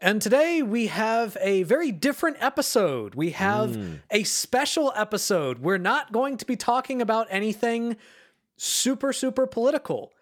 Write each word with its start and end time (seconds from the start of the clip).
And 0.00 0.20
today 0.20 0.62
we 0.62 0.88
have 0.88 1.36
a 1.40 1.62
very 1.62 1.90
different 1.90 2.36
episode. 2.40 3.14
We 3.14 3.30
have 3.30 3.70
Mm. 3.70 4.00
a 4.10 4.24
special 4.24 4.92
episode. 4.94 5.60
We're 5.60 5.78
not 5.78 6.12
going 6.12 6.36
to 6.36 6.44
be 6.44 6.54
talking 6.56 7.00
about 7.00 7.26
anything 7.30 7.96
super, 8.56 9.12
super 9.12 9.46
political. 9.46 10.12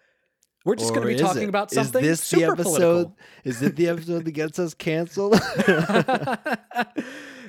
We're 0.63 0.75
just 0.75 0.93
going 0.95 1.05
to 1.07 1.13
be 1.13 1.19
talking 1.19 1.43
it? 1.43 1.49
about 1.49 1.71
something 1.71 2.03
Is 2.03 2.19
this 2.19 2.23
super 2.23 2.55
the 2.55 2.61
episode? 2.61 2.73
political. 2.79 3.17
Is 3.43 3.61
it 3.61 3.75
the 3.75 3.87
episode 3.89 4.25
that 4.25 4.31
gets 4.31 4.57
us 4.59 4.73
canceled? 4.73 5.39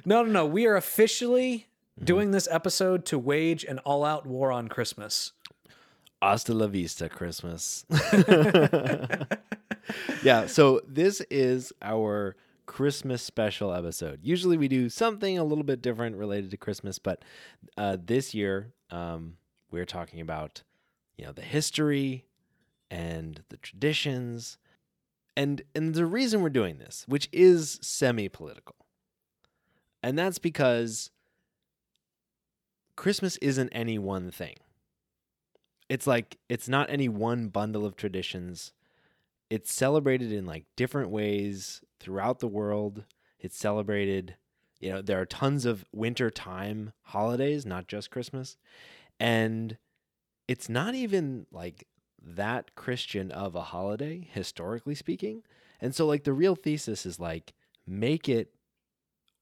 No, 0.08 0.22
no, 0.22 0.30
no. 0.30 0.46
We 0.46 0.66
are 0.66 0.76
officially 0.76 1.66
Mm-hmm. 1.98 2.04
doing 2.04 2.30
this 2.30 2.46
episode 2.50 3.06
to 3.06 3.18
wage 3.18 3.64
an 3.64 3.78
all 3.80 4.04
out 4.04 4.26
war 4.26 4.52
on 4.52 4.68
Christmas. 4.68 5.32
Hasta 6.22 6.54
la 6.54 6.66
vista, 6.66 7.08
Christmas. 7.08 7.84
yeah, 10.22 10.46
so 10.46 10.80
this 10.86 11.20
is 11.30 11.72
our 11.82 12.36
Christmas 12.66 13.22
special 13.22 13.72
episode. 13.72 14.20
Usually 14.22 14.56
we 14.56 14.68
do 14.68 14.88
something 14.88 15.38
a 15.38 15.44
little 15.44 15.64
bit 15.64 15.82
different 15.82 16.16
related 16.16 16.50
to 16.50 16.56
Christmas, 16.56 16.98
but 16.98 17.22
uh, 17.76 17.96
this 18.02 18.34
year 18.34 18.72
um, 18.90 19.36
we're 19.70 19.84
talking 19.84 20.20
about 20.20 20.62
you 21.16 21.24
know 21.24 21.32
the 21.32 21.42
history 21.42 22.24
and 22.90 23.42
the 23.48 23.56
traditions, 23.58 24.58
and 25.36 25.62
and 25.74 25.94
the 25.94 26.06
reason 26.06 26.42
we're 26.42 26.50
doing 26.50 26.78
this, 26.78 27.04
which 27.06 27.28
is 27.32 27.78
semi-political, 27.82 28.76
and 30.02 30.18
that's 30.18 30.38
because 30.38 31.10
Christmas 32.96 33.36
isn't 33.38 33.68
any 33.70 33.98
one 33.98 34.30
thing 34.30 34.56
it's 35.88 36.06
like 36.06 36.38
it's 36.48 36.68
not 36.68 36.90
any 36.90 37.08
one 37.08 37.48
bundle 37.48 37.84
of 37.84 37.96
traditions. 37.96 38.72
It's 39.50 39.72
celebrated 39.72 40.32
in 40.32 40.46
like 40.46 40.64
different 40.76 41.10
ways 41.10 41.82
throughout 42.00 42.40
the 42.40 42.48
world. 42.48 43.04
It's 43.38 43.56
celebrated 43.56 44.36
you 44.80 44.90
know 44.92 45.00
there 45.00 45.20
are 45.20 45.26
tons 45.26 45.64
of 45.64 45.86
winter 45.92 46.30
time 46.30 46.92
holidays 47.02 47.64
not 47.64 47.88
just 47.88 48.10
christmas. 48.10 48.56
And 49.18 49.78
it's 50.48 50.68
not 50.68 50.94
even 50.94 51.46
like 51.50 51.86
that 52.22 52.74
christian 52.74 53.30
of 53.30 53.54
a 53.54 53.62
holiday 53.62 54.28
historically 54.32 54.94
speaking. 54.94 55.42
And 55.80 55.94
so 55.94 56.06
like 56.06 56.24
the 56.24 56.32
real 56.32 56.56
thesis 56.56 57.06
is 57.06 57.20
like 57.20 57.54
make 57.86 58.28
it 58.28 58.52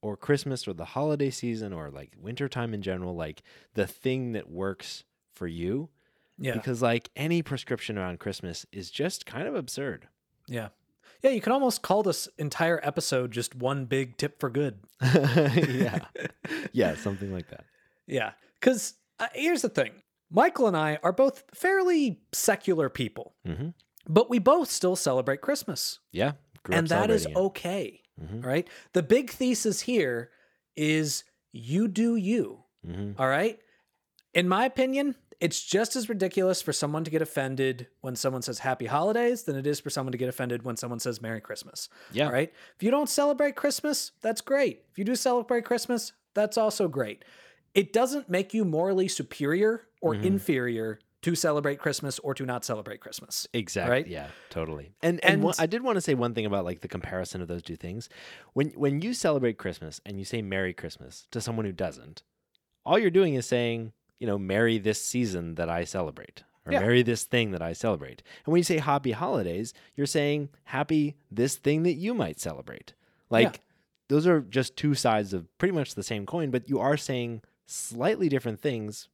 or 0.02 0.16
christmas 0.18 0.68
or 0.68 0.74
the 0.74 0.84
holiday 0.84 1.30
season 1.30 1.72
or 1.72 1.90
like 1.90 2.12
wintertime 2.20 2.74
in 2.74 2.82
general 2.82 3.16
like 3.16 3.42
the 3.72 3.86
thing 3.86 4.32
that 4.32 4.50
works 4.50 5.04
for 5.32 5.46
you 5.46 5.88
Yeah. 6.38 6.54
because 6.54 6.82
like 6.82 7.10
any 7.16 7.42
prescription 7.42 7.96
around 7.98 8.18
Christmas 8.20 8.66
is 8.72 8.90
just 8.90 9.24
kind 9.26 9.46
of 9.46 9.54
absurd. 9.54 10.08
Yeah. 10.48 10.68
Yeah. 11.22 11.30
You 11.30 11.40
can 11.40 11.52
almost 11.52 11.82
call 11.82 12.02
this 12.02 12.28
entire 12.38 12.80
episode 12.82 13.30
just 13.30 13.54
one 13.54 13.84
big 13.86 14.16
tip 14.16 14.40
for 14.40 14.50
good. 14.50 14.80
yeah, 15.02 16.00
yeah, 16.72 16.94
something 16.96 17.32
like 17.32 17.48
that. 17.50 17.64
Yeah. 18.06 18.32
Because 18.60 18.94
uh, 19.20 19.28
here's 19.34 19.62
the 19.62 19.68
thing 19.68 19.92
Michael 20.30 20.66
and 20.66 20.76
I 20.76 20.98
are 21.02 21.12
both 21.12 21.44
fairly 21.54 22.20
secular 22.32 22.88
people, 22.88 23.34
hmm 23.46 23.68
but 24.06 24.28
we 24.28 24.38
both 24.38 24.70
still 24.70 24.96
celebrate 24.96 25.40
Christmas. 25.40 25.98
Yeah, 26.12 26.32
and 26.70 26.88
that 26.88 27.10
is 27.10 27.24
it. 27.24 27.34
okay. 27.34 28.00
Mhm. 28.22 28.42
all 28.44 28.48
right. 28.50 28.68
The 28.92 29.02
big 29.02 29.30
thesis 29.30 29.80
here 29.80 30.30
is 30.76 31.24
you 31.52 31.88
do 31.88 32.16
you. 32.16 32.64
Mhm. 32.86 33.14
All 33.18 33.28
right. 33.28 33.58
In 34.34 34.46
my 34.48 34.64
opinion, 34.66 35.14
it's 35.40 35.62
just 35.62 35.96
as 35.96 36.08
ridiculous 36.08 36.62
for 36.62 36.72
someone 36.72 37.04
to 37.04 37.10
get 37.10 37.22
offended 37.22 37.88
when 38.00 38.16
someone 38.16 38.42
says 38.42 38.60
happy 38.60 38.86
holidays 38.86 39.42
than 39.44 39.56
it 39.56 39.66
is 39.66 39.80
for 39.80 39.90
someone 39.90 40.12
to 40.12 40.18
get 40.18 40.28
offended 40.28 40.62
when 40.62 40.76
someone 40.76 41.00
says 41.00 41.20
Merry 41.22 41.40
Christmas. 41.40 41.88
Yeah, 42.12 42.28
right 42.30 42.52
If 42.76 42.82
you 42.82 42.90
don't 42.90 43.08
celebrate 43.08 43.56
Christmas, 43.56 44.12
that's 44.22 44.40
great. 44.40 44.82
If 44.90 44.98
you 44.98 45.04
do 45.04 45.16
celebrate 45.16 45.64
Christmas, 45.64 46.12
that's 46.34 46.56
also 46.58 46.88
great. 46.88 47.24
It 47.74 47.92
doesn't 47.92 48.28
make 48.28 48.54
you 48.54 48.64
morally 48.64 49.08
superior 49.08 49.88
or 50.00 50.14
Mhm. 50.14 50.24
inferior 50.24 50.98
to 51.22 51.34
celebrate 51.34 51.78
Christmas 51.78 52.18
or 52.18 52.34
to 52.34 52.44
not 52.44 52.64
celebrate 52.66 53.00
Christmas. 53.00 53.46
exactly. 53.54 53.90
Right? 53.90 54.06
Yeah, 54.06 54.28
totally. 54.50 54.92
And 55.02 55.24
and, 55.24 55.42
one- 55.42 55.54
And- 55.58 55.62
I 55.62 55.66
did 55.66 55.82
want 55.82 55.96
to 55.96 56.00
say 56.02 56.14
one 56.14 56.34
thing 56.34 56.44
about 56.46 56.64
like 56.66 56.82
the 56.82 56.88
comparison 56.88 57.40
of 57.40 57.48
those 57.48 57.62
two 57.62 57.76
things. 57.76 58.08
When 58.52 58.68
when 58.70 59.00
you 59.00 59.14
celebrate 59.14 59.56
Christmas 59.58 60.00
and 60.04 60.18
you 60.18 60.24
say 60.26 60.42
Merry 60.42 60.74
Christmas 60.74 61.26
to 61.30 61.40
someone 61.40 61.64
who 61.64 61.72
doesn't, 61.72 62.22
all 62.84 62.98
you're 62.98 63.10
doing 63.10 63.34
is 63.34 63.46
saying, 63.46 63.92
you 64.18 64.26
know, 64.26 64.38
Merry 64.38 64.78
this 64.78 65.02
season 65.04 65.54
that 65.56 65.68
I 65.68 65.84
celebrate. 65.84 66.44
Or 66.66 66.72
Yeah. 66.72 66.80
Merry 66.80 67.02
this 67.02 67.24
thing 67.24 67.50
that 67.50 67.60
I 67.62 67.72
celebrate. 67.74 68.22
And 68.44 68.52
when 68.52 68.58
you 68.58 68.64
say 68.64 68.78
Happy 68.78 69.12
Holidays, 69.12 69.74
you're 69.96 70.06
saying 70.06 70.48
Happy 70.64 71.16
this 71.30 71.56
thing 71.56 71.82
that 71.82 71.94
you 71.94 72.14
might 72.14 72.40
celebrate. 72.40 72.94
Like 73.30 73.60
those 74.08 74.26
are 74.26 74.40
just 74.40 74.76
two 74.76 74.94
sides 74.94 75.32
of 75.32 75.46
pretty 75.58 75.74
much 75.74 75.94
the 75.94 76.02
same 76.02 76.26
coin, 76.26 76.50
but 76.50 76.68
you 76.68 76.78
are 76.78 76.96
saying 76.96 77.42
slightly 77.66 78.28
different 78.28 78.60
things, 78.60 79.08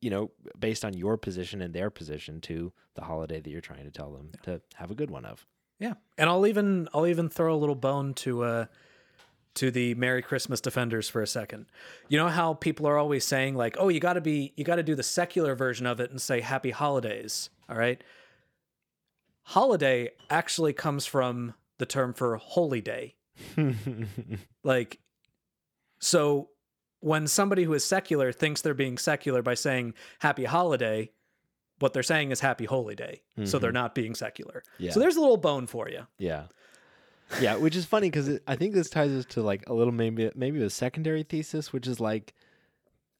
you 0.00 0.10
know, 0.10 0.30
based 0.58 0.84
on 0.84 0.94
your 0.94 1.16
position 1.16 1.60
and 1.60 1.74
their 1.74 1.90
position 1.90 2.40
to 2.42 2.72
the 2.94 3.02
holiday 3.02 3.40
that 3.40 3.50
you're 3.50 3.60
trying 3.60 3.84
to 3.84 3.90
tell 3.90 4.12
them 4.12 4.30
to 4.42 4.60
have 4.74 4.90
a 4.90 4.94
good 4.94 5.10
one 5.10 5.24
of. 5.24 5.46
Yeah. 5.78 5.94
And 6.16 6.30
I'll 6.30 6.46
even 6.46 6.88
I'll 6.94 7.06
even 7.06 7.28
throw 7.28 7.54
a 7.54 7.58
little 7.58 7.74
bone 7.74 8.14
to 8.14 8.44
uh 8.44 8.66
to 9.54 9.70
the 9.70 9.94
Merry 9.94 10.22
Christmas 10.22 10.60
defenders 10.60 11.08
for 11.08 11.22
a 11.22 11.26
second. 11.26 11.66
You 12.08 12.18
know 12.18 12.28
how 12.28 12.54
people 12.54 12.86
are 12.86 12.98
always 12.98 13.24
saying 13.24 13.54
like, 13.54 13.76
"Oh, 13.78 13.88
you 13.88 14.00
got 14.00 14.14
to 14.14 14.20
be 14.20 14.52
you 14.56 14.64
got 14.64 14.76
to 14.76 14.82
do 14.82 14.94
the 14.94 15.02
secular 15.02 15.54
version 15.54 15.86
of 15.86 16.00
it 16.00 16.10
and 16.10 16.20
say 16.20 16.40
happy 16.40 16.70
holidays." 16.70 17.50
All 17.68 17.76
right? 17.76 18.02
Holiday 19.42 20.10
actually 20.30 20.72
comes 20.72 21.06
from 21.06 21.54
the 21.78 21.86
term 21.86 22.12
for 22.14 22.36
holy 22.36 22.80
day. 22.80 23.14
Like 24.64 24.98
so 25.98 26.48
when 27.00 27.26
somebody 27.26 27.64
who 27.64 27.74
is 27.74 27.84
secular 27.84 28.32
thinks 28.32 28.62
they're 28.62 28.74
being 28.74 28.98
secular 28.98 29.42
by 29.42 29.54
saying 29.54 29.92
happy 30.20 30.44
holiday, 30.44 31.10
what 31.78 31.92
they're 31.92 32.02
saying 32.02 32.30
is 32.30 32.40
happy 32.40 32.64
holy 32.64 32.94
day. 32.94 33.20
So 33.44 33.58
they're 33.58 33.70
mm-hmm. 33.70 33.74
not 33.74 33.94
being 33.94 34.14
secular. 34.14 34.62
Yeah. 34.78 34.92
So 34.92 35.00
there's 35.00 35.16
a 35.16 35.20
little 35.20 35.36
bone 35.36 35.66
for 35.66 35.88
you. 35.88 36.06
yeah. 36.18 36.44
Yeah, 37.40 37.56
which 37.56 37.74
is 37.76 37.84
funny 37.84 38.10
because 38.10 38.38
I 38.46 38.56
think 38.56 38.74
this 38.74 38.90
ties 38.90 39.10
us 39.12 39.24
to 39.26 39.42
like 39.42 39.68
a 39.68 39.72
little 39.74 39.92
maybe 39.92 40.30
maybe 40.34 40.62
a 40.62 40.70
secondary 40.70 41.22
thesis, 41.22 41.72
which 41.72 41.86
is 41.86 41.98
like 42.00 42.34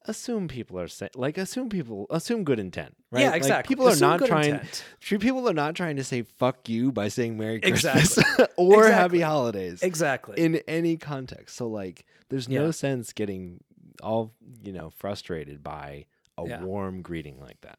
assume 0.07 0.49
people 0.49 0.79
are 0.79 0.89
sa- 0.89 1.09
like 1.15 1.39
assume 1.39 1.69
people 1.71 2.07
assume 2.11 2.45
good 2.45 2.59
intent, 2.59 2.95
right? 3.11 3.23
Yeah, 3.23 3.31
Like, 3.31 3.37
exactly. 3.39 3.75
people 3.75 3.89
are 3.89 3.97
not 3.97 4.25
trying. 4.25 4.55
intent. 4.55 4.85
True, 5.01 5.19
people 5.19 5.49
are 5.49 5.55
not 5.55 5.75
trying 5.75 5.97
to 5.97 6.05
say 6.05 6.23
"fuck 6.23 6.69
you" 6.69 6.93
by 6.93 7.09
saying 7.09 7.39
"Merry 7.39 7.61
Christmas" 7.61 8.19
Exactly. 8.19 8.47
or 8.57 8.85
Exactly. 8.85 8.93
"Happy 8.93 9.21
Holidays" 9.23 9.83
Exactly. 9.83 10.39
in 10.43 10.57
any 10.69 10.97
context. 10.97 11.57
So 11.57 11.67
like, 11.69 12.05
there's 12.29 12.49
no 12.49 12.67
Yeah. 12.67 12.71
sense 12.73 13.13
getting 13.13 13.61
all 14.03 14.35
you 14.63 14.73
know 14.73 14.91
frustrated 14.91 15.63
by 15.63 16.05
a 16.37 16.47
Yeah. 16.47 16.63
warm 16.63 17.01
greeting 17.01 17.41
like 17.41 17.61
that. 17.63 17.79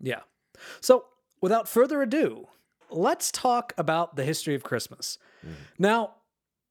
yeah. 0.00 0.20
So 0.80 1.06
without 1.40 1.68
further 1.68 2.00
ado, 2.02 2.46
let's 2.90 3.30
talk 3.30 3.72
about 3.76 4.16
the 4.16 4.24
history 4.24 4.54
of 4.54 4.62
Christmas. 4.62 5.18
Mm. 5.46 5.52
Now, 5.78 6.14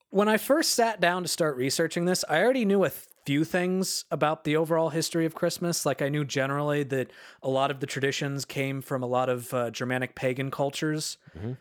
when 0.10 0.28
I 0.30 0.38
first 0.38 0.72
sat 0.74 1.02
down 1.02 1.24
to 1.24 1.28
start 1.28 1.58
researching 1.58 2.06
this, 2.06 2.24
I 2.30 2.42
already 2.42 2.64
knew 2.66 2.86
a 2.86 2.92
few 3.26 3.44
things 3.44 4.06
about 4.12 4.44
the 4.44 4.56
overall 4.56 4.90
history 4.90 5.26
of 5.26 5.34
Christmas. 5.36 5.86
Like 5.86 6.02
I 6.02 6.10
knew 6.10 6.24
generally 6.24 6.84
that 6.84 7.12
a 7.42 7.50
lot 7.50 7.72
of 7.72 7.80
the 7.80 7.88
traditions 7.88 8.46
came 8.46 8.82
from 8.82 9.04
a 9.04 9.08
lot 9.08 9.30
of 9.30 9.54
uh, 9.54 9.72
Germanic 9.72 10.16
pagan 10.16 10.52
cultures. 10.52 11.18
Mhm. 11.38 11.58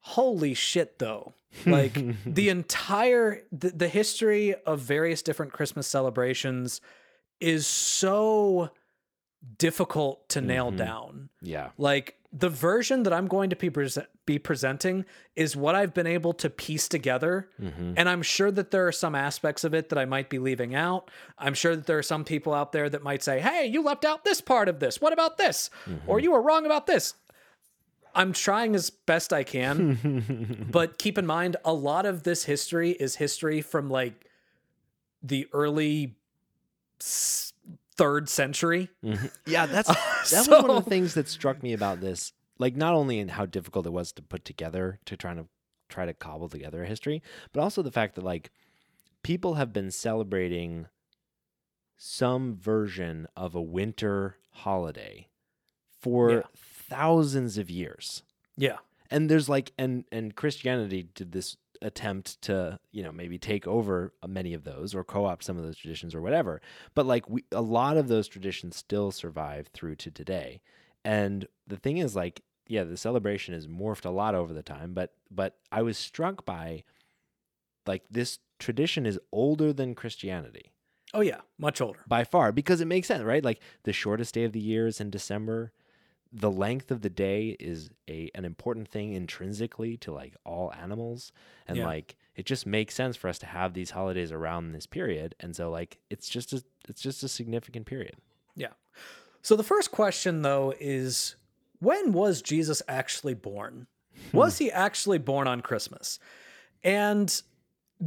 Holy 0.00 0.52
shit, 0.54 0.98
though. 0.98 1.34
Like 1.64 1.94
the 2.26 2.48
entire 2.48 3.42
the, 3.50 3.70
the 3.70 3.88
history 3.88 4.54
of 4.66 4.80
various 4.80 5.22
different 5.22 5.52
Christmas 5.52 5.86
celebrations 5.86 6.80
is 7.40 7.66
so 7.66 8.70
difficult 9.58 10.28
to 10.30 10.40
nail 10.40 10.72
Mhm. 10.72 10.76
down. 10.76 11.28
Yeah. 11.40 11.70
Like 11.78 12.16
the 12.38 12.50
version 12.50 13.04
that 13.04 13.12
I'm 13.14 13.28
going 13.28 13.48
to 13.50 13.56
be, 13.56 13.70
prese- 13.70 14.04
be 14.26 14.38
presenting 14.38 15.06
is 15.36 15.56
what 15.56 15.74
I've 15.74 15.94
been 15.94 16.06
able 16.06 16.34
to 16.34 16.50
piece 16.50 16.86
together. 16.86 17.48
hmm 17.58 17.94
And 17.96 18.08
I'm 18.10 18.20
sure 18.22 18.50
that 18.50 18.70
there 18.72 18.86
are 18.86 18.92
some 18.92 19.14
aspects 19.14 19.64
of 19.64 19.72
it 19.72 19.88
that 19.88 19.98
I 19.98 20.04
might 20.04 20.28
be 20.28 20.38
leaving 20.38 20.74
out. 20.74 21.10
I'm 21.38 21.54
sure 21.54 21.74
that 21.74 21.86
there 21.86 21.96
are 21.96 22.02
some 22.02 22.24
people 22.24 22.52
out 22.52 22.72
there 22.72 22.90
that 22.90 23.02
might 23.02 23.22
say, 23.22 23.40
hey, 23.40 23.64
you 23.66 23.82
left 23.82 24.04
out 24.04 24.24
this 24.24 24.40
part 24.42 24.68
of 24.68 24.80
this. 24.80 25.00
What 25.00 25.14
about 25.14 25.38
this? 25.38 25.70
Or 26.06 26.20
you 26.20 26.32
were 26.32 26.42
wrong 26.42 26.66
about 26.66 26.86
this. 26.86 27.14
I'm 28.14 28.32
trying 28.32 28.74
as 28.74 28.90
best 28.90 29.32
I 29.32 29.42
can, 29.44 30.66
but 30.70 30.98
keep 30.98 31.16
in 31.18 31.26
mind 31.26 31.56
a 31.64 31.72
lot 31.72 32.04
of 32.06 32.22
this 32.24 32.44
history 32.44 32.90
is 32.90 33.16
history 33.16 33.60
from 33.62 33.88
like 33.88 34.26
the 35.22 35.46
early 35.52 36.16
s- 37.00 37.52
third 37.96 38.28
century. 38.28 38.90
Mhm. 39.04 39.30
Yeah, 39.46 39.66
that's 39.66 39.88
that 40.30 40.48
was 40.48 40.48
one 40.48 40.70
of 40.70 40.84
the 40.84 40.90
things 40.90 41.14
that 41.14 41.28
struck 41.28 41.62
me 41.62 41.72
about 41.72 42.00
this. 42.00 42.32
Like 42.58 42.76
not 42.76 42.94
only 42.94 43.18
in 43.18 43.28
how 43.28 43.46
difficult 43.46 43.86
it 43.86 43.92
was 43.92 44.12
to 44.12 44.22
put 44.22 44.44
together 44.44 44.98
to 45.06 45.16
try 45.16 45.34
to 45.34 45.46
try 45.88 46.06
to 46.06 46.14
cobble 46.14 46.48
together 46.48 46.82
a 46.82 46.86
history, 46.86 47.22
but 47.52 47.60
also 47.60 47.82
the 47.82 47.92
fact 47.92 48.14
that 48.16 48.24
like 48.24 48.50
people 49.22 49.54
have 49.54 49.72
been 49.72 49.90
celebrating 49.90 50.86
some 51.96 52.56
version 52.56 53.26
of 53.36 53.54
a 53.54 53.62
winter 53.62 54.36
holiday 54.50 55.28
for 56.00 56.30
Yeah. 56.30 56.40
thousands 56.56 57.58
of 57.58 57.70
years. 57.70 58.22
Yeah. 58.56 58.78
and 59.10 59.30
there's 59.30 59.48
like 59.48 59.70
and 59.78 60.04
and 60.10 60.34
christianity 60.34 61.08
did 61.14 61.30
this 61.30 61.56
attempt 61.82 62.40
to 62.42 62.78
you 62.92 63.02
know 63.02 63.12
maybe 63.12 63.38
take 63.38 63.66
over 63.66 64.12
uh, 64.22 64.26
many 64.26 64.54
of 64.54 64.64
those 64.64 64.94
or 64.94 65.04
co-opt 65.04 65.44
some 65.44 65.56
of 65.56 65.64
those 65.64 65.76
traditions 65.76 66.14
or 66.14 66.20
whatever. 66.20 66.60
But 66.94 67.06
like 67.06 67.28
we 67.28 67.44
a 67.52 67.62
lot 67.62 67.96
of 67.96 68.08
those 68.08 68.28
traditions 68.28 68.76
still 68.76 69.10
survive 69.10 69.68
through 69.68 69.96
to 69.96 70.10
today. 70.10 70.60
And 71.04 71.46
the 71.66 71.76
thing 71.76 71.98
is 71.98 72.16
like 72.16 72.42
yeah 72.68 72.84
the 72.84 72.96
celebration 72.96 73.54
has 73.54 73.68
morphed 73.68 74.04
a 74.04 74.10
lot 74.10 74.34
over 74.34 74.52
the 74.52 74.62
time 74.62 74.92
but 74.92 75.14
but 75.30 75.56
i 75.70 75.82
was 75.82 75.96
struck 75.96 76.44
by 76.44 76.82
like 77.86 78.02
this 78.10 78.40
tradition 78.58 79.06
is 79.06 79.18
older 79.32 79.72
than 79.72 79.94
christianity. 79.94 80.72
Oh 81.14 81.20
yeah, 81.20 81.42
much 81.58 81.80
older. 81.80 82.00
by 82.08 82.24
far 82.24 82.50
because 82.52 82.80
it 82.80 82.86
makes 82.86 83.06
sense 83.08 83.22
right? 83.22 83.44
Like 83.44 83.60
the 83.84 83.92
shortest 83.92 84.34
day 84.34 84.44
of 84.44 84.52
the 84.52 84.60
year 84.60 84.86
is 84.86 85.00
in 85.00 85.10
december 85.10 85.72
the 86.32 86.50
length 86.50 86.90
of 86.90 87.02
the 87.02 87.10
day 87.10 87.56
is 87.60 87.90
a 88.08 88.30
an 88.34 88.44
important 88.44 88.88
thing 88.88 89.12
intrinsically 89.12 89.96
to 89.98 90.12
like 90.12 90.34
all 90.44 90.72
animals 90.74 91.32
and 91.66 91.76
Yeah. 91.78 91.86
like 91.86 92.16
it 92.34 92.44
just 92.46 92.66
makes 92.66 92.94
sense 92.94 93.16
for 93.16 93.28
us 93.28 93.38
to 93.38 93.46
have 93.46 93.72
these 93.74 93.90
holidays 93.90 94.32
around 94.32 94.72
this 94.72 94.86
period 94.86 95.34
and 95.40 95.54
so 95.56 95.70
like 95.70 95.98
it's 96.10 96.28
just 96.28 96.52
a 96.52 96.62
it's 96.88 97.00
just 97.00 97.22
a 97.22 97.28
significant 97.28 97.86
period 97.86 98.16
Yeah. 98.56 98.72
So 99.42 99.54
the 99.56 99.62
first 99.62 99.90
question 99.92 100.42
though 100.42 100.74
is 100.80 101.36
when 101.78 102.12
was 102.12 102.42
Jesus 102.42 102.82
actually 102.88 103.34
born? 103.34 103.86
Hmm. 104.30 104.36
Was 104.38 104.58
he 104.58 104.72
actually 104.72 105.18
born 105.18 105.46
on 105.46 105.60
Christmas? 105.60 106.18
And 106.82 107.42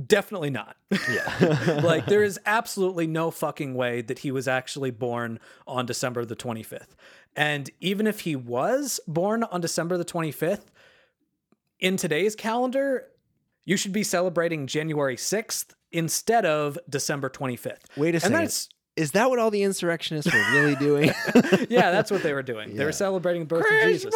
definitely 0.05 0.49
not. 0.49 0.75
yeah 1.11 1.79
like 1.83 2.05
there 2.05 2.23
is 2.23 2.39
absolutely 2.45 3.07
no 3.07 3.31
fucking 3.31 3.73
way 3.73 4.01
that 4.01 4.19
he 4.19 4.31
was 4.31 4.47
actually 4.47 4.91
born 4.91 5.39
on 5.67 5.85
December 5.85 6.25
the 6.25 6.35
25th. 6.35 6.89
And 7.35 7.69
even 7.79 8.07
if 8.07 8.21
he 8.21 8.35
was 8.35 8.99
born 9.07 9.43
on 9.43 9.61
December 9.61 9.97
the 9.97 10.05
25th, 10.05 10.65
in 11.79 11.95
today's 11.95 12.35
calendar, 12.35 13.07
you 13.65 13.77
should 13.77 13.93
be 13.93 14.03
celebrating 14.03 14.67
January 14.67 15.15
6th 15.15 15.67
instead 15.91 16.45
of 16.45 16.77
December 16.89 17.29
25th. 17.29 17.77
wait 17.97 18.09
a 18.09 18.17
And 18.17 18.21
second 18.21 18.33
that's 18.33 18.69
is 18.95 19.11
that 19.11 19.29
what 19.29 19.39
all 19.39 19.49
the 19.49 19.63
insurrectionists 19.63 20.31
were 20.33 20.45
really 20.51 20.75
doing 20.87 21.11
yeah, 21.69 21.89
that's 21.91 22.11
what 22.11 22.21
they 22.21 22.33
were 22.33 22.43
doing. 22.43 22.75
They 22.75 22.83
were 22.83 22.91
celebrating 22.91 23.43
the 23.43 23.45
birth 23.47 23.65
of 23.65 23.87
Jesus. 23.87 24.13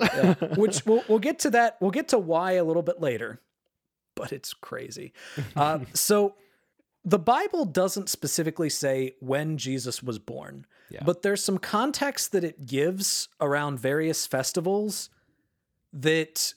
Yeah, 0.00 0.34
which 0.56 0.84
we'll, 0.86 1.02
we'll 1.08 1.18
get 1.18 1.40
to 1.40 1.50
that. 1.50 1.76
We'll 1.80 1.90
get 1.90 2.08
to 2.08 2.18
why 2.18 2.52
a 2.52 2.64
little 2.64 2.82
bit 2.82 3.00
later, 3.00 3.40
but 4.18 4.32
it's 4.32 4.52
crazy. 4.54 5.12
Uh, 5.56 5.80
so 5.94 6.34
the 7.04 7.18
Bible 7.18 7.64
doesn't 7.64 8.08
specifically 8.08 8.68
say 8.70 9.14
when 9.20 9.56
Jesus 9.56 10.02
was 10.02 10.18
born, 10.18 10.66
Yeah. 10.90 11.02
but 11.04 11.22
there's 11.22 11.42
some 11.42 11.58
context 11.58 12.32
that 12.32 12.44
it 12.44 12.66
gives 12.66 13.28
around 13.40 13.78
various 13.80 14.26
festivals 14.26 15.10
that 15.92 16.54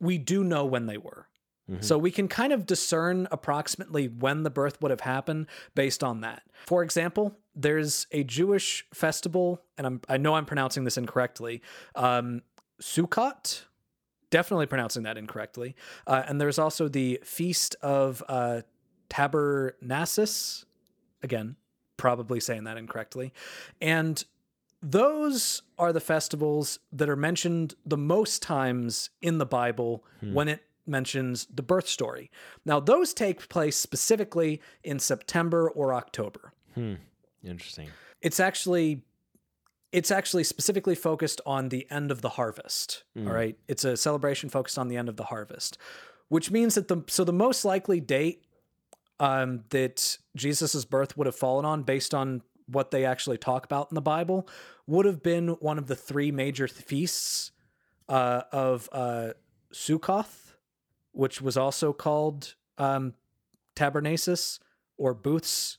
we 0.00 0.18
do 0.18 0.42
know 0.44 0.64
when 0.64 0.86
they 0.86 0.96
were. 0.98 1.26
Mhm. 1.70 1.82
So 1.82 1.98
we 1.98 2.10
can 2.12 2.28
kind 2.28 2.52
of 2.52 2.64
discern 2.64 3.26
approximately 3.32 4.06
when 4.08 4.44
the 4.44 4.50
birth 4.50 4.80
would 4.80 4.90
have 4.92 5.00
happened 5.00 5.46
based 5.74 6.04
on 6.04 6.20
that. 6.20 6.42
For 6.66 6.82
example, 6.84 7.36
there's 7.56 8.06
a 8.12 8.22
Jewish 8.22 8.86
festival, 8.94 9.60
and 9.76 9.86
I'm, 9.86 10.00
I 10.08 10.16
know 10.16 10.34
I'm 10.34 10.46
pronouncing 10.46 10.84
this 10.84 10.96
incorrectly, 10.96 11.62
um, 11.96 12.42
Sukkot. 12.80 13.64
Definitely 14.30 14.66
pronouncing 14.66 15.04
that 15.04 15.16
incorrectly. 15.16 15.76
Uh, 16.06 16.22
and 16.26 16.40
there's 16.40 16.58
also 16.58 16.88
the 16.88 17.20
Feast 17.22 17.76
of 17.80 18.22
uh. 18.28 18.62
Again, 21.22 21.56
probably 21.96 22.40
saying 22.40 22.64
that 22.64 22.76
incorrectly. 22.76 23.32
And 23.80 24.22
those 24.82 25.62
are 25.78 25.92
the 25.92 26.00
festivals 26.00 26.78
that 26.92 27.08
are 27.08 27.16
mentioned 27.16 27.74
the 27.84 27.96
most 27.96 28.42
times 28.42 29.10
in 29.22 29.38
the 29.38 29.46
Bible 29.46 30.04
Hmm. 30.20 30.34
when 30.34 30.48
it 30.48 30.62
mentions 30.86 31.46
the 31.46 31.62
birth 31.62 31.88
story. 31.88 32.30
Now, 32.64 32.78
those 32.78 33.12
take 33.14 33.48
place 33.48 33.76
specifically 33.76 34.60
in 34.84 34.98
September 34.98 35.68
or 35.70 35.94
October. 35.94 36.52
Hmm. 36.74 36.94
interesting 37.42 37.88
It's 38.22 38.40
actually 38.40 39.02
it's 39.92 40.10
actually 40.10 40.44
specifically 40.44 40.94
focused 40.94 41.40
on 41.46 41.68
the 41.68 41.86
end 41.90 42.10
of 42.10 42.20
the 42.20 42.30
harvest. 42.30 43.04
Mm. 43.16 43.28
All 43.28 43.32
right. 43.32 43.56
It's 43.68 43.84
a 43.84 43.96
celebration 43.96 44.50
focused 44.50 44.78
on 44.78 44.88
the 44.88 44.96
end 44.96 45.08
of 45.08 45.16
the 45.16 45.24
harvest, 45.24 45.78
which 46.28 46.50
means 46.50 46.74
that 46.74 46.88
the 46.88 47.04
so 47.08 47.24
the 47.24 47.32
most 47.32 47.64
likely 47.64 48.00
date 48.00 48.44
um, 49.20 49.64
that 49.70 50.18
Jesus's 50.36 50.84
birth 50.84 51.16
would 51.16 51.26
have 51.26 51.36
fallen 51.36 51.64
on, 51.64 51.82
based 51.82 52.14
on 52.14 52.42
what 52.66 52.90
they 52.90 53.04
actually 53.04 53.38
talk 53.38 53.64
about 53.64 53.90
in 53.90 53.94
the 53.94 54.02
Bible, 54.02 54.48
would 54.86 55.06
have 55.06 55.22
been 55.22 55.48
one 55.48 55.78
of 55.78 55.86
the 55.86 55.96
three 55.96 56.30
major 56.30 56.68
feasts 56.68 57.52
uh, 58.08 58.42
of 58.52 58.88
uh, 58.92 59.30
Sukkoth, 59.72 60.56
which 61.12 61.40
was 61.40 61.56
also 61.56 61.92
called 61.92 62.54
um, 62.78 63.14
Tabernacles 63.74 64.60
or 64.98 65.14
Booths. 65.14 65.78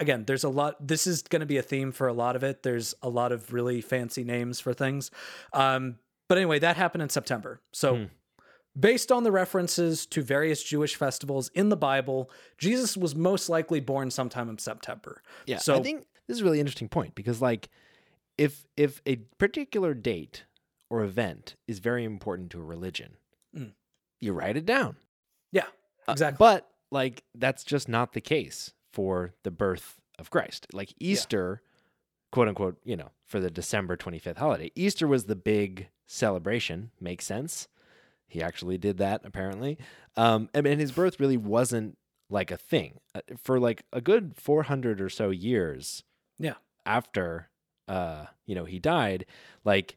Again, 0.00 0.24
there's 0.26 0.44
a 0.44 0.48
lot. 0.48 0.76
This 0.86 1.06
is 1.06 1.22
going 1.22 1.40
to 1.40 1.46
be 1.46 1.56
a 1.56 1.62
theme 1.62 1.90
for 1.92 2.06
a 2.06 2.12
lot 2.12 2.36
of 2.36 2.42
it. 2.44 2.62
There's 2.62 2.94
a 3.02 3.08
lot 3.08 3.32
of 3.32 3.52
really 3.52 3.80
fancy 3.80 4.22
names 4.24 4.60
for 4.60 4.72
things. 4.72 5.10
Um, 5.52 5.96
but 6.28 6.38
anyway, 6.38 6.58
that 6.60 6.76
happened 6.76 7.02
in 7.02 7.08
September. 7.08 7.60
So, 7.72 7.96
Hmm. 7.96 8.04
based 8.78 9.10
on 9.10 9.24
the 9.24 9.32
references 9.32 10.06
to 10.06 10.22
various 10.22 10.62
Jewish 10.62 10.94
festivals 10.94 11.48
in 11.54 11.68
the 11.68 11.76
Bible, 11.76 12.30
Jesus 12.58 12.96
was 12.96 13.16
most 13.16 13.48
likely 13.48 13.80
born 13.80 14.10
sometime 14.10 14.48
in 14.48 14.58
September. 14.58 15.22
Yeah, 15.46 15.58
So- 15.58 15.76
I 15.76 15.82
think 15.82 16.06
this 16.28 16.36
is 16.36 16.42
a 16.42 16.44
really 16.44 16.60
interesting 16.60 16.88
point 16.88 17.14
because 17.16 17.40
like 17.42 17.68
if 18.36 18.66
if 18.76 19.00
a 19.04 19.16
particular 19.38 19.94
date 19.94 20.44
or 20.90 21.02
event 21.02 21.56
is 21.66 21.80
very 21.80 22.04
important 22.04 22.50
to 22.52 22.60
a 22.60 22.64
religion, 22.64 23.16
Mm. 23.56 23.72
you 24.20 24.32
write 24.32 24.56
it 24.56 24.64
down. 24.66 24.96
Yeah, 25.50 25.66
Uh, 26.06 26.12
exactly. 26.12 26.36
but 26.38 26.70
like 26.92 27.24
that's 27.34 27.64
just 27.64 27.88
not 27.88 28.12
the 28.12 28.20
case 28.20 28.72
for 28.98 29.32
the 29.44 29.50
birth 29.52 30.00
of 30.18 30.28
Christ. 30.28 30.66
Like 30.72 30.92
Easter, 30.98 31.62
quote 32.32 32.48
unquote, 32.48 32.78
you 32.84 32.96
know, 32.96 33.10
for 33.24 33.38
the 33.38 33.48
December 33.48 33.96
25th 33.96 34.38
holiday. 34.38 34.72
Easter 34.74 35.06
was 35.06 35.26
the 35.26 35.36
big 35.36 35.88
celebration, 36.08 36.90
makes 37.00 37.24
sense. 37.24 37.68
He 38.26 38.42
actually 38.42 38.76
did 38.76 38.98
that 38.98 39.20
apparently. 39.24 39.78
Um 40.16 40.48
and, 40.52 40.66
and 40.66 40.80
his 40.80 40.90
birth 40.90 41.20
really 41.20 41.36
wasn't 41.36 41.96
like 42.28 42.50
a 42.50 42.56
thing. 42.56 42.98
Uh, 43.14 43.20
for 43.40 43.60
like 43.60 43.84
a 43.92 44.00
good 44.00 44.32
400 44.36 45.00
or 45.00 45.08
so 45.08 45.30
years 45.30 46.02
Yeah. 46.40 46.54
after 46.84 47.50
uh 47.86 48.26
you 48.46 48.56
know 48.56 48.64
he 48.64 48.80
died, 48.80 49.26
like 49.64 49.96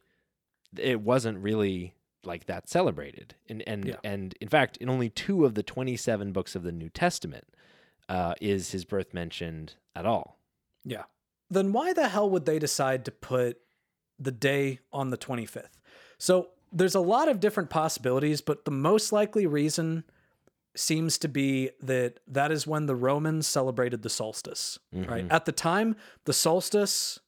it 0.78 1.02
wasn't 1.02 1.40
really 1.40 1.96
like 2.24 2.46
that 2.46 2.70
celebrated. 2.70 3.34
And 3.50 3.64
and 3.68 3.86
Yeah. 3.88 3.96
and 4.04 4.36
in 4.40 4.48
fact, 4.48 4.78
in 4.78 4.90
only 4.90 5.10
two 5.10 5.44
of 5.44 5.56
the 5.56 5.64
27 5.64 6.32
books 6.34 6.56
of 6.56 6.62
the 6.62 6.72
New 6.72 6.90
Testament 6.90 7.46
uh 8.10 8.34
is 8.42 8.72
his 8.72 8.86
birth 8.86 9.14
mentioned 9.14 9.76
at 9.96 10.06
all. 10.06 10.40
Yeah. 10.84 11.04
Then 11.50 11.74
why 11.74 11.94
the 11.94 12.08
hell 12.10 12.30
would 12.30 12.46
they 12.46 12.60
decide 12.60 13.06
to 13.06 13.12
put 13.12 13.60
the 14.20 14.32
day 14.32 14.80
on 14.94 15.10
the 15.10 15.18
25th? 15.18 15.78
So 16.18 16.50
there's 16.72 16.96
a 16.96 17.02
lot 17.02 17.28
of 17.28 17.40
different 17.40 17.70
possibilities, 17.70 18.40
but 18.42 18.64
the 18.66 18.72
most 18.72 19.12
likely 19.12 19.46
reason 19.46 20.04
seems 20.74 21.18
to 21.18 21.28
be 21.28 21.70
that 21.82 22.20
that 22.28 22.52
is 22.52 22.66
when 22.66 22.86
the 22.86 22.96
Romans 22.96 23.46
celebrated 23.46 24.04
the 24.04 24.10
solstice, 24.10 24.80
right? 24.94 25.28
Mhm. 25.28 25.32
At 25.34 25.44
the 25.46 25.52
time, 25.52 25.98
the 26.24 26.32
solstice, 26.32 27.20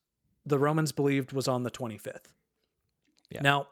the 0.45 0.57
Romans 0.57 0.93
believed 0.93 1.33
was 1.33 1.47
on 1.49 1.63
the 1.63 1.71
25th. 1.71 2.31
Yeah. 3.29 3.41
Now, 3.41 3.67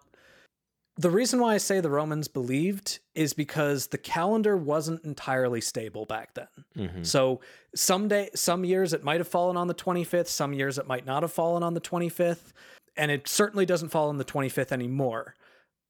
the 1.01 1.09
reason 1.09 1.39
why 1.39 1.53
I 1.53 1.57
say 1.57 1.79
the 1.79 1.89
Romans 1.89 2.27
believed 2.27 2.99
is 3.15 3.33
because 3.33 3.87
the 3.87 3.97
calendar 3.97 4.55
wasn't 4.55 5.03
entirely 5.03 5.61
stable 5.61 6.05
back 6.05 6.33
then. 6.33 6.47
Mhm. 6.77 7.05
So 7.05 7.41
some 7.75 8.07
day, 8.07 8.29
some 8.35 8.63
years 8.65 8.93
it 8.93 9.03
might 9.03 9.19
have 9.19 9.27
fallen 9.27 9.57
on 9.57 9.67
the 9.67 9.73
25th. 9.73 10.27
Some 10.27 10.53
years 10.53 10.77
it 10.77 10.87
might 10.87 11.05
not 11.05 11.23
have 11.23 11.31
fallen 11.31 11.63
on 11.63 11.73
the 11.73 11.81
25th, 11.81 12.53
and 12.95 13.09
it 13.09 13.27
certainly 13.27 13.65
doesn't 13.65 13.89
fall 13.89 14.09
on 14.09 14.17
the 14.17 14.23
25th 14.25 14.71
anymore. 14.71 15.35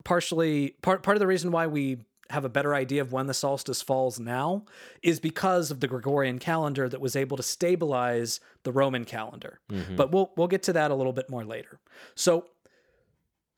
Partially, 0.03 0.75
part 0.81 1.03
part 1.03 1.17
of 1.17 1.19
the 1.19 1.27
reason 1.27 1.51
why 1.51 1.67
we 1.67 2.05
have 2.29 2.45
a 2.45 2.49
better 2.49 2.73
idea 2.73 3.01
of 3.01 3.11
when 3.11 3.27
the 3.27 3.33
solstice 3.33 3.81
falls 3.81 4.17
now 4.17 4.63
is 5.03 5.19
because 5.19 5.69
of 5.69 5.81
the 5.81 5.87
Gregorian 5.87 6.39
calendar 6.39 6.87
that 6.87 7.01
was 7.01 7.13
able 7.15 7.35
to 7.35 7.43
stabilize 7.43 8.39
the 8.63 8.71
Roman 8.71 9.03
calendar. 9.03 9.59
Mhm. 9.69 9.97
But 9.97 10.11
we'll 10.13 10.31
we'll 10.37 10.47
get 10.47 10.63
to 10.63 10.73
that 10.73 10.91
a 10.91 10.95
little 10.95 11.11
bit 11.11 11.29
more 11.29 11.43
later. 11.43 11.79
So 12.15 12.45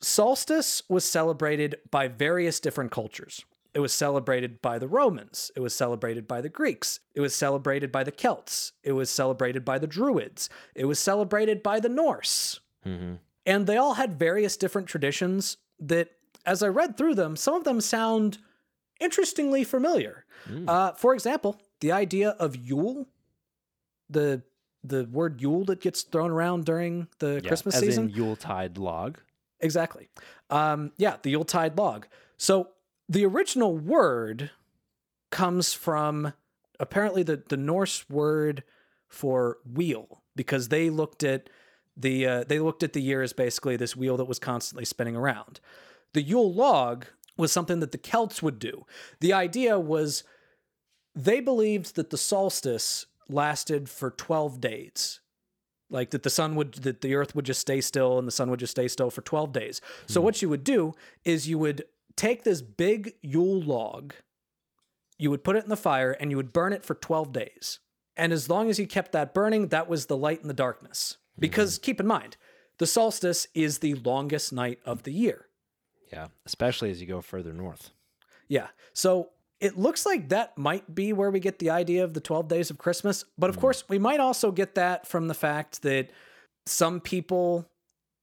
solstice 0.03 0.83
was 0.89 1.05
celebrated 1.05 1.75
by 1.89 2.07
various 2.07 2.59
different 2.59 2.91
cultures. 2.91 3.45
It 3.73 3.79
was 3.79 3.91
celebrated 3.91 4.61
by 4.61 4.77
the 4.77 4.87
Romans. 4.87 5.51
It 5.55 5.61
was 5.61 5.73
celebrated 5.73 6.27
by 6.27 6.41
the 6.41 6.49
Greeks. 6.49 6.99
It 7.15 7.21
was 7.21 7.33
celebrated 7.35 7.91
by 7.91 8.03
the 8.03 8.11
Celts. 8.11 8.73
It 8.83 8.91
was 8.91 9.09
celebrated 9.09 9.65
by 9.65 9.79
the 9.79 9.87
Druids. 9.87 10.49
It 10.75 10.85
was 10.85 10.99
celebrated 10.99 11.63
by 11.63 11.79
the 11.79 11.89
Norse. 11.89 12.59
Mm-hmm. 12.85 13.15
And 13.45 13.65
they 13.65 13.77
all 13.77 13.95
had 13.95 14.19
various 14.19 14.57
different 14.57 14.87
traditions 14.87 15.57
that, 15.79 16.11
as 16.45 16.61
I 16.61 16.67
read 16.67 16.97
through 16.97 17.15
them, 17.15 17.35
some 17.35 17.55
of 17.55 17.63
them 17.63 17.81
sound 17.81 18.37
interestingly 18.99 19.63
familiar. 19.63 20.25
Mm. 20.47 20.69
Uh, 20.69 20.91
for 20.93 21.13
example, 21.13 21.59
the 21.79 21.91
idea 21.91 22.29
of 22.31 22.55
Yule, 22.55 23.07
the 24.09 24.43
the 24.83 25.05
word 25.05 25.41
Yule 25.41 25.63
that 25.65 25.79
gets 25.79 26.01
thrown 26.03 26.29
around 26.29 26.65
during 26.65 27.07
the 27.19 27.39
Yeah, 27.41 27.47
Christmas 27.47 27.75
as 27.75 27.81
season. 27.81 28.09
in 28.09 28.15
Yuletide 28.15 28.77
log. 28.77 29.17
Exactly. 29.63 30.09
Um, 30.49 30.91
yeah, 30.97 31.15
the 31.23 31.31
Yuletide 31.31 31.77
log. 31.77 32.05
So 32.37 32.69
the 33.07 33.25
original 33.25 33.75
word 33.77 34.51
comes 35.31 35.73
from 35.73 36.33
apparently 36.79 37.23
the, 37.23 37.41
the 37.47 37.57
Norse 37.57 38.07
word 38.09 38.63
for 39.07 39.57
wheel 39.65 40.21
because 40.35 40.67
they 40.67 40.89
looked 40.89 41.23
at 41.23 41.49
the 41.95 42.25
uh, 42.27 42.43
they 42.43 42.59
looked 42.59 42.83
at 42.83 42.93
the 42.93 43.01
year 43.01 43.21
as 43.21 43.33
basically 43.33 43.77
this 43.77 43.95
wheel 43.95 44.17
that 44.17 44.25
was 44.25 44.39
constantly 44.39 44.85
spinning 44.85 45.15
around. 45.15 45.59
The 46.13 46.21
Yule 46.23 46.53
log 46.53 47.05
was 47.37 47.51
something 47.51 47.79
that 47.79 47.91
the 47.91 47.97
Celts 47.97 48.43
would 48.43 48.59
do. 48.59 48.85
The 49.19 49.33
idea 49.33 49.79
was 49.79 50.23
they 51.15 51.39
believed 51.39 51.95
that 51.95 52.09
the 52.09 52.17
solstice 52.17 53.05
lasted 53.29 53.89
for 53.89 54.11
12 54.11 54.59
days 54.59 55.21
like 55.93 56.09
that 56.09 56.23
the 56.23 56.29
sun 56.29 56.55
would 56.55 56.73
that 56.75 57.01
the 57.01 57.15
earth 57.15 57.35
would 57.35 57.45
just 57.45 57.61
stay 57.61 57.79
still 57.79 58.17
and 58.17 58.27
the 58.27 58.31
sun 58.31 58.49
would 58.49 58.59
just 58.59 58.71
stay 58.71 58.87
still 58.87 59.09
for 59.09 59.21
12 59.21 59.53
days. 59.53 59.81
So 60.07 60.19
hmm. 60.19 60.25
what 60.25 60.41
you 60.41 60.49
would 60.49 60.63
do 60.63 60.93
is 61.23 61.47
you 61.47 61.57
would 61.59 61.85
take 62.15 62.43
this 62.43 62.61
big 62.61 63.13
yule 63.21 63.61
log 63.61 64.13
you 65.19 65.29
would 65.29 65.43
put 65.43 65.55
it 65.55 65.63
in 65.63 65.69
the 65.69 65.77
fire 65.77 66.11
and 66.11 66.31
you 66.31 66.37
would 66.37 66.51
burn 66.51 66.73
it 66.73 66.83
for 66.83 66.95
12 66.95 67.31
days. 67.31 67.79
And 68.17 68.33
as 68.33 68.49
long 68.49 68.69
as 68.69 68.79
you 68.79 68.87
kept 68.87 69.11
that 69.13 69.33
burning 69.33 69.67
that 69.69 69.87
was 69.87 70.07
the 70.07 70.17
light 70.17 70.41
in 70.41 70.47
the 70.47 70.53
darkness. 70.53 71.17
Hmm. 71.35 71.41
Because 71.41 71.77
keep 71.77 71.99
in 71.99 72.07
mind 72.07 72.35
the 72.79 72.87
solstice 72.87 73.47
is 73.53 73.79
the 73.79 73.93
longest 73.95 74.51
night 74.51 74.79
of 74.85 75.03
the 75.03 75.13
year. 75.13 75.47
Yeah, 76.11 76.27
especially 76.45 76.91
as 76.91 76.99
you 77.01 77.07
go 77.07 77.21
further 77.21 77.53
north. 77.53 77.91
yeah. 78.47 78.67
So 78.93 79.29
it 79.59 79.77
looks 79.77 80.05
like 80.05 80.29
that 80.29 80.57
might 80.57 80.93
be 80.93 81.13
where 81.13 81.31
we 81.31 81.39
get 81.39 81.59
the 81.59 81.69
idea 81.69 82.03
of 82.03 82.13
the 82.13 82.19
12 82.19 82.47
days 82.47 82.69
of 82.69 82.77
Christmas. 82.77 83.23
But 83.37 83.49
of 83.49 83.59
course, 83.59 83.83
we 83.87 83.97
might 83.99 84.19
also 84.19 84.51
get 84.51 84.75
that 84.75 85.07
from 85.07 85.27
the 85.27 85.33
fact 85.33 85.81
that 85.83 86.09
some 86.65 86.99
people, 86.99 87.69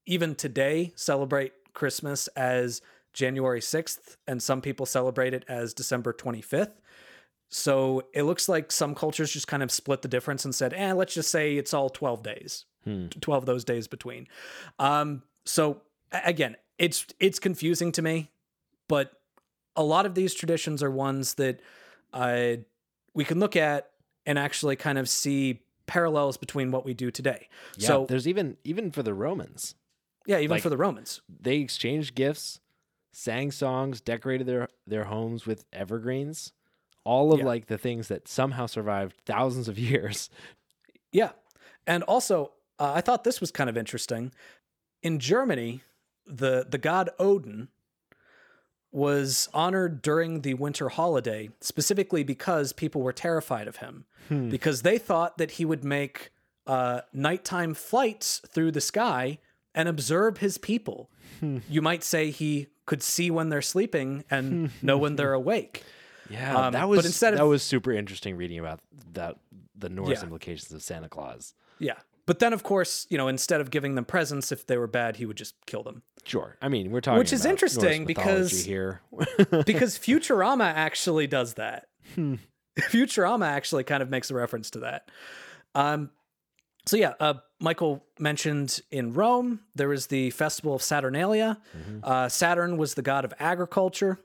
even 0.06 0.34
today, 0.34 0.92
celebrate 0.96 1.52
Christmas 1.72 2.26
as 2.28 2.82
January 3.12 3.60
6th, 3.60 4.16
and 4.26 4.42
some 4.42 4.60
people 4.60 4.86
celebrate 4.86 5.34
it 5.34 5.44
as 5.48 5.74
December 5.74 6.12
25th. 6.12 6.72
So 7.48 8.04
it 8.12 8.22
looks 8.22 8.48
like 8.48 8.70
some 8.70 8.94
cultures 8.94 9.32
just 9.32 9.48
kind 9.48 9.62
of 9.62 9.72
split 9.72 10.02
the 10.02 10.08
difference 10.08 10.44
and 10.44 10.54
said, 10.54 10.72
eh, 10.72 10.92
let's 10.92 11.14
just 11.14 11.30
say 11.30 11.56
it's 11.56 11.74
all 11.74 11.90
12 11.90 12.22
days, 12.22 12.64
Hmm. 12.84 13.06
12 13.08 13.42
of 13.42 13.46
those 13.46 13.64
days 13.64 13.88
between. 13.88 14.26
Um, 14.78 15.22
so 15.44 15.82
again, 16.12 16.56
it's 16.78 17.04
it's 17.18 17.38
confusing 17.38 17.92
to 17.92 18.02
me, 18.02 18.30
but 18.88 19.19
a 19.76 19.82
lot 19.82 20.06
of 20.06 20.14
these 20.14 20.34
traditions 20.34 20.82
are 20.82 20.90
ones 20.90 21.34
that 21.34 21.60
uh, 22.12 22.56
we 23.14 23.24
can 23.24 23.38
look 23.40 23.56
at 23.56 23.90
and 24.26 24.38
actually 24.38 24.76
kind 24.76 24.98
of 24.98 25.08
see 25.08 25.60
parallels 25.86 26.36
between 26.36 26.70
what 26.70 26.84
we 26.84 26.94
do 26.94 27.10
today. 27.10 27.48
Yeah, 27.76 27.86
so 27.86 28.06
there's 28.06 28.28
even 28.28 28.56
even 28.64 28.90
for 28.90 29.02
the 29.02 29.14
Romans, 29.14 29.74
yeah, 30.26 30.38
even 30.38 30.50
like- 30.50 30.62
for 30.62 30.70
the 30.70 30.76
Romans. 30.76 31.20
they 31.28 31.56
exchanged 31.58 32.14
gifts, 32.14 32.60
sang 33.12 33.50
songs, 33.50 34.00
decorated 34.00 34.46
their 34.46 34.68
their 34.86 35.04
homes 35.04 35.46
with 35.46 35.64
evergreens, 35.72 36.52
all 37.04 37.32
of 37.32 37.40
Yeah. 37.40 37.46
like 37.46 37.66
the 37.66 37.78
things 37.78 38.08
that 38.08 38.28
somehow 38.28 38.66
survived 38.66 39.16
thousands 39.26 39.68
of 39.68 39.78
years. 39.90 40.30
Yeah. 41.12 41.32
And 41.86 42.02
also, 42.04 42.52
uh, 42.78 42.92
I 42.94 43.00
thought 43.00 43.24
this 43.24 43.40
was 43.40 43.50
kind 43.50 43.68
of 43.70 43.76
interesting. 43.76 44.32
In 45.02 45.18
Germany, 45.18 45.82
the 46.26 46.66
the 46.68 46.78
god 46.78 47.10
Odin 47.18 47.68
was 48.92 49.48
honored 49.54 50.02
during 50.02 50.40
the 50.40 50.54
winter 50.54 50.88
holiday 50.88 51.48
specifically 51.60 52.24
because 52.24 52.72
people 52.72 53.02
were 53.02 53.12
terrified 53.12 53.68
of 53.68 53.76
him 53.76 54.04
because 54.28 54.82
they 54.82 54.96
thought 54.98 55.38
that 55.38 55.52
he 55.52 55.64
would 55.64 55.82
make 55.84 56.30
uh, 56.66 57.00
nighttime 57.12 57.74
flights 57.74 58.40
through 58.48 58.70
the 58.70 58.80
sky 58.80 59.38
and 59.74 59.88
observe 59.88 60.38
his 60.38 60.56
people. 60.58 61.10
You 61.68 61.82
might 61.82 62.04
say 62.04 62.30
he 62.30 62.68
could 62.86 63.02
see 63.02 63.30
when 63.30 63.48
they're 63.48 63.62
sleeping 63.62 64.24
and 64.30 64.70
know 64.82 64.98
when 64.98 65.16
they're 65.16 65.32
awake. 65.32 65.82
Yeah, 66.28 66.56
Um, 66.56 66.72
that 66.74 66.82
but 66.82 66.88
was 66.88 67.06
instead 67.06 67.32
of- 67.34 67.38
that 67.38 67.46
was 67.46 67.62
super 67.62 67.92
interesting 67.92 68.36
reading 68.36 68.58
about 68.60 68.80
that 69.14 69.36
the 69.76 69.88
Norse 69.88 70.10
Yeah. 70.10 70.22
implications 70.22 70.72
of 70.72 70.82
Santa 70.82 71.08
Claus. 71.08 71.54
Yeah. 71.78 71.94
But 72.26 72.38
then, 72.38 72.52
of 72.52 72.62
course, 72.62 73.06
you 73.10 73.18
know, 73.18 73.28
instead 73.28 73.60
of 73.60 73.70
giving 73.70 73.94
them 73.94 74.04
presents, 74.04 74.52
if 74.52 74.66
they 74.66 74.76
were 74.78 74.86
bad, 74.86 75.16
he 75.16 75.26
would 75.26 75.36
just 75.36 75.54
kill 75.66 75.82
them. 75.82 76.02
Sure, 76.24 76.56
I 76.60 76.68
mean 76.68 76.90
we're 76.90 77.00
talking 77.00 77.18
Which 77.18 77.32
is 77.32 77.44
interesting 77.46 78.04
because- 78.04 78.64
here. 78.64 79.00
because 79.66 79.98
Futurama 79.98 80.64
actually 80.64 81.26
does 81.26 81.54
that. 81.54 81.88
Futurama 82.78 83.46
actually 83.46 83.84
kind 83.84 84.02
of 84.02 84.10
makes 84.10 84.30
a 84.30 84.34
reference 84.34 84.70
to 84.70 84.80
that. 84.80 85.10
Um, 85.74 86.10
so 86.86 86.96
yeah, 86.96 87.14
uh, 87.20 87.34
Michael 87.60 88.04
mentioned 88.18 88.80
in 88.90 89.12
Rome 89.12 89.60
there 89.74 89.88
was 89.88 90.06
the 90.08 90.30
festival 90.30 90.74
of 90.74 90.82
Saturnalia. 90.82 91.58
Uh, 92.02 92.28
Saturn 92.28 92.76
was 92.76 92.94
the 92.94 93.02
god 93.02 93.24
of 93.24 93.34
agriculture, 93.38 94.18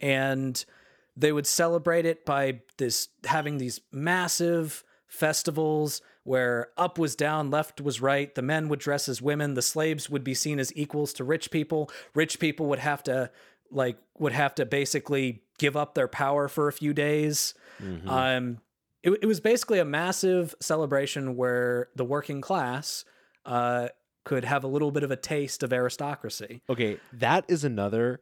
and 0.00 0.64
they 1.16 1.32
would 1.32 1.46
celebrate 1.46 2.06
it 2.06 2.24
by 2.24 2.60
this 2.78 3.08
having 3.24 3.58
these 3.58 3.80
massive 3.90 4.84
festivals 5.08 6.00
where 6.22 6.68
up 6.76 6.98
was 6.98 7.16
down, 7.16 7.50
left 7.50 7.80
was 7.80 8.00
right. 8.00 8.34
The 8.34 8.42
men 8.42 8.68
would 8.68 8.78
dress 8.78 9.08
as 9.08 9.22
women. 9.22 9.54
The 9.54 9.62
slaves 9.62 10.08
would 10.10 10.22
be 10.22 10.34
seen 10.34 10.58
as 10.58 10.74
equals 10.76 11.12
to 11.14 11.24
rich 11.24 11.50
people. 11.50 11.90
Rich 12.14 12.38
people 12.38 12.66
would 12.66 12.78
have 12.78 13.02
to 13.04 13.30
like 13.70 13.98
would 14.18 14.32
have 14.32 14.54
to 14.56 14.66
basically 14.66 15.42
give 15.58 15.76
up 15.76 15.94
their 15.94 16.08
power 16.08 16.48
for 16.48 16.68
a 16.68 16.72
few 16.72 16.94
days. 16.94 17.54
Mhm. 17.82 18.08
Um, 18.08 18.58
it, 19.02 19.18
it 19.22 19.26
was 19.26 19.40
basically 19.40 19.78
a 19.78 19.84
massive 19.84 20.54
celebration 20.60 21.36
where 21.36 21.88
the 21.96 22.04
working 22.04 22.40
class 22.40 23.04
uh, 23.44 23.88
could 24.28 24.44
have 24.44 24.62
a 24.62 24.66
little 24.68 24.90
bit 24.90 25.02
of 25.02 25.10
a 25.10 25.16
taste 25.16 25.62
of 25.62 25.72
aristocracy. 25.72 26.60
Okay, 26.68 26.98
that 27.12 27.44
is 27.48 27.64
another 27.64 28.20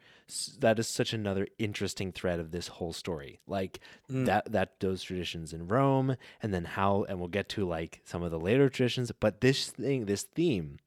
that 0.61 0.79
is 0.79 0.87
such 0.89 1.13
another 1.13 1.47
interesting 1.59 2.13
thread 2.13 2.39
of 2.41 2.51
this 2.53 2.69
whole 2.69 2.93
story. 2.93 3.41
Like 3.47 3.81
Mm. 4.11 4.27
that 4.27 4.53
that 4.53 4.79
those 4.81 5.03
traditions 5.03 5.53
in 5.53 5.67
Rome 5.67 6.17
and 6.43 6.55
then 6.55 6.65
how 6.65 7.05
and 7.09 7.19
we'll 7.19 7.29
get 7.29 7.49
to 7.51 7.67
like 7.67 8.01
some 8.05 8.23
of 8.23 8.31
the 8.31 8.39
later 8.39 8.69
traditions, 8.69 9.11
but 9.19 9.41
this 9.41 9.71
thing 9.71 10.07
this 10.07 10.23
theme 10.23 10.79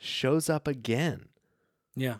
shows 0.00 0.48
up 0.48 0.68
again. 0.68 1.28
Yeah. 1.96 2.18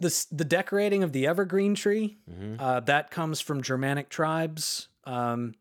This 0.00 0.24
the 0.26 0.44
decorating 0.46 1.02
of 1.02 1.12
the 1.12 1.26
evergreen 1.26 1.74
tree 1.74 2.16
Mhm. 2.30 2.56
uh, 2.58 2.80
that 2.80 3.10
comes 3.10 3.40
from 3.42 3.62
Germanic 3.62 4.08
tribes, 4.08 4.88
um, 5.04 5.54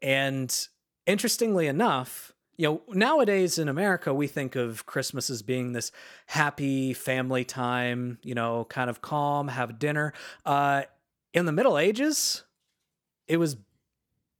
and 0.00 0.68
interestingly 1.06 1.66
enough, 1.66 2.32
you 2.62 2.68
know 2.68 2.82
nowadays 2.94 3.58
in 3.58 3.68
America 3.68 4.14
we 4.14 4.28
think 4.28 4.54
of 4.54 4.86
Christmas 4.86 5.28
as 5.30 5.42
being 5.42 5.72
this 5.72 5.90
happy 6.26 6.92
family 6.92 7.44
time, 7.44 8.18
you 8.22 8.36
know, 8.36 8.66
kind 8.66 8.88
of 8.88 9.02
calm, 9.02 9.48
have 9.48 9.80
dinner. 9.80 10.12
Uh, 10.46 10.82
in 11.34 11.44
the 11.44 11.50
Middle 11.50 11.76
Ages, 11.76 12.44
it 13.26 13.38
was 13.38 13.56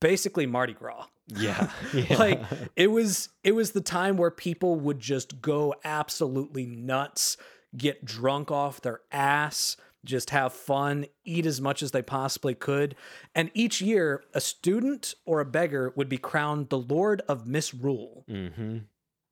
basically 0.00 0.46
Mardi 0.46 0.72
Gras. 0.72 1.06
Yeah. 1.26 1.68
yeah. 1.92 2.16
like 2.16 2.40
it 2.76 2.92
was 2.92 3.28
it 3.42 3.56
was 3.56 3.72
the 3.72 3.80
time 3.80 4.16
where 4.16 4.30
people 4.30 4.76
would 4.76 5.00
just 5.00 5.42
go 5.42 5.74
absolutely 5.84 6.64
nuts 6.64 7.36
get 7.76 8.04
drunk 8.04 8.52
off 8.52 8.82
their 8.82 9.00
ass 9.10 9.76
just 10.04 10.30
have 10.30 10.52
fun 10.52 11.06
eat 11.24 11.46
as 11.46 11.60
much 11.60 11.82
as 11.82 11.92
they 11.92 12.02
possibly 12.02 12.54
could. 12.54 12.96
And 13.34 13.50
each 13.54 13.80
year 13.80 14.24
a 14.34 14.40
student 14.40 15.14
or 15.24 15.40
a 15.40 15.44
beggar 15.44 15.92
would 15.96 16.08
be 16.08 16.18
crowned 16.18 16.68
the 16.68 16.78
lord 16.78 17.22
of 17.28 17.46
misrule. 17.46 18.24
Hmm 18.28 18.78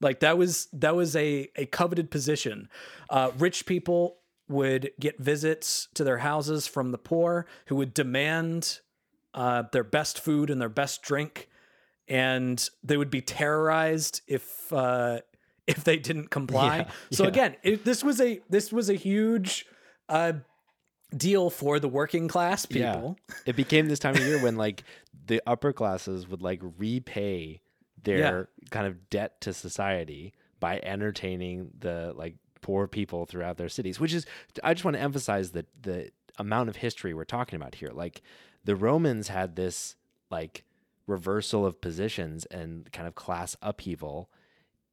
like 0.01 0.21
that 0.21 0.39
was 0.39 0.69
that 0.73 0.97
was 0.97 1.15
a 1.15 1.49
a 1.57 1.67
coveted 1.67 2.11
position. 2.11 2.69
Uh, 3.09 3.31
rich 3.39 3.67
people 3.67 4.19
would 4.49 4.91
get 4.99 5.19
visits 5.19 5.89
to 5.95 6.03
their 6.03 6.19
houses 6.19 6.67
from 6.67 6.91
the 6.91 6.99
poor 6.99 7.47
who 7.67 7.77
would 7.77 7.95
demand 7.95 8.81
uh, 9.35 9.63
their 9.71 9.85
best 9.85 10.19
food 10.19 10.51
and 10.51 10.61
their 10.61 10.69
best 10.69 11.03
drink. 11.03 11.49
And 12.09 12.69
they 12.83 12.97
would 12.97 13.11
be 13.11 13.21
terrorized 13.21 14.23
if 14.27 14.73
uh, 14.73 15.21
if 15.67 15.85
they 15.85 15.99
didn't 15.99 16.31
comply. 16.31 16.79
Yeah, 16.79 16.91
so 17.13 17.23
yeah. 17.25 17.29
again 17.29 17.57
it, 17.63 17.85
this 17.85 18.03
was 18.03 18.21
a 18.21 18.41
this 18.49 18.73
was 18.73 18.89
a 18.89 18.95
huge 18.95 19.67
uh, 20.09 20.33
deal 21.17 21.51
for 21.51 21.79
the 21.81 21.89
working 21.89 22.29
class 22.29 22.67
Yeah. 22.71 22.95
people 22.95 23.17
It 23.47 23.57
became 23.57 23.89
this 23.89 23.99
time 23.99 24.15
of 24.15 24.23
year 24.23 24.43
when 24.43 24.57
like 24.57 24.85
the 25.27 25.43
upper 25.47 25.73
classes 25.73 26.29
would 26.29 26.43
like 26.43 26.61
repay 26.79 27.61
their 28.03 28.49
kind 28.71 28.87
of 28.87 29.11
debt 29.11 29.41
to 29.43 29.53
society 29.53 30.33
by 30.59 30.79
entertaining 30.83 31.71
the 31.79 32.13
like 32.17 32.37
poor 32.63 32.87
people 32.87 33.27
throughout 33.27 33.57
their 33.57 33.69
cities, 33.69 33.99
which 33.99 34.13
is 34.15 34.27
I 34.63 34.75
just 34.75 34.85
want 34.85 34.97
to 34.97 35.01
emphasize 35.03 35.51
that 35.53 35.67
the 35.83 36.11
amount 36.39 36.69
of 36.69 36.77
history 36.77 37.13
we're 37.15 37.25
talking 37.25 37.57
about 37.57 37.75
here. 37.77 37.91
Like 37.93 38.23
the 38.65 38.77
Romans 38.77 39.29
had 39.29 39.57
this 39.57 39.97
like 40.31 40.65
reversal 41.07 41.67
of 41.67 41.81
positions 41.81 42.45
and 42.47 42.91
kind 42.93 43.09
of 43.09 43.15
class 43.15 43.57
upheaval 43.63 44.31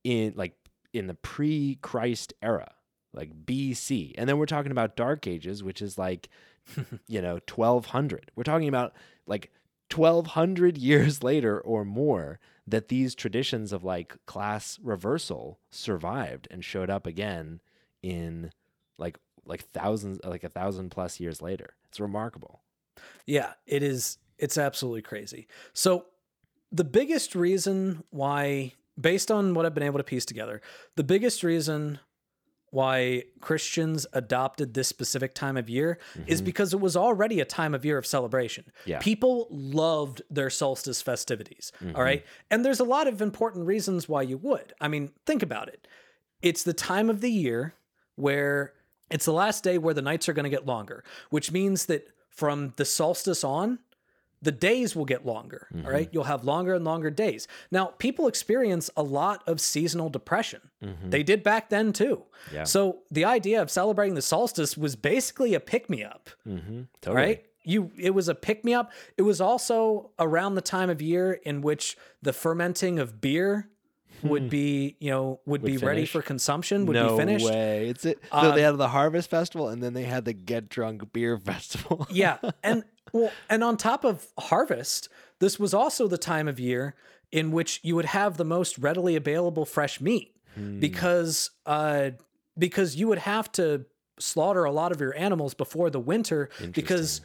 in 0.03 0.33
like 0.35 0.53
in 0.93 1.07
the 1.07 1.13
pre-Christ 1.13 2.33
era, 2.41 2.71
like 3.13 3.45
BC. 3.45 4.13
And 4.17 4.29
then 4.29 4.37
we're 4.37 4.45
talking 4.45 4.71
about 4.71 4.95
Dark 4.95 5.27
Ages, 5.27 5.63
which 5.63 5.81
is 5.81 5.97
like 5.97 6.29
you 7.07 7.21
know, 7.21 7.39
1200. 7.49 8.31
We're 8.35 8.43
talking 8.43 8.67
about 8.67 8.93
like 9.25 9.51
1200 9.93 10.77
years 10.77 11.23
later 11.23 11.59
or 11.59 11.85
more 11.85 12.39
that 12.65 12.89
these 12.89 13.15
traditions 13.15 13.71
of 13.71 13.83
like 13.83 14.15
class 14.25 14.77
reversal 14.83 15.59
survived 15.71 16.47
and 16.51 16.63
showed 16.63 16.89
up 16.89 17.07
again 17.07 17.61
in 18.03 18.51
like 18.97 19.17
like 19.45 19.63
thousands 19.71 20.19
like 20.25 20.43
a 20.43 20.49
thousand 20.49 20.89
plus 20.89 21.19
years 21.19 21.41
later. 21.41 21.75
It's 21.87 21.99
remarkable. 21.99 22.61
Yeah, 23.25 23.53
it 23.65 23.83
is 23.83 24.17
it's 24.37 24.57
absolutely 24.57 25.01
crazy. 25.01 25.47
So 25.73 26.05
the 26.71 26.83
biggest 26.83 27.35
reason 27.35 28.03
why 28.09 28.73
based 28.99 29.31
on 29.31 29.53
what 29.53 29.65
I've 29.65 29.73
been 29.73 29.83
able 29.83 29.99
to 29.99 30.03
piece 30.03 30.25
together, 30.25 30.61
the 30.95 31.03
biggest 31.03 31.43
reason 31.43 31.99
why 32.69 33.23
Christians 33.39 34.05
adopted 34.13 34.73
this 34.73 34.87
specific 34.87 35.33
time 35.33 35.55
of 35.57 35.69
year 35.69 35.99
is 36.25 36.39
mm-hmm. 36.39 36.45
because 36.45 36.73
it 36.73 36.79
was 36.79 36.97
already 36.97 37.39
a 37.39 37.45
time 37.45 37.73
of 37.73 37.85
year 37.85 37.97
of 37.97 38.05
celebration. 38.05 38.65
Yeah. 38.85 38.99
People 38.99 39.47
loved 39.49 40.21
their 40.29 40.49
solstice 40.49 41.01
festivities. 41.01 41.71
all 41.81 41.87
mm-hmm. 41.87 41.99
right. 41.99 42.25
And 42.51 42.65
there's 42.65 42.79
a 42.79 42.85
lot 42.85 43.07
of 43.07 43.21
important 43.21 43.65
reasons 43.65 44.09
why 44.09 44.23
you 44.23 44.37
would. 44.37 44.73
I 44.81 44.89
mean, 44.89 45.11
think 45.25 45.41
about 45.43 45.69
it. 45.69 45.87
It's 46.41 46.63
the 46.63 46.73
time 46.73 47.09
of 47.09 47.21
the 47.21 47.31
year 47.31 47.73
where 48.15 48.73
it's 49.09 49.25
the 49.25 49.33
last 49.33 49.63
day 49.63 49.77
where 49.77 49.93
the 49.93 50.01
nights 50.01 50.27
are 50.27 50.33
going 50.33 50.43
to 50.43 50.49
get 50.49 50.65
longer, 50.65 51.03
which 51.29 51.51
means 51.51 51.85
that 51.85 52.07
from 52.29 52.73
the 52.75 52.85
solstice 52.85 53.43
on, 53.43 53.79
the 54.41 54.51
days 54.51 54.95
will 54.95 55.05
get 55.05 55.25
longer. 55.25 55.67
all 55.85 55.91
right. 55.91 56.09
You'll 56.11 56.25
have 56.25 56.43
longer 56.43 56.73
and 56.75 56.85
longer 56.85 57.09
days. 57.09 57.47
Now, 57.71 57.87
people 57.97 58.27
experience 58.27 58.89
a 58.95 59.03
lot 59.03 59.43
of 59.47 59.59
seasonal 59.59 60.09
depression. 60.09 60.61
They 61.09 61.23
did 61.23 61.41
back 61.43 61.69
then 61.69 61.91
too. 61.93 62.23
Yeah. 62.53 62.63
So 62.63 62.99
the 63.09 63.25
idea 63.25 63.61
of 63.61 63.71
celebrating 63.71 64.15
the 64.15 64.21
solstice 64.21 64.77
was 64.77 64.95
basically 64.95 65.53
a 65.53 65.59
pick 65.59 65.89
me 65.89 66.03
up. 66.03 66.29
Mm-hmm. 66.47 66.81
Totally. 67.01 67.23
right. 67.25 67.45
You 67.63 67.91
it 67.97 68.11
was 68.11 68.29
a 68.29 68.35
pick 68.35 68.63
me 68.63 68.73
up. 68.73 68.91
It 69.17 69.23
was 69.23 69.41
also 69.41 70.11
around 70.19 70.55
the 70.55 70.61
time 70.61 70.89
of 70.89 71.01
year 71.01 71.33
in 71.33 71.61
which 71.61 71.97
the 72.21 72.31
fermenting 72.31 72.97
of 72.99 73.19
beer 73.19 73.67
would 74.23 74.49
be, 74.49 74.95
you 74.99 75.11
know, 75.11 75.39
would, 75.45 75.61
be 75.63 75.77
ready 75.77 76.05
for 76.05 76.21
consumption, 76.21 76.85
would 76.85 76.93
no 76.95 77.11
be 77.11 77.17
finished. 77.17 77.45
way. 77.45 77.89
It's 77.89 78.05
it. 78.05 78.19
So 78.31 78.37
Uh, 78.37 78.55
they 78.55 78.61
had 78.61 78.77
the 78.77 78.87
harvest 78.89 79.29
festival 79.29 79.69
and 79.69 79.81
then 79.83 79.93
they 79.93 80.03
had 80.03 80.25
the 80.25 80.33
get 80.33 80.69
drunk 80.69 81.11
beer 81.13 81.37
festival. 81.51 82.07
yeah. 82.09 82.37
And 82.63 82.83
well, 83.13 83.31
and 83.49 83.63
on 83.63 83.77
top 83.77 84.03
of 84.03 84.27
harvest, 84.37 85.09
this 85.39 85.57
was 85.59 85.73
also 85.73 86.07
the 86.07 86.17
time 86.17 86.47
of 86.47 86.59
year 86.59 86.95
in 87.31 87.51
which 87.51 87.79
you 87.83 87.95
would 87.95 88.05
have 88.05 88.37
the 88.37 88.45
most 88.45 88.77
readily 88.77 89.15
available 89.15 89.65
fresh 89.65 89.99
meat 90.01 90.33
Hmm. 90.55 90.79
because 90.79 91.51
uh 91.67 92.11
because 92.57 92.95
you 92.95 93.07
would 93.07 93.19
have 93.19 93.51
to 93.51 93.85
slaughter 94.19 94.63
a 94.63 94.71
lot 94.71 94.91
of 94.91 94.99
your 94.99 95.15
animals 95.15 95.53
before 95.53 95.91
the 95.91 95.99
winter 95.99 96.49
because 96.71 97.21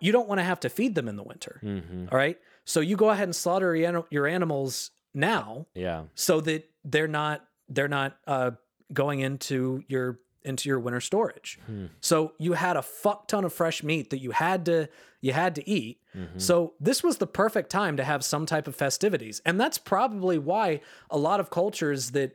you 0.00 0.12
don't 0.12 0.28
want 0.28 0.38
to 0.40 0.44
have 0.44 0.60
to 0.60 0.68
feed 0.68 0.94
them 0.94 1.08
in 1.08 1.16
the 1.16 1.22
winter. 1.22 1.60
mm-hmm. 1.64 2.06
All 2.12 2.18
right? 2.18 2.36
So 2.66 2.80
you 2.80 2.96
go 2.96 3.08
ahead 3.08 3.24
and 3.24 3.34
slaughter 3.34 3.74
your 4.10 4.26
animals 4.26 4.90
now 5.14 5.66
Yeah. 5.74 6.04
so 6.14 6.40
that 6.42 6.68
they're 6.84 7.08
not 7.08 7.44
they're 7.68 7.88
not 7.88 8.16
uh, 8.26 8.50
going 8.92 9.20
into 9.20 9.82
your 9.88 10.18
into 10.42 10.68
your 10.68 10.78
winter 10.78 11.00
storage. 11.00 11.58
Hmm. 11.66 11.86
So 12.00 12.34
you 12.38 12.52
had 12.52 12.76
a 12.76 12.82
fuck 12.82 13.28
ton 13.28 13.44
of 13.44 13.52
fresh 13.54 13.82
meat 13.82 14.10
that 14.10 14.18
you 14.18 14.32
had 14.32 14.66
to 14.66 14.88
you 15.22 15.32
had 15.32 15.54
to 15.54 15.66
eat. 15.68 16.00
Mm-hmm. 16.14 16.38
So 16.38 16.74
this 16.78 17.02
was 17.02 17.16
the 17.16 17.26
perfect 17.26 17.70
time 17.70 17.96
to 17.96 18.04
have 18.04 18.22
some 18.22 18.44
type 18.44 18.68
of 18.68 18.76
festivities. 18.76 19.40
And 19.46 19.58
that's 19.58 19.78
probably 19.78 20.38
why 20.38 20.82
a 21.10 21.16
lot 21.16 21.40
of 21.40 21.48
cultures 21.48 22.10
that 22.10 22.32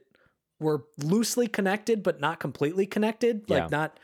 were 0.60 0.86
loosely 0.97 1.47
connected 1.47 2.01
but 2.01 2.19
not 2.19 2.39
completely 2.39 2.88
connected, 2.88 3.47
like 3.49 3.63
Yeah. 3.63 3.67
not 3.77 3.99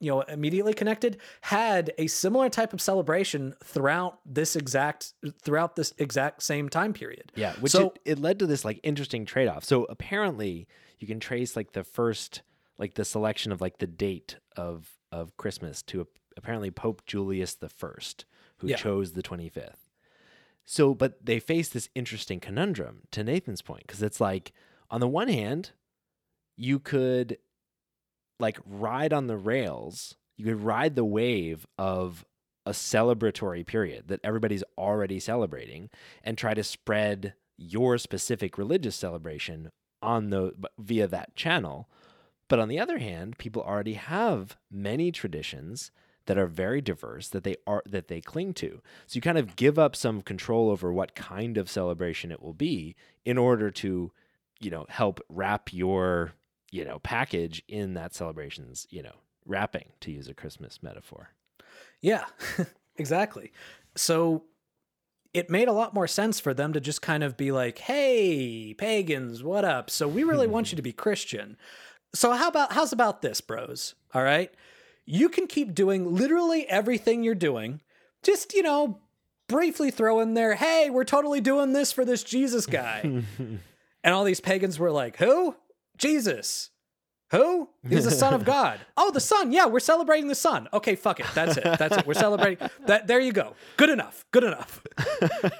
you 0.00 0.10
know 0.10 0.20
immediately 0.22 0.72
connected 0.74 1.18
had 1.40 1.92
a 1.98 2.06
similar 2.06 2.48
type 2.48 2.72
of 2.72 2.80
celebration 2.80 3.54
throughout 3.64 4.18
this 4.24 4.54
exact 4.56 5.12
throughout 5.42 5.76
this 5.76 5.92
exact 5.98 6.42
same 6.42 6.68
time 6.68 6.92
period. 6.92 7.32
Yeah, 7.34 7.54
which 7.54 7.72
So- 7.72 7.88
it, 8.04 8.12
it 8.12 8.18
led 8.18 8.38
to 8.38 8.46
this 8.46 8.64
like 8.64 8.80
interesting 8.82 9.24
trade 9.24 9.48
off. 9.48 9.64
So 9.64 9.84
apparently, 9.84 10.68
you 10.98 11.06
can 11.06 11.20
trace 11.20 11.56
like 11.56 11.72
the 11.72 11.84
first, 11.84 12.42
like 12.78 12.94
the 12.94 13.04
selection 13.04 13.52
of 13.52 13.60
like 13.60 13.78
the 13.78 13.86
date 13.86 14.36
of 14.56 14.88
of 15.10 15.36
Christmas 15.36 15.82
to 15.82 16.06
apparently 16.36 16.70
Pope 16.70 17.04
Julius 17.06 17.54
the 17.54 17.68
First, 17.68 18.24
who 18.58 18.68
Yeah. 18.68 18.76
chose 18.76 19.12
the 19.12 19.22
twenty 19.22 19.48
fifth. 19.48 19.90
So, 20.64 20.94
but 20.94 21.24
they 21.24 21.40
face 21.40 21.70
this 21.70 21.88
interesting 21.94 22.40
conundrum 22.40 23.02
to 23.12 23.24
Nathan's 23.24 23.62
point 23.62 23.84
because 23.86 24.02
it's 24.02 24.20
like 24.20 24.52
on 24.90 25.00
the 25.00 25.08
one 25.08 25.28
hand, 25.28 25.72
you 26.56 26.78
could 26.78 27.38
like 28.38 28.58
ride 28.64 29.12
on 29.12 29.26
the 29.26 29.36
rails, 29.36 30.14
you 30.36 30.44
could 30.44 30.62
ride 30.62 30.94
the 30.94 31.04
wave 31.04 31.66
of 31.76 32.24
a 32.64 32.70
celebratory 32.72 33.66
period 33.66 34.08
that 34.08 34.20
everybody's 34.22 34.64
already 34.76 35.18
celebrating 35.18 35.88
and 36.22 36.36
try 36.36 36.54
to 36.54 36.62
spread 36.62 37.34
your 37.56 37.98
specific 37.98 38.58
religious 38.58 38.94
celebration 38.94 39.70
on 40.02 40.30
the 40.30 40.52
via 40.78 41.06
that 41.06 41.34
channel. 41.34 41.88
But 42.48 42.58
on 42.58 42.68
the 42.68 42.78
other 42.78 42.98
hand, 42.98 43.38
people 43.38 43.62
already 43.62 43.94
have 43.94 44.56
many 44.70 45.10
traditions 45.10 45.90
that 46.26 46.38
are 46.38 46.46
very 46.46 46.82
diverse 46.82 47.28
that 47.30 47.42
they 47.42 47.56
are 47.66 47.82
that 47.86 48.08
they 48.08 48.20
cling 48.20 48.52
to. 48.52 48.82
So 49.06 49.16
you 49.16 49.22
kind 49.22 49.38
of 49.38 49.56
give 49.56 49.78
up 49.78 49.96
some 49.96 50.20
control 50.20 50.70
over 50.70 50.92
what 50.92 51.14
kind 51.14 51.56
of 51.56 51.70
celebration 51.70 52.30
it 52.30 52.42
will 52.42 52.54
be 52.54 52.96
in 53.24 53.38
order 53.38 53.70
to, 53.70 54.12
you 54.60 54.70
know, 54.70 54.84
help 54.90 55.20
wrap 55.30 55.72
your, 55.72 56.32
you 56.70 56.84
know, 56.84 56.98
package 56.98 57.62
in 57.68 57.94
that 57.94 58.14
celebration's, 58.14 58.86
you 58.90 59.02
know, 59.02 59.14
wrapping 59.46 59.90
to 60.00 60.10
use 60.10 60.28
a 60.28 60.34
Christmas 60.34 60.82
metaphor. 60.82 61.30
Yeah, 62.00 62.24
exactly. 62.96 63.52
So 63.96 64.44
it 65.34 65.50
made 65.50 65.68
a 65.68 65.72
lot 65.72 65.94
more 65.94 66.06
sense 66.06 66.40
for 66.40 66.54
them 66.54 66.72
to 66.72 66.80
just 66.80 67.02
kind 67.02 67.22
of 67.22 67.36
be 67.36 67.52
like, 67.52 67.78
"Hey, 67.78 68.74
pagans, 68.74 69.42
what 69.42 69.64
up? 69.64 69.90
So 69.90 70.06
we 70.08 70.24
really 70.24 70.46
want 70.46 70.72
you 70.72 70.76
to 70.76 70.82
be 70.82 70.92
Christian. 71.04 71.56
So 72.14 72.32
how 72.32 72.48
about 72.48 72.72
how's 72.72 72.92
about 72.92 73.22
this, 73.22 73.40
bros? 73.40 73.94
All 74.14 74.22
right? 74.22 74.52
You 75.04 75.28
can 75.28 75.46
keep 75.46 75.74
doing 75.74 76.14
literally 76.14 76.68
everything 76.68 77.22
you're 77.22 77.34
doing. 77.34 77.80
Just, 78.22 78.52
you 78.52 78.62
know, 78.62 79.00
briefly 79.48 79.90
throw 79.90 80.20
in 80.20 80.34
there, 80.34 80.54
"Hey, 80.54 80.90
we're 80.90 81.04
totally 81.04 81.40
doing 81.40 81.72
this 81.72 81.92
for 81.92 82.04
this 82.04 82.22
Jesus 82.22 82.66
guy." 82.66 83.00
and 83.38 84.14
all 84.14 84.24
these 84.24 84.40
pagans 84.40 84.78
were 84.78 84.90
like, 84.90 85.16
"Who? 85.16 85.54
Jesus." 85.98 86.70
Who? 87.30 87.68
He's 87.86 88.06
the 88.06 88.10
son 88.10 88.32
of 88.32 88.44
God. 88.56 88.80
Oh, 88.96 89.10
the 89.10 89.20
son. 89.20 89.52
Yeah, 89.52 89.66
we're 89.66 89.80
celebrating 89.80 90.28
the 90.28 90.34
son. 90.34 90.66
Okay, 90.72 90.94
fuck 90.94 91.20
it. 91.20 91.26
That's 91.34 91.58
it. 91.58 91.64
That's 91.78 91.98
it. 91.98 92.06
We're 92.06 92.14
celebrating 92.14 92.70
that. 92.86 93.06
There 93.06 93.20
you 93.20 93.32
go. 93.32 93.52
Good 93.76 93.90
enough. 93.90 94.24
Good 94.30 94.44
enough. 94.44 94.82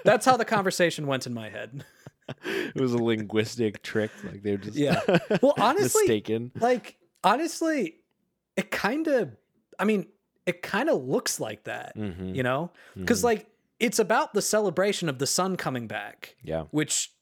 That's 0.02 0.24
how 0.24 0.38
the 0.38 0.46
conversation 0.46 1.06
went 1.06 1.26
in 1.26 1.34
my 1.34 1.50
head. 1.50 1.84
it 2.46 2.80
was 2.80 2.94
a 2.94 2.98
linguistic 2.98 3.82
trick. 3.82 4.10
Like 4.24 4.42
they're 4.42 4.56
just 4.56 4.78
Yeah. 4.78 5.02
Well, 5.42 5.52
honestly, 5.58 6.02
mistaken. 6.04 6.52
like 6.58 6.96
honestly, 7.22 7.96
it 8.56 8.70
kind 8.70 9.06
of. 9.06 9.36
I 9.78 9.84
mean, 9.84 10.06
it 10.46 10.62
kind 10.62 10.88
of 10.88 11.04
looks 11.04 11.38
like 11.38 11.64
that. 11.64 11.94
Mhm. 11.98 12.34
You 12.34 12.44
know, 12.44 12.70
because 12.96 13.22
like 13.22 13.46
it's 13.78 13.98
about 13.98 14.32
the 14.32 14.40
celebration 14.42 15.10
of 15.10 15.18
the 15.18 15.26
sun 15.26 15.56
coming 15.56 15.86
back, 15.86 16.34
Yeah. 16.42 16.62
which, 16.70 17.12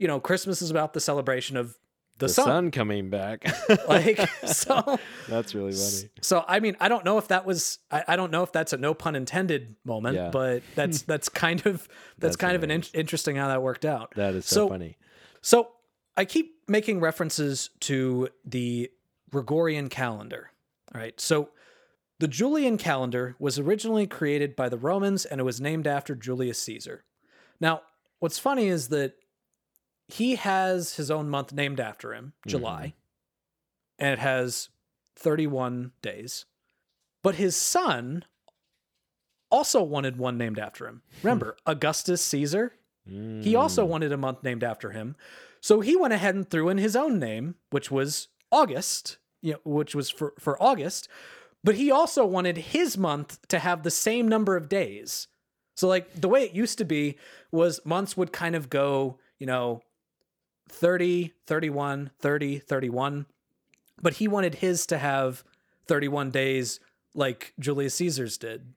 you 0.00 0.08
know, 0.08 0.18
Christmas 0.18 0.60
is 0.62 0.70
about 0.72 0.94
the 0.94 1.00
celebration 1.00 1.56
of 1.56 1.78
the, 2.18 2.26
The 2.26 2.32
sun. 2.32 2.44
sun 2.44 2.70
coming 2.70 3.10
back. 3.10 3.44
Like 3.88 4.18
so. 4.46 4.98
That's 5.28 5.54
really 5.54 5.72
funny. 5.72 6.10
So 6.22 6.44
I 6.46 6.60
mean, 6.60 6.76
I 6.80 6.88
don't 6.88 7.04
know 7.04 7.18
if 7.18 7.28
that 7.28 7.44
was 7.46 7.78
I, 7.90 8.04
I 8.08 8.16
don't 8.16 8.30
know 8.30 8.42
if 8.42 8.52
that's 8.52 8.72
a 8.72 8.76
no 8.76 8.94
pun 8.94 9.16
intended 9.16 9.76
moment, 9.84 10.16
Yeah. 10.16 10.30
but 10.30 10.62
that's 10.74 11.02
that's 11.02 11.28
kind 11.28 11.60
of 11.66 11.82
that's, 11.82 11.88
That's 12.18 12.36
kind 12.36 12.54
of 12.56 12.62
an 12.62 12.70
in- 12.70 12.84
interesting 12.94 13.36
how 13.36 13.48
that 13.48 13.62
worked 13.62 13.84
out. 13.84 14.12
That 14.16 14.34
is 14.34 14.46
so, 14.46 14.54
So- 14.54 14.68
funny. 14.68 14.96
So 15.42 15.68
I 16.16 16.24
keep 16.24 16.54
making 16.68 17.00
references 17.00 17.70
to 17.80 18.28
the 18.44 18.90
Gregorian 19.30 19.88
calendar. 19.88 20.50
All 20.94 21.00
right. 21.00 21.18
So 21.20 21.48
the 22.20 22.28
Julian 22.28 22.78
calendar 22.78 23.34
was 23.40 23.58
originally 23.58 24.06
created 24.06 24.54
by 24.54 24.68
the 24.68 24.78
Romans 24.78 25.24
and 25.24 25.40
it 25.40 25.44
was 25.44 25.60
named 25.60 25.86
after 25.88 26.14
Julius 26.14 26.60
Caesar. 26.62 27.04
Now, 27.60 27.82
what's 28.20 28.38
funny 28.38 28.68
is 28.68 28.88
that 28.88 29.14
he 30.08 30.36
has 30.36 30.96
his 30.96 31.10
own 31.10 31.28
month 31.28 31.52
named 31.52 31.80
after 31.80 32.12
him, 32.14 32.32
July, 32.46 32.94
and 33.98 34.12
it 34.12 34.18
has 34.18 34.68
31 35.16 35.92
days. 36.02 36.44
But 37.22 37.36
his 37.36 37.56
son 37.56 38.24
also 39.50 39.82
wanted 39.82 40.16
one 40.18 40.36
named 40.36 40.58
after 40.58 40.86
him. 40.86 41.02
Remember, 41.22 41.56
Augustus 41.66 42.20
Caesar? 42.22 42.72
He 43.06 43.54
also 43.54 43.84
Mm. 43.84 43.88
wanted 43.88 44.12
a 44.12 44.16
month 44.16 44.42
named 44.42 44.64
after 44.64 44.90
him. 44.92 45.14
So 45.60 45.80
he 45.80 45.94
went 45.96 46.14
ahead 46.14 46.34
and 46.34 46.48
threw 46.48 46.68
in 46.70 46.78
his 46.78 46.96
own 46.96 47.18
name, 47.18 47.56
which 47.70 47.90
was 47.90 48.28
August, 48.50 49.18
you 49.42 49.52
know, 49.52 49.58
which 49.64 49.94
was 49.94 50.08
for 50.10 50.32
for 50.38 50.62
August, 50.62 51.08
but 51.62 51.74
he 51.74 51.90
also 51.90 52.24
wanted 52.24 52.56
his 52.56 52.96
month 52.96 53.46
to 53.48 53.58
have 53.58 53.82
the 53.82 53.90
same 53.90 54.26
number 54.28 54.56
of 54.56 54.68
days. 54.68 55.28
So 55.76 55.86
like 55.88 56.12
the 56.20 56.28
way 56.28 56.44
it 56.44 56.52
used 56.52 56.78
to 56.78 56.84
be 56.84 57.18
was 57.50 57.80
months 57.84 58.16
would 58.16 58.32
kind 58.32 58.54
of 58.54 58.70
go, 58.70 59.18
you 59.38 59.46
know, 59.46 59.82
30, 60.68 61.32
31, 61.46 62.10
30, 62.18 62.58
31, 62.58 63.26
but 64.00 64.14
he 64.14 64.28
wanted 64.28 64.56
his 64.56 64.86
to 64.86 64.98
have 64.98 65.44
31 65.86 66.30
days 66.30 66.80
like 67.14 67.52
Julius 67.58 67.94
Caesar's 67.94 68.38
did. 68.38 68.74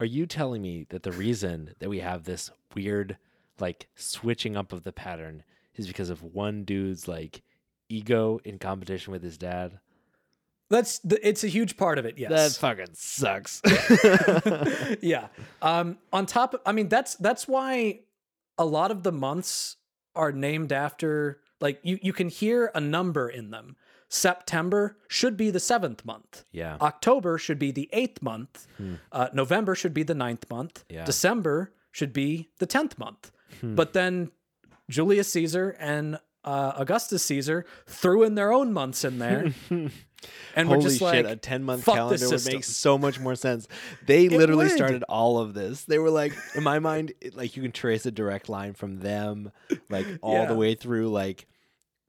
Are 0.00 0.06
you 0.06 0.26
telling 0.26 0.62
me 0.62 0.86
that 0.90 1.04
the 1.04 1.12
reason 1.12 1.74
that 1.78 1.88
we 1.88 2.00
have 2.00 2.24
this 2.24 2.50
weird 2.74 3.16
like 3.60 3.88
switching 3.94 4.56
up 4.56 4.72
of 4.72 4.82
the 4.82 4.92
pattern 4.92 5.44
is 5.76 5.86
because 5.86 6.10
of 6.10 6.22
one 6.22 6.64
dude's 6.64 7.06
like 7.06 7.42
ego 7.88 8.40
in 8.44 8.58
competition 8.58 9.12
with 9.12 9.22
his 9.22 9.38
dad? 9.38 9.78
That's 10.68 11.00
the, 11.00 11.26
it's 11.26 11.44
a 11.44 11.48
huge 11.48 11.76
part 11.76 11.98
of 11.98 12.06
it. 12.06 12.18
Yes. 12.18 12.30
That 12.30 12.60
fucking 12.60 12.94
sucks. 12.94 13.60
yeah. 15.02 15.28
Um, 15.60 15.98
on 16.12 16.24
top 16.24 16.54
of, 16.54 16.60
I 16.64 16.72
mean, 16.72 16.88
that's 16.88 17.14
that's 17.16 17.46
why 17.46 18.00
a 18.56 18.64
lot 18.64 18.90
of 18.90 19.02
the 19.02 19.12
months 19.12 19.76
are 20.14 20.32
named 20.32 20.72
after 20.72 21.40
like 21.60 21.80
you 21.82 21.98
you 22.02 22.12
can 22.12 22.28
hear 22.28 22.70
a 22.74 22.80
number 22.80 23.28
in 23.28 23.50
them. 23.50 23.76
September 24.08 24.98
should 25.08 25.38
be 25.38 25.50
the 25.50 25.58
seventh 25.60 26.04
month. 26.04 26.44
yeah. 26.52 26.76
October 26.82 27.38
should 27.38 27.58
be 27.58 27.70
the 27.72 27.88
eighth 27.94 28.20
month. 28.20 28.66
Hmm. 28.76 28.94
Uh, 29.10 29.28
November 29.32 29.74
should 29.74 29.94
be 29.94 30.02
the 30.02 30.14
ninth 30.14 30.50
month. 30.50 30.84
Yeah. 30.90 31.04
December 31.06 31.72
should 31.92 32.12
be 32.12 32.50
the 32.58 32.66
tenth 32.66 32.98
month. 32.98 33.32
Hmm. 33.62 33.74
But 33.74 33.94
then 33.94 34.30
Julius 34.90 35.32
Caesar 35.32 35.76
and 35.78 36.18
uh, 36.44 36.72
Augustus 36.76 37.22
Caesar 37.24 37.64
threw 37.86 38.22
in 38.22 38.34
their 38.34 38.52
own 38.52 38.72
months 38.72 39.02
in 39.04 39.18
there, 39.18 39.54
and 40.56 40.68
we're 40.68 40.76
Holy 40.76 40.88
just 40.88 40.98
shit, 41.00 41.24
like, 41.24 41.26
a 41.26 41.36
10 41.36 41.62
month 41.64 41.84
calendar 41.84 42.28
would 42.28 42.46
make 42.46 42.64
so 42.64 42.96
much 42.98 43.18
more 43.20 43.34
sense. 43.34 43.68
They 44.06 44.28
literally 44.28 44.66
would. 44.66 44.72
started 44.76 45.02
all 45.04 45.38
of 45.38 45.54
this. 45.54 45.84
They 45.84 45.98
were 45.98 46.10
like, 46.10 46.34
in 46.54 46.62
my 46.62 46.78
mind, 46.78 47.12
it, 47.20 47.36
like 47.36 47.56
you 47.56 47.62
can 47.62 47.72
trace 47.72 48.04
a 48.06 48.10
direct 48.10 48.48
line 48.48 48.74
from 48.74 48.98
them, 49.00 49.52
like 49.88 50.06
all 50.22 50.34
Yeah. 50.34 50.46
the 50.46 50.54
way 50.54 50.74
through, 50.74 51.08
like 51.08 51.46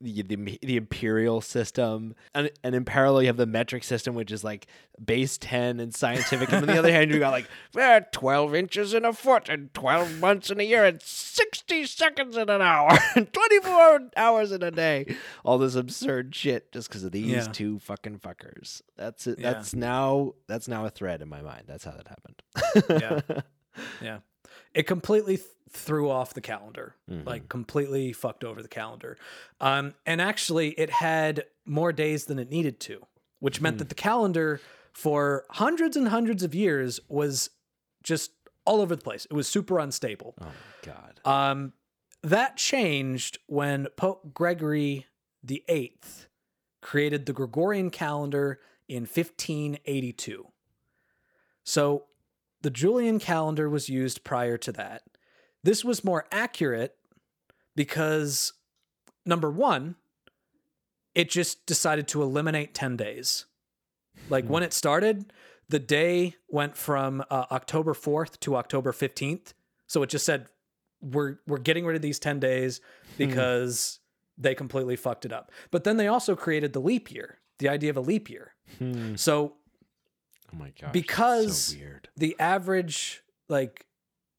the, 0.04 0.22
the 0.22 0.60
the 0.62 0.76
imperial 0.78 1.42
system, 1.42 2.14
and 2.36 2.52
and 2.64 2.76
in 2.76 2.84
parallel 2.86 3.22
you 3.24 3.28
have 3.28 3.38
the 3.38 3.46
metric 3.46 3.84
system, 3.84 4.14
which 4.16 4.32
is 4.32 4.44
like 4.44 4.68
base 5.04 5.38
ten 5.38 5.80
and 5.80 5.96
scientific, 5.96 6.52
and 6.52 6.62
on 6.64 6.68
the 6.68 6.78
other 6.78 6.92
hand 6.92 7.10
you 7.12 7.20
got 7.20 7.32
like 7.32 7.48
eh, 7.78 8.02
twelve 8.12 8.54
inches 8.54 8.94
in 8.94 9.06
a 9.06 9.14
foot, 9.14 9.48
and 9.50 9.74
twelve 9.74 10.20
months 10.20 10.50
in 10.52 10.60
a 10.60 10.64
year, 10.64 10.84
and 10.84 11.02
sixty 11.02 11.86
seconds 11.86 12.36
in 12.38 12.50
an 12.50 12.62
hour, 12.62 12.92
and 13.16 13.32
twenty 13.34 13.60
four 13.62 14.02
hours 14.18 14.52
in 14.52 14.62
a 14.62 14.72
day. 14.72 15.16
All 15.46 15.58
this 15.58 15.76
absurd 15.76 16.36
shit 16.36 16.72
just 16.72 16.90
because 16.90 17.04
of 17.04 17.12
these 17.14 17.28
Yeah. 17.28 17.44
two 17.52 17.80
fucking 17.80 18.20
fuckers. 18.20 18.82
That's 18.98 19.26
it. 19.26 19.40
Yeah. 19.40 19.54
That's 19.54 19.74
now 19.74 20.34
that's 20.48 20.68
now 20.68 20.86
a 20.86 20.90
thread 20.90 21.22
in 21.22 21.30
my 21.30 21.42
mind. 21.42 21.64
That's 21.68 21.86
how 21.86 21.92
that 21.92 22.08
happened. 22.10 22.44
yeah, 23.32 23.42
yeah. 24.02 24.18
It 24.74 24.84
completely 24.88 25.38
th- 25.38 25.48
threw 25.74 26.10
off 26.10 26.34
the 26.34 26.42
calendar, 26.42 26.96
Mhm. 27.10 27.26
like 27.26 27.50
completely 27.50 28.14
fucked 28.14 28.44
over 28.44 28.62
the 28.62 28.68
calendar. 28.68 29.18
Um, 29.60 29.96
and 30.06 30.22
actually, 30.22 30.70
it 30.80 30.90
had 30.92 31.46
more 31.66 31.92
days 31.92 32.26
than 32.26 32.38
it 32.40 32.50
needed 32.50 32.80
to, 32.82 33.06
which 33.40 33.60
meant 33.60 33.80
that 33.80 33.90
the 33.90 33.96
calendar 33.96 34.62
for 34.94 35.46
hundreds 35.52 35.98
and 35.98 36.08
hundreds 36.10 36.44
of 36.44 36.54
years 36.54 37.00
was 37.10 37.50
just 38.04 38.32
all 38.66 38.82
over 38.82 38.96
the 38.96 39.02
place. 39.02 39.26
It 39.26 39.34
was 39.34 39.48
super 39.48 39.80
unstable. 39.80 40.36
oh 40.40 40.46
my 40.46 40.52
god. 40.84 41.20
Um, 41.26 41.74
that 42.22 42.56
changed 42.56 43.40
when 43.48 43.88
Pope 43.98 44.34
Gregory 44.34 45.08
the 45.44 45.64
Eighth 45.68 46.28
created 46.82 47.26
the 47.26 47.34
Gregorian 47.34 47.90
calendar 47.90 48.60
in 48.88 49.06
1582. 49.06 50.48
So 51.64 52.06
the 52.62 52.70
Julian 52.70 53.20
calendar 53.20 53.70
was 53.70 53.90
used 53.90 54.24
prior 54.24 54.58
to 54.60 54.72
that. 54.74 55.04
This 55.64 55.84
was 55.86 56.04
more 56.04 56.26
accurate 56.32 56.96
because 57.76 58.54
number 59.26 59.50
one, 59.50 59.96
it 61.16 61.30
just 61.30 61.66
decided 61.66 62.08
to 62.10 62.22
eliminate 62.22 62.74
10 62.74 62.98
days. 62.98 63.46
Like 64.30 64.46
when 64.46 64.64
it 64.64 64.74
started, 64.74 65.32
the 65.70 65.80
day 65.80 66.36
went 66.50 66.76
from 66.76 67.24
uh, 67.30 67.46
October 67.52 67.94
4th 67.94 68.40
to 68.42 68.56
October 68.56 68.92
15th. 68.92 69.54
So 69.88 70.04
it 70.04 70.10
just 70.10 70.26
said, 70.26 70.48
we're, 71.02 71.38
we're 71.48 71.58
getting 71.60 71.86
rid 71.86 71.96
of 71.96 72.02
these 72.02 72.20
10 72.20 72.40
days 72.40 72.82
because 73.18 74.00
they 74.38 74.56
completely 74.56 74.96
fucked 74.96 75.26
it 75.26 75.34
up. 75.34 75.52
But 75.72 75.84
then 75.84 75.98
they 75.98 76.08
also 76.08 76.36
created 76.36 76.74
the 76.74 76.80
leap 76.82 77.12
year, 77.12 77.40
the 77.60 77.70
idea 77.70 77.90
of 77.90 77.98
a 77.98 78.02
leap 78.02 78.30
year. 78.30 78.54
Hmm. 78.80 79.16
So 79.16 79.54
Oh 80.54 80.58
my 80.58 80.72
god. 80.80 80.92
because- 80.92 81.58
so 81.74 81.78
weird. 81.78 82.10
the 82.18 82.36
average 82.40 83.22
like 83.50 83.86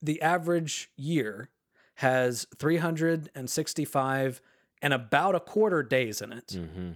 the 0.05 0.21
average 0.21 0.91
year 0.97 1.49
has 1.97 2.47
365 2.59 4.41
and 4.83 4.93
about 4.93 5.35
a 5.35 5.41
quarter 5.41 5.83
days 5.83 6.21
in 6.21 6.33
it. 6.33 6.49
Mm-hmm. 6.49 6.91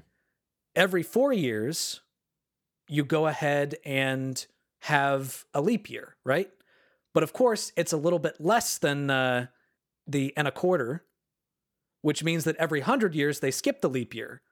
every 0.76 1.02
4 1.02 1.32
years 1.32 2.00
you 2.88 3.04
go 3.04 3.26
ahead 3.26 3.76
and 3.84 4.46
have 4.80 5.44
a 5.54 5.60
leap 5.60 5.90
year 5.90 6.16
right? 6.24 6.50
But 7.14 7.22
of 7.22 7.32
course 7.32 7.72
it's 7.76 7.92
a 7.92 7.96
little 7.96 8.18
bit 8.18 8.36
less 8.40 8.78
than 8.78 9.10
uh, 9.10 9.46
the 10.06 10.32
and 10.36 10.46
a 10.46 10.52
quarter 10.52 11.04
which 12.02 12.22
means 12.22 12.44
that 12.44 12.56
every 12.56 12.80
100 12.80 13.14
years 13.14 13.40
they 13.40 13.50
skip 13.50 13.80
the 13.80 13.88
leap 13.88 14.14
year 14.14 14.42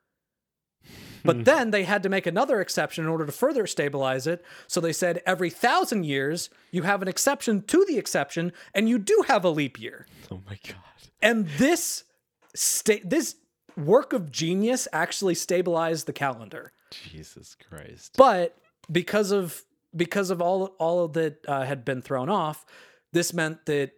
but 1.27 1.45
then 1.45 1.71
they 1.71 1.85
had 1.85 2.03
to 2.03 2.09
make 2.09 2.27
another 2.27 2.61
exception 2.61 3.05
in 3.05 3.11
order 3.11 3.27
to 3.27 3.33
further 3.33 3.67
stabilize 3.67 4.27
it. 4.27 4.45
So 4.67 4.81
they 4.81 4.93
said 4.93 5.23
every 5.27 5.51
thousand 5.51 6.05
years, 6.05 6.51
you 6.71 6.83
have 6.83 7.03
an 7.03 7.09
exception 7.09 7.63
to 7.63 7.85
the 7.87 7.99
exception, 7.99 8.53
and 8.75 8.89
you 8.89 8.99
do 8.99 9.25
have 9.29 9.45
a 9.45 9.51
leap 9.51 9.81
year. 9.81 10.07
Oh 10.31 10.41
my 10.47 10.59
god. 10.67 10.77
And 11.23 11.49
this 11.59 12.05
sta- 12.55 13.03
this 13.05 13.37
work 13.77 14.13
of 14.13 14.31
genius 14.31 14.89
actually 14.93 15.35
stabilized 15.35 16.07
the 16.07 16.13
calendar. 16.13 16.73
Jesus 16.91 17.57
Christ. 17.69 18.15
But 18.17 18.57
because 18.91 19.31
of 19.31 19.65
because 19.95 20.31
of 20.31 20.41
all 20.41 20.75
all 20.79 21.05
of 21.05 21.13
that 21.15 21.45
uh, 21.47 21.65
had 21.65 21.85
been 21.85 22.03
thrown 22.03 22.29
off, 22.29 22.65
this 23.13 23.33
meant 23.33 23.67
that 23.67 23.93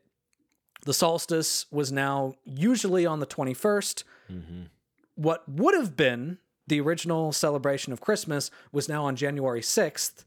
the 0.85 0.95
solstice 0.95 1.67
was 1.71 1.91
now 1.91 2.35
usually 2.45 3.05
on 3.05 3.21
the 3.21 3.27
21st. 3.27 4.05
Mm-hmm. 4.31 4.63
What 5.17 5.49
would 5.49 5.75
have 5.75 5.97
been 5.97 6.39
the 6.69 6.81
original 6.81 7.33
celebration 7.33 7.93
of 7.93 8.01
Christmas 8.01 8.51
was 8.73 8.89
now 8.89 9.05
on 9.05 9.17
January 9.17 9.61
6th. 9.61 10.25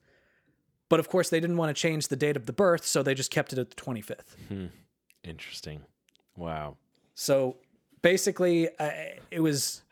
But 0.89 0.99
of 0.99 1.07
course, 1.07 1.29
they 1.29 1.39
didn't 1.39 1.57
want 1.57 1.75
to 1.75 1.79
change 1.79 2.09
the 2.09 2.15
date 2.17 2.35
of 2.35 2.45
the 2.47 2.53
birth, 2.53 2.85
so 2.85 3.01
they 3.01 3.13
just 3.13 3.31
kept 3.31 3.53
it 3.53 3.59
at 3.59 3.69
the 3.69 3.75
25th. 3.75 4.69
Interesting. 5.23 5.81
Wow. 6.35 6.75
So 7.15 7.57
basically, 8.01 8.67
uh, 8.77 8.89
it 9.29 9.39
was 9.41 9.83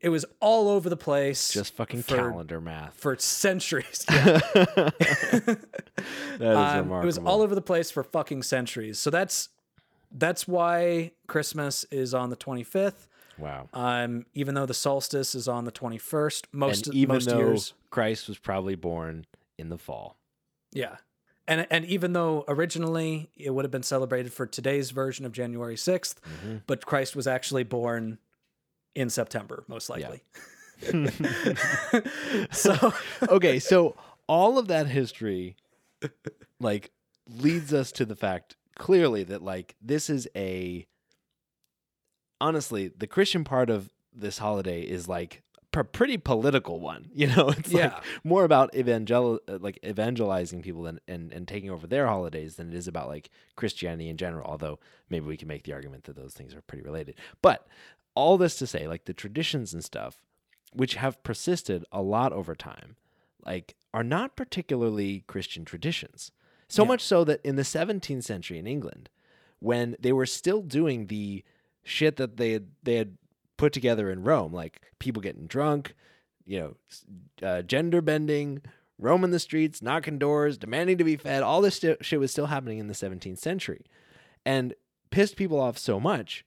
it 0.00 0.08
was 0.10 0.24
all 0.40 0.68
over 0.68 0.88
the 0.88 0.96
place. 0.96 1.52
Just 1.52 1.74
fucking 1.74 2.02
for, 2.02 2.16
calendar 2.16 2.60
math. 2.60 2.94
for 2.94 3.16
centuries. 3.18 4.04
that 4.08 5.58
is 6.38 6.40
Um, 6.40 6.76
remarkable. 6.78 7.02
it 7.02 7.06
was 7.06 7.18
all 7.18 7.42
over 7.42 7.54
the 7.54 7.60
place 7.62 7.90
for 7.90 8.02
fucking 8.04 8.42
centuries. 8.42 8.98
So 8.98 9.10
that's 9.10 9.48
that's 10.12 10.46
why 10.48 11.12
Christmas 11.26 11.84
is 11.90 12.14
on 12.14 12.30
the 12.30 12.36
25th. 12.36 13.06
Wow. 13.40 13.68
Um, 13.74 14.26
even 14.34 14.54
though 14.54 14.66
the 14.66 14.74
solstice 14.74 15.34
is 15.34 15.48
on 15.48 15.64
the 15.64 15.72
21st, 15.72 16.44
most 16.52 16.86
and 16.86 16.96
even 16.96 17.14
most 17.16 17.28
though 17.28 17.38
years, 17.38 17.74
Christ 17.90 18.28
was 18.28 18.38
probably 18.38 18.74
born 18.74 19.26
in 19.58 19.68
the 19.68 19.78
fall. 19.78 20.16
yeah. 20.72 20.96
And 21.48 21.66
and 21.68 21.84
even 21.86 22.12
though 22.12 22.44
originally 22.46 23.28
it 23.36 23.50
would 23.50 23.64
have 23.64 23.72
been 23.72 23.82
celebrated 23.82 24.32
for 24.32 24.46
today's 24.46 24.92
version 24.92 25.26
of 25.26 25.32
January 25.32 25.74
6th, 25.74 26.14
Mm-hmm. 26.20 26.56
but 26.68 26.86
Christ 26.86 27.16
was 27.16 27.26
actually 27.26 27.64
born 27.64 28.18
in 28.94 29.10
September, 29.10 29.64
most 29.66 29.90
likely. 29.90 30.22
so 32.52 32.92
okay, 33.28 33.58
so 33.58 33.96
all 34.28 34.58
of 34.58 34.68
that 34.68 34.86
history 34.86 35.56
like 36.60 36.90
leads 37.28 37.72
us 37.74 37.92
to 37.92 38.04
the 38.04 38.16
fact 38.16 38.56
clearly 38.78 39.22
that 39.24 39.42
like 39.42 39.74
this 39.82 40.08
is 40.08 40.28
a 40.36 40.86
honestly, 42.40 42.88
the 42.88 43.06
Christian 43.06 43.44
part 43.44 43.70
of 43.70 43.90
this 44.14 44.38
holiday 44.38 44.82
is 44.82 45.08
like 45.08 45.42
a 45.74 45.84
pretty 45.84 46.16
political 46.16 46.80
one. 46.80 47.08
You 47.14 47.28
know, 47.28 47.48
it's 47.50 47.70
Yeah. 47.70 47.94
like 47.94 48.04
more 48.24 48.44
about 48.44 48.74
evangel 48.74 49.38
like 49.48 49.78
evangelizing 49.84 50.62
people 50.62 50.86
and, 50.86 51.00
and 51.06 51.32
and 51.32 51.46
taking 51.46 51.70
over 51.70 51.86
their 51.86 52.06
holidays 52.06 52.56
than 52.56 52.68
it 52.70 52.74
is 52.74 52.88
about 52.88 53.08
like 53.08 53.30
Christianity 53.56 54.08
in 54.08 54.16
general. 54.16 54.50
Although 54.50 54.78
maybe 55.08 55.26
we 55.26 55.36
can 55.36 55.48
make 55.48 55.62
the 55.64 55.72
argument 55.72 56.04
that 56.04 56.16
those 56.16 56.34
things 56.34 56.54
are 56.54 56.62
pretty 56.62 56.82
related. 56.82 57.14
But 57.42 57.66
all 58.16 58.36
this 58.36 58.56
to 58.56 58.66
say, 58.66 58.88
like 58.88 59.04
the 59.04 59.14
traditions 59.14 59.72
and 59.72 59.84
stuff, 59.84 60.22
which 60.72 60.94
have 60.96 61.22
persisted 61.22 61.84
a 61.92 62.02
lot 62.02 62.32
over 62.32 62.54
time, 62.56 62.96
like 63.46 63.76
are 63.94 64.04
not 64.04 64.34
particularly 64.36 65.22
Christian 65.28 65.64
traditions. 65.64 66.32
So 66.68 66.82
Yeah. 66.82 66.88
much 66.88 67.02
so 67.02 67.22
that 67.24 67.40
in 67.44 67.54
the 67.56 67.62
17th 67.64 68.24
century 68.24 68.58
in 68.58 68.66
England, 68.66 69.08
when 69.60 69.96
they 70.00 70.12
were 70.12 70.26
still 70.26 70.62
doing 70.62 71.06
the 71.06 71.44
shit 71.84 72.16
that 72.16 72.36
they 72.36 72.52
had, 72.52 72.68
they 72.82 72.96
had 72.96 73.16
put 73.56 73.72
together 73.72 74.10
in 74.10 74.22
Rome, 74.22 74.52
like 74.52 74.80
people 74.98 75.22
getting 75.22 75.46
drunk, 75.46 75.94
you 76.46 76.58
know, 76.60 77.46
uh, 77.46 77.62
gender 77.62 78.00
bending, 78.00 78.62
roaming 78.98 79.30
the 79.30 79.38
streets, 79.38 79.82
knocking 79.82 80.18
doors, 80.18 80.58
demanding 80.58 80.98
to 80.98 81.04
be 81.04 81.16
fed. 81.16 81.42
All 81.42 81.60
this 81.60 81.76
sti- 81.76 81.96
shit 82.00 82.20
was 82.20 82.30
still 82.30 82.46
happening 82.46 82.78
in 82.78 82.88
the 82.88 82.94
17th 82.94 83.38
century, 83.38 83.84
and 84.44 84.74
pissed 85.10 85.36
people 85.36 85.60
off 85.60 85.78
so 85.78 86.00
much 86.00 86.44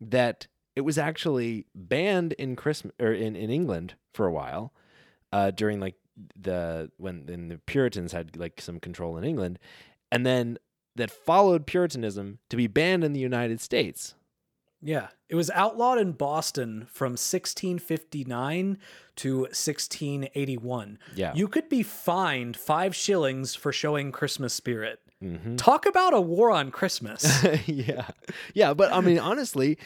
that 0.00 0.46
it 0.74 0.82
was 0.82 0.98
actually 0.98 1.66
banned 1.74 2.32
in 2.34 2.54
Christmas 2.56 2.94
or 3.00 3.12
in, 3.12 3.34
in 3.34 3.50
England 3.50 3.94
for 4.12 4.26
a 4.26 4.32
while 4.32 4.72
uh, 5.32 5.50
during 5.50 5.80
like 5.80 5.94
the 6.38 6.90
when 6.96 7.26
when 7.26 7.48
the 7.48 7.58
Puritans 7.58 8.12
had 8.12 8.36
like 8.36 8.60
some 8.60 8.80
control 8.80 9.16
in 9.16 9.24
England, 9.24 9.58
and 10.10 10.24
then 10.24 10.58
that 10.94 11.10
followed 11.10 11.66
Puritanism 11.66 12.38
to 12.48 12.56
be 12.56 12.66
banned 12.66 13.04
in 13.04 13.12
the 13.12 13.20
United 13.20 13.60
States. 13.60 14.14
Yeah. 14.86 15.08
It 15.28 15.34
was 15.34 15.50
outlawed 15.50 15.98
in 15.98 16.12
Boston 16.12 16.86
from 16.90 17.12
1659 17.12 18.78
to 19.16 19.38
1681. 19.40 20.98
Yeah. 21.14 21.32
You 21.34 21.48
could 21.48 21.68
be 21.68 21.82
fined 21.82 22.56
five 22.56 22.94
shillings 22.94 23.54
for 23.54 23.72
showing 23.72 24.12
Christmas 24.12 24.54
spirit. 24.54 25.00
hmm 25.20 25.56
Talk 25.56 25.86
about 25.86 26.14
a 26.14 26.20
war 26.20 26.50
on 26.50 26.70
Christmas. 26.70 27.44
yeah, 27.66 28.08
yeah, 28.54 28.74
but 28.74 28.92
I 28.92 29.00
mean, 29.00 29.18
honestly, 29.18 29.78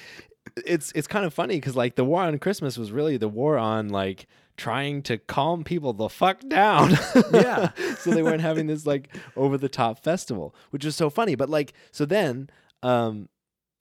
it's 0.67 0.93
it's 0.95 1.07
kind 1.07 1.25
of 1.25 1.33
funny 1.33 1.57
because 1.57 1.77
like 1.77 1.95
the 1.95 2.05
war 2.05 2.23
on 2.23 2.39
Christmas 2.39 2.77
was 2.77 2.93
really 2.93 3.17
the 3.17 3.29
war 3.29 3.57
on 3.57 3.89
like 3.89 4.27
trying 4.57 5.03
to 5.03 5.17
calm 5.17 5.65
people 5.65 5.93
the 5.95 6.09
fuck 6.11 6.41
down. 6.49 6.99
Yeah. 7.33 7.71
so 7.99 8.11
they 8.11 8.23
weren't 8.23 8.43
having 8.43 8.67
this 8.67 8.85
like 8.85 9.09
over 9.37 9.57
the 9.57 9.69
top 9.69 10.03
festival, 10.05 10.55
which 10.71 10.85
was 10.85 10.97
so 10.97 11.09
funny. 11.09 11.35
But 11.35 11.49
like, 11.49 11.73
so 11.93 12.05
then, 12.05 12.51
um, 12.83 13.29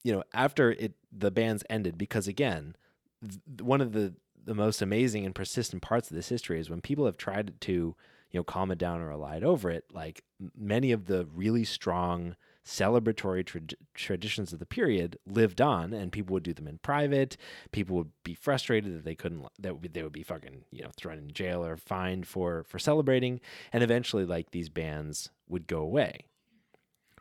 you 0.04 0.12
know, 0.12 0.22
after 0.32 0.70
it 0.72 0.94
the 1.12 1.30
bands 1.30 1.62
ended, 1.70 1.98
because 1.98 2.26
again, 2.28 2.76
th- 3.22 3.60
one 3.60 3.80
of 3.80 3.92
the 3.92 4.14
the 4.42 4.54
most 4.54 4.80
amazing 4.80 5.26
and 5.26 5.34
persistent 5.34 5.82
parts 5.82 6.10
of 6.10 6.16
this 6.16 6.28
history 6.30 6.58
is 6.58 6.70
when 6.70 6.80
people 6.80 7.04
have 7.06 7.16
tried 7.18 7.60
to 7.60 7.94
you 8.30 8.38
know 8.40 8.44
calm 8.44 8.70
it 8.70 8.78
down 8.78 9.00
or 9.00 9.14
lied 9.16 9.44
over 9.44 9.70
it 9.70 9.84
like 9.92 10.22
many 10.56 10.92
of 10.92 11.06
the 11.06 11.26
really 11.34 11.64
strong 11.64 12.36
celebratory 12.64 13.44
trad- 13.44 13.74
traditions 13.94 14.52
of 14.52 14.58
the 14.58 14.64
period 14.66 15.18
lived 15.26 15.60
on 15.60 15.92
and 15.92 16.12
people 16.12 16.32
would 16.32 16.42
do 16.42 16.54
them 16.54 16.66
in 16.68 16.78
private 16.78 17.36
people 17.72 17.96
would 17.96 18.10
be 18.24 18.32
frustrated 18.34 18.94
that 18.96 19.04
they 19.04 19.14
couldn't 19.14 19.44
that 19.58 19.80
would, 19.82 19.92
they 19.92 20.02
would 20.02 20.12
be 20.12 20.22
fucking 20.22 20.64
you 20.70 20.82
know 20.82 20.90
thrown 20.96 21.18
in 21.18 21.30
jail 21.32 21.62
or 21.64 21.76
fined 21.76 22.26
for 22.26 22.64
for 22.64 22.78
celebrating 22.78 23.40
and 23.72 23.82
eventually 23.82 24.24
like 24.24 24.52
these 24.52 24.68
bans 24.70 25.28
would 25.48 25.66
go 25.66 25.80
away 25.80 26.20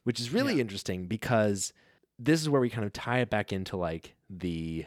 which 0.04 0.20
is 0.20 0.32
really 0.32 0.56
Yeah. 0.56 0.62
interesting 0.62 1.06
because 1.08 1.74
this 2.20 2.42
is 2.42 2.50
where 2.50 2.62
we 2.62 2.70
kind 2.70 2.86
of 2.86 2.94
tie 2.94 3.20
it 3.20 3.30
back 3.30 3.52
into 3.54 3.78
like 3.78 4.14
the 4.30 4.86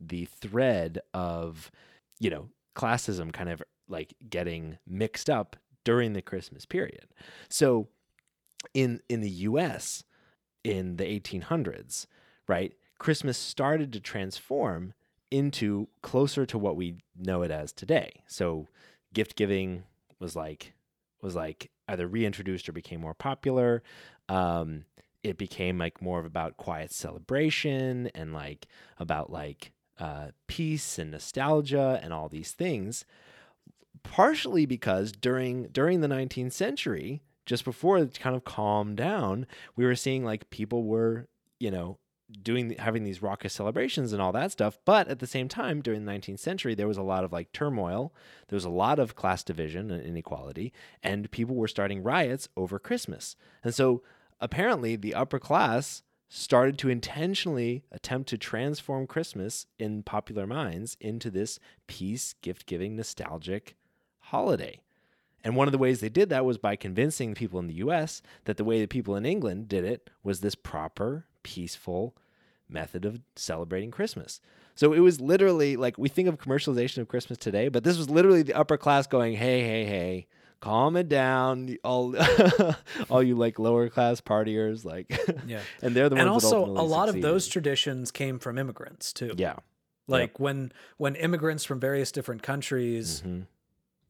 the 0.00 0.24
thread 0.24 0.98
of 1.14 1.70
you 2.18 2.30
know 2.30 2.48
classism 2.74 3.32
kind 3.32 3.50
of 3.50 3.62
like 3.88 4.14
getting 4.28 4.78
mixed 4.86 5.28
up 5.28 5.56
during 5.84 6.14
the 6.14 6.22
christmas 6.22 6.64
period. 6.64 7.06
So 7.48 7.88
in 8.74 9.00
in 9.08 9.20
the 9.20 9.30
US 9.30 10.02
in 10.64 10.96
the 10.96 11.04
1800s 11.04 12.06
right 12.48 12.72
christmas 12.98 13.36
started 13.36 13.92
to 13.92 14.00
transform 14.00 14.94
into 15.30 15.88
closer 16.02 16.46
to 16.46 16.58
what 16.58 16.76
we 16.76 16.96
know 17.16 17.42
it 17.42 17.50
as 17.50 17.72
today. 17.72 18.22
So 18.26 18.68
gift 19.12 19.36
giving 19.36 19.84
was 20.18 20.36
like 20.36 20.72
was 21.20 21.34
like 21.34 21.70
either 21.88 22.06
reintroduced 22.06 22.68
or 22.68 22.72
became 22.72 23.00
more 23.00 23.14
popular. 23.14 23.82
Um 24.28 24.84
it 25.22 25.38
became 25.38 25.78
like 25.78 26.02
more 26.02 26.18
of 26.18 26.26
about 26.26 26.56
quiet 26.56 26.92
celebration 26.92 28.10
and 28.14 28.32
like 28.32 28.66
about 28.98 29.30
like 29.30 29.72
uh, 29.98 30.28
peace 30.46 30.98
and 30.98 31.10
nostalgia 31.10 32.00
and 32.02 32.12
all 32.12 32.28
these 32.28 32.52
things 32.52 33.04
partially 34.02 34.66
because 34.66 35.12
during 35.12 35.64
during 35.64 36.00
the 36.00 36.08
19th 36.08 36.52
century 36.52 37.22
just 37.46 37.64
before 37.64 37.98
it 37.98 38.18
kind 38.18 38.34
of 38.34 38.44
calmed 38.44 38.96
down 38.96 39.46
we 39.76 39.84
were 39.84 39.94
seeing 39.94 40.24
like 40.24 40.50
people 40.50 40.82
were 40.84 41.28
you 41.60 41.70
know 41.70 41.98
doing 42.42 42.74
having 42.78 43.04
these 43.04 43.22
raucous 43.22 43.52
celebrations 43.52 44.12
and 44.12 44.22
all 44.22 44.32
that 44.32 44.50
stuff 44.50 44.78
but 44.84 45.06
at 45.06 45.18
the 45.18 45.26
same 45.26 45.46
time 45.46 45.80
during 45.80 46.04
the 46.04 46.10
19th 46.10 46.38
century 46.38 46.74
there 46.74 46.88
was 46.88 46.96
a 46.96 47.02
lot 47.02 47.22
of 47.22 47.32
like 47.32 47.52
turmoil 47.52 48.12
there 48.48 48.56
was 48.56 48.64
a 48.64 48.70
lot 48.70 48.98
of 48.98 49.14
class 49.14 49.44
division 49.44 49.90
and 49.90 50.04
inequality 50.04 50.72
and 51.02 51.30
people 51.30 51.54
were 51.54 51.68
starting 51.68 52.02
riots 52.02 52.48
over 52.56 52.78
christmas. 52.78 53.36
And 53.62 53.74
so 53.74 54.02
apparently 54.42 54.96
the 54.96 55.14
upper 55.14 55.38
class 55.38 56.02
started 56.28 56.78
to 56.78 56.88
intentionally 56.88 57.84
attempt 57.92 58.28
to 58.28 58.36
transform 58.36 59.06
Christmas 59.06 59.66
in 59.78 60.02
popular 60.02 60.46
minds 60.46 60.96
into 61.00 61.30
this 61.30 61.58
peace, 61.86 62.34
gift 62.42 62.66
giving, 62.66 62.96
nostalgic 62.96 63.76
holiday. 64.18 64.80
And 65.44 65.56
one 65.56 65.68
of 65.68 65.72
the 65.72 65.78
ways 65.78 66.00
they 66.00 66.08
did 66.08 66.28
that 66.30 66.44
was 66.44 66.58
by 66.58 66.76
convincing 66.76 67.34
people 67.34 67.58
in 67.58 67.66
the 67.66 67.74
US 67.74 68.22
that 68.44 68.56
the 68.56 68.64
way 68.64 68.80
that 68.80 68.90
people 68.90 69.14
in 69.16 69.26
England 69.26 69.68
did 69.68 69.84
it 69.84 70.10
was 70.22 70.40
this 70.40 70.54
proper, 70.54 71.26
peaceful 71.42 72.16
method 72.68 73.04
of 73.04 73.20
celebrating 73.36 73.90
Christmas. 73.90 74.40
So 74.74 74.92
it 74.92 75.00
was 75.00 75.20
literally 75.20 75.76
like 75.76 75.98
we 75.98 76.08
think 76.08 76.28
of 76.28 76.38
commercialization 76.38 76.98
of 76.98 77.08
Christmas 77.08 77.38
today, 77.38 77.68
but 77.68 77.84
this 77.84 77.98
was 77.98 78.08
literally 78.08 78.42
the 78.42 78.54
upper 78.54 78.76
class 78.76 79.06
going, 79.06 79.34
hey, 79.34 79.60
hey, 79.62 79.84
hey, 79.84 80.26
calm 80.62 80.96
it 80.96 81.08
down, 81.08 81.76
all, 81.84 82.14
all 83.10 83.22
you 83.22 83.34
like 83.34 83.58
lower 83.58 83.88
class 83.90 84.20
partiers, 84.22 84.84
like, 84.84 85.10
Yeah. 85.46 85.60
and 85.82 85.94
they're 85.94 86.08
the 86.08 86.16
ones 86.16 86.20
And 86.20 86.28
also 86.30 86.64
a 86.64 86.82
lot 86.82 87.08
of 87.10 87.20
those 87.20 87.48
traditions 87.48 88.10
came 88.10 88.38
from 88.38 88.56
immigrants 88.58 89.12
too. 89.12 89.34
yeah, 89.36 89.56
Like 90.08 90.40
when 90.40 90.72
when 90.96 91.14
immigrants 91.16 91.64
from 91.64 91.80
various 91.80 92.10
different 92.12 92.42
countries 92.42 93.20
hmm 93.20 93.42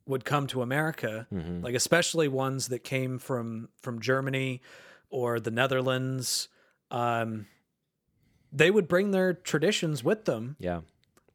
would 0.04 0.24
come 0.24 0.48
to 0.48 0.62
America, 0.62 1.26
hmm 1.30 1.62
like 1.62 1.74
especially 1.76 2.26
ones 2.28 2.68
that 2.68 2.82
came 2.84 3.18
from 3.18 3.68
from 3.80 4.00
Germany 4.00 4.60
or 5.10 5.38
the 5.40 5.50
Netherlands, 5.50 6.48
um, 6.90 7.46
they 8.52 8.70
would 8.70 8.88
bring 8.88 9.10
their 9.12 9.32
traditions 9.32 10.02
with 10.04 10.24
them, 10.24 10.56
yeah, 10.58 10.80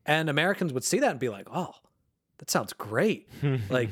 and 0.06 0.30
Americans 0.30 0.74
would 0.74 0.84
see 0.84 1.00
that 1.00 1.12
and 1.12 1.20
be 1.20 1.30
like, 1.30 1.48
"Oh, 1.52 1.74
that 2.40 2.50
sounds 2.52 2.74
great! 2.74 3.30
Like 3.70 3.90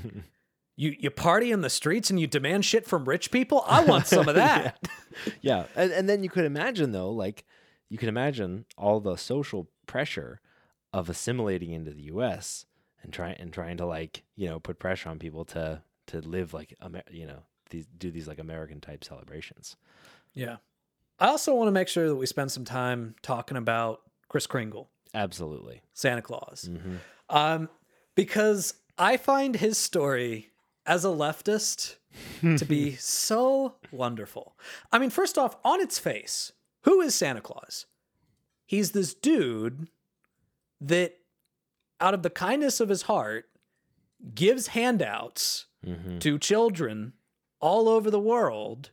you 0.75 0.95
you 0.99 1.09
party 1.09 1.51
in 1.51 1.61
the 1.61 1.69
streets 1.69 2.09
and 2.09 2.19
you 2.19 2.27
demand 2.27 2.65
shit 2.65 2.85
from 2.85 3.05
rich 3.05 3.31
people. 3.31 3.63
I 3.67 3.83
want 3.83 4.07
some 4.07 4.27
of 4.27 4.35
that." 4.43 4.77
yeah, 5.41 5.65
and 5.75 5.91
and 5.91 6.09
then 6.09 6.23
you 6.23 6.29
could 6.29 6.45
imagine 6.45 6.91
though, 6.91 7.11
like 7.11 7.45
you 7.89 7.97
can 7.97 8.09
imagine 8.09 8.65
all 8.77 8.99
the 8.99 9.15
social 9.15 9.69
pressure 9.88 10.41
of 10.93 11.09
assimilating 11.09 11.71
into 11.71 11.91
the 11.91 12.03
U.S. 12.03 12.65
and 13.03 13.11
trying 13.13 13.35
and 13.39 13.51
trying 13.53 13.77
to 13.77 13.85
like 13.85 14.23
you 14.35 14.47
know 14.47 14.59
put 14.59 14.79
pressure 14.79 15.09
on 15.09 15.19
people 15.19 15.45
to 15.45 15.81
to 16.07 16.19
live 16.21 16.53
like 16.53 16.75
Amer- 16.83 17.03
you 17.11 17.25
know 17.25 17.43
these 17.69 17.85
do 17.97 18.11
these 18.11 18.27
like 18.27 18.39
American 18.39 18.79
type 18.81 19.03
celebrations. 19.03 19.75
Yeah. 20.33 20.57
I 21.17 21.27
also 21.27 21.53
want 21.55 21.67
to 21.69 21.71
make 21.71 21.88
sure 21.88 22.09
that 22.09 22.15
we 22.17 22.25
spend 22.25 22.51
some 22.51 22.65
time 22.65 23.15
talking 23.21 23.55
about 23.55 24.01
Kris 24.27 24.47
Kringle, 24.47 24.89
Absolutely. 25.13 25.81
Santa 25.93 26.21
Claus. 26.21 26.69
hmm 26.69 26.97
Um, 27.29 27.69
because 28.15 28.73
I 28.97 29.15
find 29.15 29.55
his 29.55 29.77
story 29.77 30.51
as 30.86 31.04
a 31.06 31.10
leftist 31.10 31.95
to 32.41 32.65
be 32.65 32.95
so 33.00 33.76
wonderful. 33.91 34.58
I 34.91 35.00
mean, 35.00 35.10
first 35.10 35.38
off, 35.38 35.56
on 35.63 35.82
its 35.82 36.00
face, 36.00 36.52
who 36.84 37.02
is 37.02 37.15
Santa 37.15 37.41
Claus? 37.41 37.86
He's 38.65 38.91
this 38.91 39.13
dude 39.13 39.88
that, 40.82 41.15
out 42.00 42.13
of 42.13 42.24
the 42.24 42.30
kindness 42.30 42.80
of 42.80 42.89
his 42.89 43.04
heart, 43.04 43.45
gives 44.34 44.67
handouts 44.67 45.65
hmm 45.84 46.17
to 46.19 46.39
children 46.39 47.13
all 47.60 47.88
over 47.88 48.10
the 48.10 48.19
world 48.19 48.89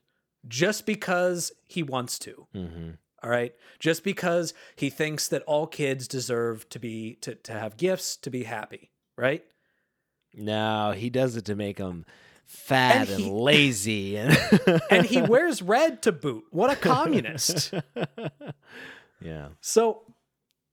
just 0.46 0.85
because 0.85 1.52
he 1.64 1.83
wants 1.83 2.18
to. 2.18 2.46
hmm 2.52 2.90
All 3.22 3.31
right. 3.31 3.55
Just 3.78 4.05
because 4.05 4.52
he 4.76 4.90
thinks 4.90 5.28
that 5.28 5.42
all 5.44 5.66
kids 5.66 6.07
deserve 6.09 6.68
to 6.70 6.78
be 6.78 7.14
to, 7.22 7.35
to 7.37 7.52
have 7.52 7.76
gifts, 7.78 8.16
to 8.18 8.31
be 8.31 8.44
happy. 8.44 8.90
Right. 9.16 9.44
No, 10.34 10.92
he 10.96 11.10
does 11.10 11.36
it 11.36 11.44
to 11.46 11.54
make 11.54 11.76
them 11.78 12.04
fat 12.46 13.08
And 13.08 13.10
and, 13.10 13.20
he- 13.20 13.30
lazy, 13.30 14.16
and 14.18 14.36
And 14.90 15.06
he 15.06 15.20
wears 15.22 15.62
red 15.62 16.02
to 16.02 16.12
boot. 16.12 16.44
What 16.50 16.70
a 16.70 16.76
communist. 16.76 17.72
yeah. 19.20 19.48
So 19.60 20.02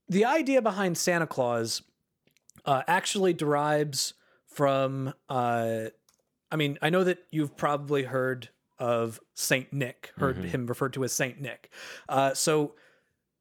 the 0.08 0.26
idea 0.26 0.62
behind 0.62 0.98
Santa 0.98 1.28
Claus 1.28 1.82
uh, 2.66 2.84
actually 2.88 3.34
derives 3.34 4.14
from 4.48 5.14
uh, 5.30 5.86
I 6.52 6.56
mean, 6.56 6.78
I 6.82 6.90
know 6.90 7.04
that 7.04 7.20
you've 7.32 7.56
probably 7.56 8.04
heard 8.04 8.50
of 8.80 9.20
Saint 9.36 9.72
Nick, 9.72 10.12
heard 10.18 10.38
Mhm. 10.38 10.46
him 10.46 10.68
referred 10.68 10.94
to 10.94 11.04
as 11.04 11.12
Saint 11.14 11.40
Nick. 11.40 11.70
Uh, 12.08 12.34
so 12.34 12.76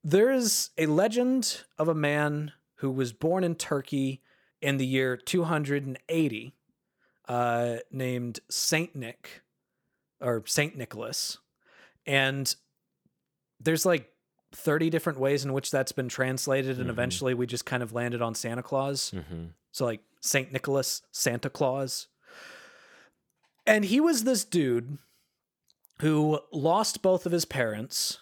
there's 0.05 0.71
a 0.77 0.87
legend 0.87 1.63
of 1.79 1.89
a 1.89 1.95
man 1.95 2.53
who 2.77 2.91
was 2.91 3.13
born 3.13 3.45
in 3.45 3.55
Turkey 3.55 4.21
in 4.61 4.77
the 4.77 4.87
year 4.87 5.17
280, 5.17 6.53
uh, 7.29 7.77
named 7.91 8.41
Saint 8.51 8.95
Nick 8.97 9.43
or 10.21 10.43
Saint 10.47 10.77
Nicholas, 10.77 11.39
and 12.07 12.55
there's 13.61 13.85
like 13.87 14.11
30 14.53 14.89
different 14.91 15.19
ways 15.21 15.45
in 15.45 15.53
which 15.53 15.71
that's 15.71 15.93
been 15.93 16.09
translated, 16.09 16.79
and 16.79 16.87
Mhm. 16.89 16.93
eventually 16.93 17.35
we 17.35 17.47
just 17.47 17.67
kind 17.67 17.83
of 17.83 17.93
landed 17.93 18.23
on 18.23 18.35
Santa 18.35 18.63
Claus. 18.63 19.11
Mm-hmm. 19.11 19.47
So, 19.73 19.85
like 19.85 20.01
St. 20.21 20.51
Nicholas, 20.53 21.03
Santa 21.13 21.51
Claus. 21.51 22.09
And 23.67 23.85
he 23.85 24.01
was 24.01 24.25
this 24.25 24.45
dude 24.45 24.99
who 26.01 26.41
lost 26.51 27.03
both 27.03 27.27
of 27.27 27.33
his 27.33 27.45
parents 27.45 28.19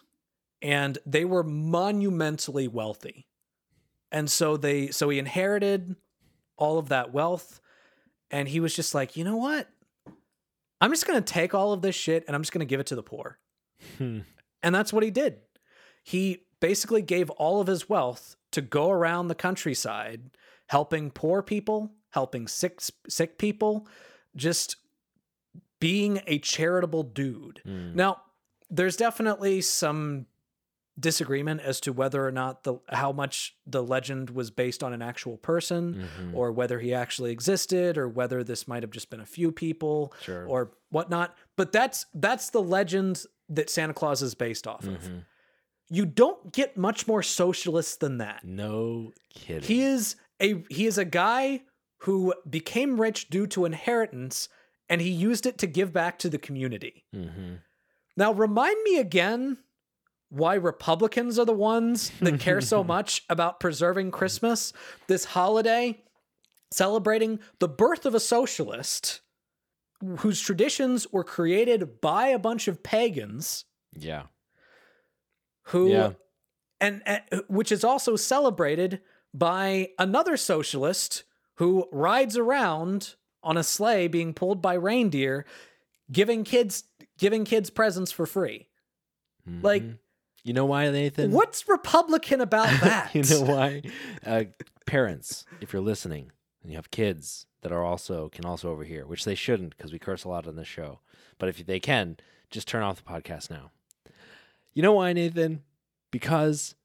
and 0.61 0.99
they 1.07 1.25
were 1.25 1.45
monumentally 1.45 2.67
wealthy. 2.67 3.29
And 4.11 4.31
so 4.31 4.57
they 4.57 4.89
so 4.89 5.09
he 5.11 5.19
inherited 5.19 5.95
all 6.57 6.79
of 6.79 6.89
that 6.89 7.13
wealth 7.13 7.61
and 8.31 8.49
he 8.49 8.61
was 8.61 8.75
just 8.75 8.95
like, 8.95 9.17
"You 9.17 9.25
know 9.25 9.37
what? 9.37 9.69
I'm 10.81 10.91
just 10.91 11.07
going 11.07 11.23
to 11.23 11.33
take 11.33 11.55
all 11.55 11.73
of 11.73 11.83
this 11.83 11.95
shit 11.95 12.25
and 12.27 12.35
I'm 12.35 12.43
just 12.43 12.53
going 12.53 12.67
to 12.67 12.71
give 12.71 12.81
it 12.81 12.87
to 12.89 12.97
the 12.97 13.03
poor." 13.03 13.39
Hmm. 13.99 14.21
And 14.63 14.75
that's 14.75 14.93
what 14.93 15.03
he 15.03 15.11
did. 15.11 15.39
He 16.03 16.45
basically 16.61 17.03
gave 17.03 17.31
all 17.31 17.61
of 17.61 17.67
his 17.67 17.89
wealth 17.89 18.37
to 18.53 18.61
go 18.61 18.91
around 18.91 19.29
the 19.29 19.35
countryside 19.35 20.31
helping 20.67 21.11
poor 21.11 21.43
people, 21.43 21.93
helping 22.11 22.49
sick 22.49 22.81
sick 23.09 23.39
people, 23.39 23.87
just 24.35 24.77
being 25.79 26.21
a 26.27 26.39
charitable 26.39 27.03
dude. 27.05 27.61
Mm. 27.67 27.95
Now, 27.95 28.23
there's 28.71 28.97
definitely 28.97 29.61
some 29.61 30.27
disagreement 30.99 31.61
as 31.61 31.79
to 31.81 31.93
whether 31.93 32.27
or 32.27 32.33
not 32.33 32.65
the 32.65 32.77
how 32.89 33.13
much 33.13 33.55
the 33.67 33.83
legend 33.83 34.31
was 34.31 34.51
based 34.51 34.83
on 34.83 34.93
an 34.95 35.03
actual 35.03 35.37
person 35.37 36.09
Mhm. 36.19 36.35
or 36.35 36.51
whether 36.53 36.79
he 36.81 36.95
actually 36.95 37.33
existed 37.33 37.99
or 37.99 38.09
whether 38.09 38.43
this 38.43 38.67
might 38.67 38.83
have 38.83 38.91
just 38.91 39.11
been 39.11 39.21
a 39.21 39.27
few 39.27 39.53
people 39.53 40.13
Sure. 40.23 40.47
or 40.47 40.73
whatnot. 40.91 41.37
But 41.57 41.71
that's 41.73 42.07
that's 42.15 42.49
the 42.51 42.63
legend 42.63 43.25
that 43.51 43.69
Santa 43.69 43.93
Claus 43.95 44.23
is 44.23 44.35
based 44.35 44.67
off 44.67 44.85
of. 44.87 45.03
Mhm. 45.05 45.25
You 45.89 46.07
don't 46.07 46.53
get 46.53 46.77
much 46.77 47.07
more 47.07 47.23
socialist 47.23 48.01
than 48.01 48.19
that. 48.19 48.43
No 48.45 49.13
kidding. 49.35 49.63
He 49.69 49.83
is 49.83 50.17
a 50.41 50.65
he 50.71 50.87
is 50.87 50.97
a 50.99 51.05
guy 51.05 51.63
who 52.01 52.35
became 52.49 53.01
rich 53.01 53.29
due 53.29 53.47
to 53.49 53.65
inheritance 53.67 54.49
and 54.89 55.01
he 55.01 55.11
used 55.11 55.45
it 55.47 55.59
to 55.59 55.67
give 55.67 55.93
back 55.93 56.19
to 56.21 56.29
the 56.31 56.39
community. 56.39 57.05
mm-hmm. 57.15 57.57
Now 58.17 58.33
remind 58.33 58.83
me 58.83 58.99
again 58.99 59.59
why 60.29 60.55
Republicans 60.55 61.39
are 61.39 61.45
the 61.45 61.53
ones 61.53 62.11
that 62.21 62.41
care 62.41 62.61
so 62.61 62.83
much 62.97 63.25
about 63.29 63.61
preserving 63.61 64.11
Christmas, 64.11 64.73
this 65.07 65.25
holiday 65.25 66.03
celebrating 66.73 67.39
the 67.61 67.69
birth 67.69 68.05
of 68.07 68.15
a 68.15 68.21
socialist 68.21 69.21
whose 70.19 70.41
traditions 70.41 71.11
were 71.13 71.25
created 71.25 72.01
by 72.01 72.29
a 72.29 72.39
bunch 72.39 72.67
of 72.69 72.83
pagans 72.83 73.65
Yeah. 73.97 74.25
who 75.67 75.91
Yeah. 75.91 76.13
and, 76.81 77.03
and 77.07 77.23
which 77.49 77.71
is 77.73 77.85
also 77.85 78.17
celebrated 78.17 79.01
by 79.33 79.91
another 79.99 80.37
socialist 80.37 81.25
who 81.55 81.89
rides 81.93 82.37
around 82.37 83.15
on 83.43 83.57
a 83.57 83.63
sleigh 83.63 84.09
being 84.09 84.35
pulled 84.35 84.61
by 84.61 84.75
reindeer 84.75 85.47
giving 86.11 86.43
kids 86.45 86.85
giving 87.19 87.45
kids 87.45 87.71
presents 87.71 88.11
for 88.13 88.27
free 88.27 88.69
like 89.63 89.83
Mhm. 89.83 89.99
You 90.47 90.53
know 90.53 90.65
why, 90.65 90.89
Nathan? 90.91 91.33
what's 91.33 91.69
republican 91.69 92.41
about 92.41 92.69
that 92.81 93.15
you 93.15 93.23
know 93.23 93.43
why? 93.43 93.83
Uh, 94.25 94.45
parents, 94.87 95.45
if 95.61 95.73
you're 95.73 95.83
listening 95.83 96.31
and 96.63 96.71
you 96.71 96.79
have 96.79 96.91
kids 96.91 97.47
that 97.63 97.73
are 97.73 97.85
also 97.85 98.29
can 98.29 98.45
also 98.45 98.71
overhear, 98.71 99.07
which 99.07 99.25
they 99.25 99.35
shouldn't 99.35 99.77
because 99.77 99.93
we 99.93 99.99
curse 99.99 100.25
a 100.25 100.29
lot 100.29 100.47
on 100.47 100.57
this 100.57 100.69
show. 100.69 101.01
But 101.39 101.49
if 101.49 101.67
they 101.67 101.81
can, 101.81 102.17
just 102.51 102.69
turn 102.69 102.83
off 102.83 102.97
the 102.97 103.03
podcast 103.03 103.51
now. 103.51 103.73
You 104.73 104.83
know 104.83 104.93
why, 104.93 105.13
Nathan? 105.13 105.63
Because 106.11 106.77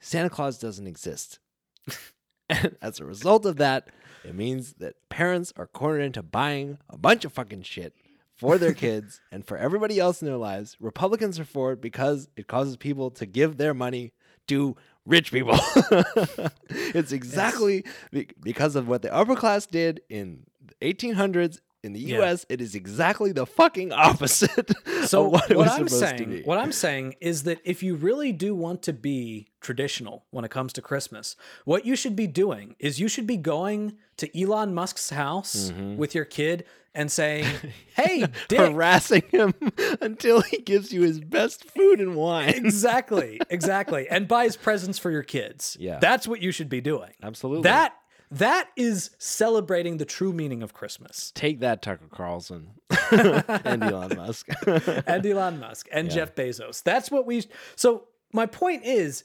Santa 0.00 0.30
Claus 0.30 0.58
doesn't 0.58 0.86
exist. 0.86 1.40
and 2.48 2.76
as 2.80 3.00
a 3.00 3.04
result 3.04 3.44
of 3.44 3.56
that, 3.56 3.88
it 4.24 4.34
means 4.34 4.74
that 4.74 4.94
parents 5.10 5.52
are 5.56 5.66
cornered 5.66 6.00
into 6.02 6.22
buying 6.22 6.78
a 6.88 6.96
bunch 6.96 7.24
of 7.24 7.32
fucking 7.32 7.62
shit 7.62 7.94
for 8.38 8.56
their 8.56 8.72
kids 8.72 9.20
and 9.32 9.44
for 9.44 9.56
everybody 9.56 9.98
else 9.98 10.22
in 10.22 10.26
their 10.26 10.36
lives. 10.36 10.76
Republicans 10.80 11.38
are 11.38 11.44
for 11.44 11.72
it 11.72 11.80
because 11.80 12.28
it 12.36 12.46
causes 12.46 12.76
people 12.76 13.10
to 13.10 13.26
give 13.26 13.56
their 13.56 13.74
money 13.74 14.12
to 14.46 14.76
rich 15.04 15.32
people. 15.32 15.58
it's 16.70 17.12
exactly 17.12 17.84
be- 18.12 18.28
because 18.40 18.76
of 18.76 18.88
what 18.88 19.02
the 19.02 19.12
upper 19.12 19.34
class 19.34 19.66
did 19.66 20.00
in 20.08 20.44
the 20.64 20.94
1800s 20.94 21.60
in 21.82 21.92
the 21.92 22.00
Yeah. 22.00 22.22
US. 22.22 22.44
It 22.48 22.60
is 22.60 22.74
exactly 22.74 23.32
the 23.32 23.46
fucking 23.46 23.92
opposite. 23.92 24.72
so 25.04 25.26
of 25.26 25.32
what, 25.32 25.54
what, 25.54 25.68
i'm 25.68 25.88
saying 25.88 26.28
be. 26.30 26.42
what 26.42 26.58
i'm 26.58 26.72
saying 26.72 27.14
is 27.20 27.44
that 27.44 27.58
if 27.64 27.82
you 27.82 27.94
really 27.94 28.32
do 28.32 28.54
want 28.54 28.82
to 28.82 28.92
be 28.92 29.46
traditional 29.60 30.24
when 30.30 30.44
it 30.44 30.50
comes 30.50 30.72
to 30.72 30.82
christmas 30.82 31.36
what 31.64 31.86
you 31.86 31.94
should 31.96 32.14
be 32.16 32.26
doing 32.26 32.74
is 32.78 32.98
you 33.00 33.08
should 33.08 33.26
be 33.26 33.36
going 33.36 33.96
to 34.16 34.40
elon 34.40 34.74
musk's 34.74 35.10
house 35.10 35.70
Mhm. 35.72 35.96
with 35.96 36.14
your 36.14 36.24
kid 36.24 36.64
and 36.94 37.10
saying 37.12 37.46
hey 37.96 38.24
dick 38.48 38.58
harassing 38.58 39.22
him 39.30 39.54
until 40.00 40.40
he 40.42 40.58
gives 40.58 40.92
you 40.92 41.02
his 41.02 41.20
best 41.20 41.64
food 41.70 42.00
and 42.00 42.16
wine. 42.16 42.48
exactly 42.50 43.40
exactly 43.50 44.08
and 44.08 44.26
buys 44.28 44.56
presents 44.56 44.98
for 44.98 45.10
your 45.10 45.22
kids 45.22 45.76
Yeah. 45.80 45.98
that's 46.00 46.26
what 46.28 46.42
you 46.42 46.50
should 46.52 46.68
be 46.68 46.80
doing 46.80 47.12
Absolutely. 47.22 47.62
that 47.62 47.94
that 48.30 48.68
is 48.76 49.10
celebrating 49.18 49.96
the 49.96 50.04
true 50.04 50.32
meaning 50.32 50.62
of 50.62 50.72
christmas 50.74 51.32
Take 51.34 51.60
that, 51.60 51.82
Tucker 51.82 52.08
Carlson 52.10 52.70
and 53.10 53.82
Elon 53.82 54.16
Musk. 54.16 54.48
and 55.06 55.24
elon 55.26 55.58
musk 55.60 55.88
and 55.92 56.08
Yeah. 56.08 56.14
jeff 56.14 56.34
bezos 56.34 56.82
that's 56.82 57.10
what 57.10 57.26
we 57.26 57.44
so 57.76 58.08
my 58.32 58.46
point 58.46 58.84
is 58.84 59.24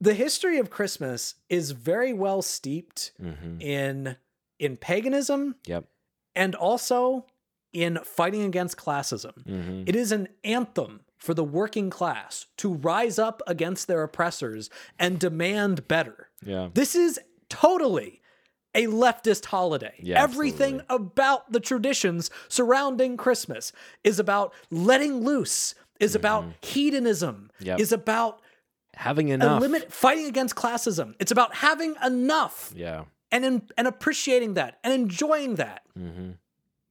the 0.00 0.14
history 0.14 0.58
of 0.58 0.70
christmas 0.70 1.34
is 1.48 1.70
very 1.72 2.12
well 2.12 2.42
steeped 2.42 3.12
hmm 3.20 3.60
in 3.60 4.16
in 4.58 4.76
paganism 4.76 5.54
Yep. 5.66 5.84
and 6.36 6.54
also 6.54 7.26
in 7.72 7.98
fighting 8.04 8.42
against 8.42 8.76
classism 8.76 9.44
hmm 9.46 9.84
It 9.86 9.94
is 9.96 10.10
an 10.12 10.28
anthem 10.44 11.00
for 11.18 11.34
the 11.34 11.44
working 11.44 11.90
class 11.90 12.46
to 12.56 12.72
rise 12.74 13.18
up 13.18 13.42
against 13.46 13.86
their 13.88 14.02
oppressors 14.02 14.70
and 14.98 15.18
demand 15.20 15.86
better. 15.86 16.30
Yeah. 16.42 16.70
This 16.72 16.94
is 16.94 17.20
totally 17.60 18.20
a 18.74 18.86
leftist 18.86 19.46
holiday. 19.46 19.94
Yeah, 19.98 20.22
Everything 20.22 20.80
absolutely. 20.80 21.06
about 21.08 21.52
the 21.52 21.60
traditions 21.60 22.30
surrounding 22.48 23.16
Christmas 23.16 23.72
is 24.04 24.18
about 24.18 24.52
letting 24.70 25.24
loose, 25.24 25.74
is 25.98 26.14
about 26.14 26.44
hedonism, 26.62 27.50
Mm-hmm. 27.58 27.66
Yep. 27.66 27.80
is 27.80 27.92
about 27.92 28.40
Having 28.94 29.28
enough. 29.28 29.58
eliminate 29.58 29.92
fighting 29.92 30.26
against 30.26 30.54
classism. 30.56 31.14
It's 31.18 31.30
about 31.32 31.54
having 31.54 31.94
enough 32.04 32.72
Yeah. 32.76 33.04
and 33.32 33.44
in, 33.44 33.62
and 33.76 33.86
appreciating 33.88 34.54
that 34.54 34.78
and 34.84 34.92
enjoying 34.92 35.56
that. 35.56 35.82
hmm 35.96 36.32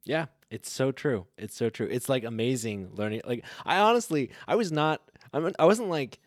Yeah, 0.05 0.25
it's 0.49 0.71
so 0.71 0.91
true. 0.91 1.27
It's 1.37 1.55
so 1.55 1.69
true. 1.69 1.87
It's 1.89 2.09
like 2.09 2.23
amazing 2.23 2.91
learning. 2.95 3.21
Like 3.25 3.45
I 3.65 3.79
honestly, 3.79 4.31
I 4.47 4.55
was 4.55 4.71
not. 4.71 5.01
I'm, 5.33 5.51
I 5.59 5.65
wasn't 5.65 5.89
like 5.89 6.19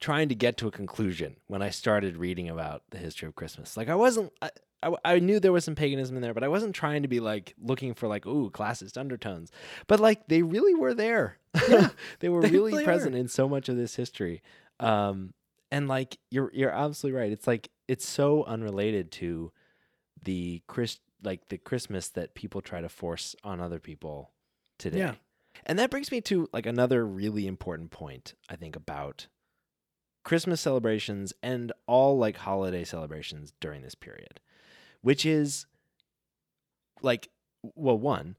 trying 0.00 0.28
to 0.30 0.34
get 0.34 0.56
to 0.58 0.66
a 0.66 0.70
conclusion 0.70 1.36
when 1.46 1.62
I 1.62 1.70
started 1.70 2.16
reading 2.16 2.48
about 2.48 2.82
the 2.90 2.98
history 2.98 3.28
of 3.28 3.34
Christmas. 3.34 3.76
Like 3.76 3.88
I 3.88 3.94
wasn't. 3.94 4.32
I, 4.40 4.50
I, 4.82 4.94
I 5.04 5.18
knew 5.18 5.38
there 5.38 5.52
was 5.52 5.64
some 5.64 5.74
paganism 5.74 6.16
in 6.16 6.22
there, 6.22 6.32
but 6.32 6.42
I 6.42 6.48
wasn't 6.48 6.74
trying 6.74 7.02
to 7.02 7.08
be 7.08 7.20
like 7.20 7.54
looking 7.62 7.92
for 7.92 8.08
like 8.08 8.26
ooh 8.26 8.50
classist 8.50 8.96
undertones. 8.96 9.52
But 9.86 10.00
like 10.00 10.26
they 10.28 10.42
really 10.42 10.74
were 10.74 10.94
there. 10.94 11.36
they 12.20 12.28
were 12.28 12.40
They 12.40 12.50
really 12.50 12.72
really 12.72 12.84
present 12.84 13.14
are. 13.14 13.18
in 13.18 13.28
so 13.28 13.48
much 13.48 13.68
of 13.68 13.76
this 13.76 13.94
history. 13.94 14.42
Um, 14.78 15.34
and 15.70 15.86
like 15.86 16.18
you're 16.30 16.50
you're 16.54 16.70
absolutely 16.70 17.20
right. 17.20 17.32
It's 17.32 17.46
like 17.46 17.70
it's 17.88 18.08
so 18.08 18.44
unrelated 18.44 19.12
to 19.12 19.52
the 20.22 20.62
Chris 20.66 20.98
like 21.22 21.48
the 21.48 21.58
Christmas 21.58 22.08
that 22.08 22.34
people 22.34 22.62
try 22.62 22.80
to 22.80 22.88
force 22.88 23.36
on 23.44 23.60
other 23.60 23.78
people 23.78 24.30
today. 24.78 24.98
Yeah. 24.98 25.14
And 25.66 25.78
that 25.78 25.90
brings 25.90 26.10
me 26.10 26.22
to 26.22 26.48
like 26.54 26.64
another 26.64 27.04
really 27.06 27.46
important 27.46 27.90
point 27.90 28.32
I 28.48 28.56
think 28.56 28.76
about 28.76 29.26
Christmas 30.30 30.60
celebrations 30.60 31.32
and 31.42 31.72
all 31.88 32.16
like 32.16 32.36
holiday 32.36 32.84
celebrations 32.84 33.52
during 33.58 33.82
this 33.82 33.96
period, 33.96 34.38
which 35.02 35.26
is 35.26 35.66
like 37.02 37.30
well 37.74 37.98
one 37.98 38.36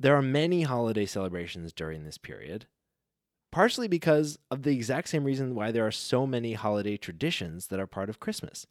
there 0.00 0.16
are 0.16 0.20
many 0.20 0.62
holiday 0.62 1.06
celebrations 1.06 1.72
during 1.72 2.02
this 2.02 2.18
period 2.18 2.66
partially 3.52 3.86
because 3.86 4.40
of 4.50 4.64
the 4.64 4.74
exact 4.74 5.10
same 5.10 5.22
reason 5.22 5.54
why 5.54 5.70
there 5.70 5.86
are 5.86 5.92
so 5.92 6.26
many 6.26 6.54
holiday 6.54 6.96
traditions 6.96 7.68
that 7.68 7.78
are 7.78 7.86
part 7.86 8.10
of 8.10 8.18
Christmas. 8.18 8.66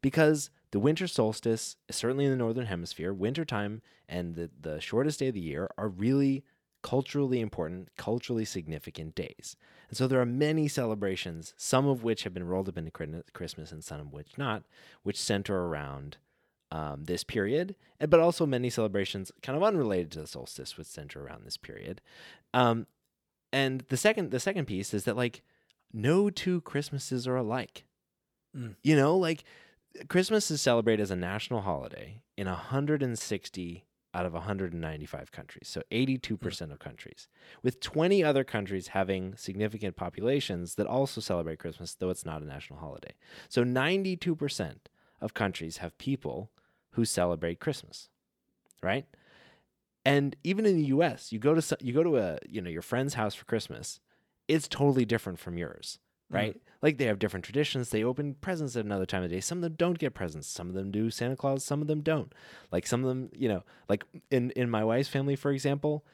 Because 0.00 0.48
the 0.70 0.78
winter 0.78 1.08
solstice, 1.08 1.74
certainly 1.90 2.26
in 2.26 2.30
the 2.30 2.36
northern 2.36 2.66
hemisphere, 2.66 3.12
wintertime 3.12 3.82
and 4.08 4.36
the, 4.36 4.48
the 4.60 4.80
shortest 4.80 5.18
day 5.18 5.26
of 5.26 5.34
the 5.34 5.40
year 5.40 5.68
are 5.76 5.88
really 5.88 6.44
culturally 6.82 7.40
important, 7.40 7.88
culturally 7.96 8.44
significant 8.44 9.14
days. 9.14 9.56
And 9.88 9.96
so 9.96 10.06
there 10.06 10.20
are 10.20 10.26
many 10.26 10.68
celebrations, 10.68 11.54
some 11.56 11.86
of 11.86 12.02
which 12.02 12.24
have 12.24 12.34
been 12.34 12.46
rolled 12.46 12.68
up 12.68 12.78
into 12.78 12.90
Christmas 13.32 13.72
and 13.72 13.84
some 13.84 14.00
of 14.00 14.12
which 14.12 14.36
not, 14.36 14.64
which 15.02 15.20
center 15.20 15.66
around 15.66 16.16
um, 16.70 17.04
this 17.04 17.22
period, 17.22 17.76
but 18.00 18.18
also 18.18 18.46
many 18.46 18.70
celebrations 18.70 19.30
kind 19.42 19.56
of 19.56 19.62
unrelated 19.62 20.10
to 20.12 20.20
the 20.20 20.26
solstice, 20.26 20.76
which 20.76 20.86
center 20.86 21.22
around 21.22 21.44
this 21.44 21.58
period. 21.58 22.00
Um, 22.54 22.86
and 23.52 23.84
the 23.90 23.98
second 23.98 24.30
the 24.30 24.40
second 24.40 24.64
piece 24.64 24.94
is 24.94 25.04
that 25.04 25.16
like 25.16 25.42
no 25.92 26.30
two 26.30 26.62
Christmases 26.62 27.28
are 27.28 27.36
alike. 27.36 27.84
Mm. 28.56 28.76
You 28.82 28.96
know, 28.96 29.16
like 29.16 29.44
Christmas 30.08 30.50
is 30.50 30.62
celebrated 30.62 31.02
as 31.02 31.10
a 31.10 31.16
national 31.16 31.60
holiday 31.60 32.22
in 32.36 32.46
160 32.46 33.84
out 34.14 34.26
of 34.26 34.32
195 34.34 35.32
countries, 35.32 35.68
so 35.68 35.82
mm-hmm. 35.90 36.34
82% 36.34 36.72
of 36.72 36.78
countries, 36.78 37.28
with 37.62 37.80
20 37.80 38.22
other 38.22 38.44
countries 38.44 38.88
having 38.88 39.34
significant 39.36 39.96
populations 39.96 40.74
that 40.74 40.86
also 40.86 41.20
celebrate 41.20 41.58
Christmas, 41.58 41.94
though 41.94 42.10
it's 42.10 42.26
not 42.26 42.42
a 42.42 42.46
national 42.46 42.78
holiday. 42.78 43.14
So 43.48 43.64
92% 43.64 44.76
of 45.20 45.34
countries 45.34 45.78
have 45.78 45.96
people 45.98 46.50
who 46.90 47.04
celebrate 47.04 47.60
Christmas, 47.60 48.10
right? 48.82 49.06
And 50.04 50.36
even 50.42 50.66
in 50.66 50.76
the 50.76 50.86
U.S., 50.86 51.32
you 51.32 51.38
go 51.38 51.54
to 51.54 51.76
you 51.80 51.92
go 51.92 52.02
to 52.02 52.18
a 52.18 52.38
you 52.48 52.60
know 52.60 52.70
your 52.70 52.82
friend's 52.82 53.14
house 53.14 53.34
for 53.34 53.44
Christmas, 53.44 54.00
it's 54.48 54.66
totally 54.66 55.04
different 55.04 55.38
from 55.38 55.56
yours, 55.56 55.98
Mm-hmm. 56.32 56.44
right? 56.46 56.60
Like 56.82 56.98
they 56.98 57.06
have 57.06 57.18
different 57.18 57.44
traditions. 57.44 57.90
They 57.90 58.02
open 58.02 58.34
presents 58.40 58.76
at 58.76 58.84
another 58.84 59.06
time 59.06 59.22
of 59.22 59.30
day. 59.30 59.40
Some 59.40 59.58
of 59.58 59.62
them 59.62 59.74
don't 59.76 59.98
get 59.98 60.14
presents. 60.14 60.48
Some 60.48 60.68
of 60.68 60.74
them 60.74 60.90
do 60.90 61.10
Santa 61.10 61.36
Claus. 61.36 61.64
Some 61.64 61.80
of 61.80 61.86
them 61.86 62.00
don't. 62.00 62.32
Like 62.72 62.86
some 62.86 63.04
of 63.04 63.08
them, 63.08 63.30
you 63.32 63.48
know, 63.48 63.62
like 63.88 64.04
in 64.30 64.50
in 64.52 64.68
my 64.68 64.82
wife's 64.84 65.08
family, 65.08 65.36
for 65.36 65.52
example, 65.52 66.04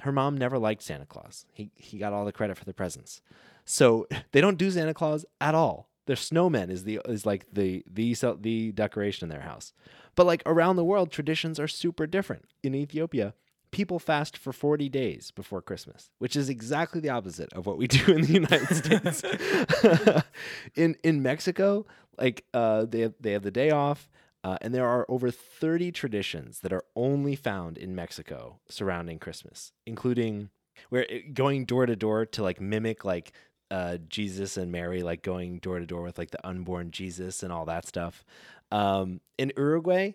her 0.00 0.12
mom 0.12 0.36
never 0.36 0.58
liked 0.58 0.82
Santa 0.82 1.06
Claus. 1.06 1.46
He 1.52 1.70
he 1.76 1.98
got 1.98 2.12
all 2.12 2.24
the 2.24 2.32
credit 2.32 2.58
for 2.58 2.64
the 2.66 2.74
presents. 2.74 3.22
So 3.64 4.06
they 4.32 4.40
don't 4.40 4.58
do 4.58 4.70
Santa 4.70 4.94
Claus 4.94 5.24
at 5.40 5.54
all. 5.54 5.88
Their 6.06 6.16
snowman 6.16 6.70
is 6.70 6.84
the 6.84 7.00
is 7.06 7.24
like 7.24 7.46
the 7.52 7.84
the 7.90 8.14
the 8.40 8.72
decoration 8.72 9.26
in 9.26 9.30
their 9.30 9.46
house. 9.46 9.72
But 10.14 10.26
like 10.26 10.42
around 10.46 10.76
the 10.76 10.84
world, 10.84 11.10
traditions 11.10 11.60
are 11.60 11.68
super 11.68 12.06
different. 12.06 12.46
In 12.62 12.74
Ethiopia, 12.74 13.34
people 13.70 13.98
fast 13.98 14.36
for 14.36 14.52
40 14.52 14.88
days 14.88 15.30
before 15.30 15.62
Christmas, 15.62 16.10
which 16.18 16.36
is 16.36 16.48
exactly 16.48 17.00
the 17.00 17.10
opposite 17.10 17.52
of 17.52 17.66
what 17.66 17.78
we 17.78 17.86
do 17.88 18.12
in 18.12 18.22
the 18.22 18.32
United 18.32 18.74
States. 18.74 20.24
in 20.74 20.96
in 21.02 21.22
Mexico, 21.22 21.86
like 22.18 22.44
uh, 22.54 22.84
they 22.84 23.00
have, 23.00 23.14
they 23.20 23.32
have 23.32 23.42
the 23.42 23.50
day 23.50 23.70
off, 23.70 24.08
uh, 24.44 24.58
and 24.60 24.74
there 24.74 24.86
are 24.86 25.06
over 25.08 25.30
30 25.30 25.92
traditions 25.92 26.60
that 26.60 26.72
are 26.72 26.84
only 26.96 27.36
found 27.36 27.78
in 27.78 27.94
Mexico 27.94 28.60
surrounding 28.68 29.18
Christmas, 29.18 29.72
including 29.86 30.50
where 30.90 31.02
it, 31.02 31.34
going 31.34 31.64
door 31.64 31.86
to 31.86 31.96
door 31.96 32.24
to 32.26 32.42
like 32.42 32.60
mimic 32.60 33.04
like 33.04 33.32
uh, 33.70 33.98
Jesus 34.08 34.56
and 34.56 34.72
Mary, 34.72 35.02
like 35.02 35.22
going 35.22 35.58
door 35.58 35.78
to 35.78 35.86
door 35.86 36.02
with 36.02 36.18
like 36.18 36.30
the 36.30 36.46
unborn 36.46 36.90
Jesus 36.90 37.42
and 37.42 37.52
all 37.52 37.66
that 37.66 37.86
stuff. 37.86 38.24
Um, 38.70 39.20
in 39.38 39.52
Uruguay, 39.56 40.12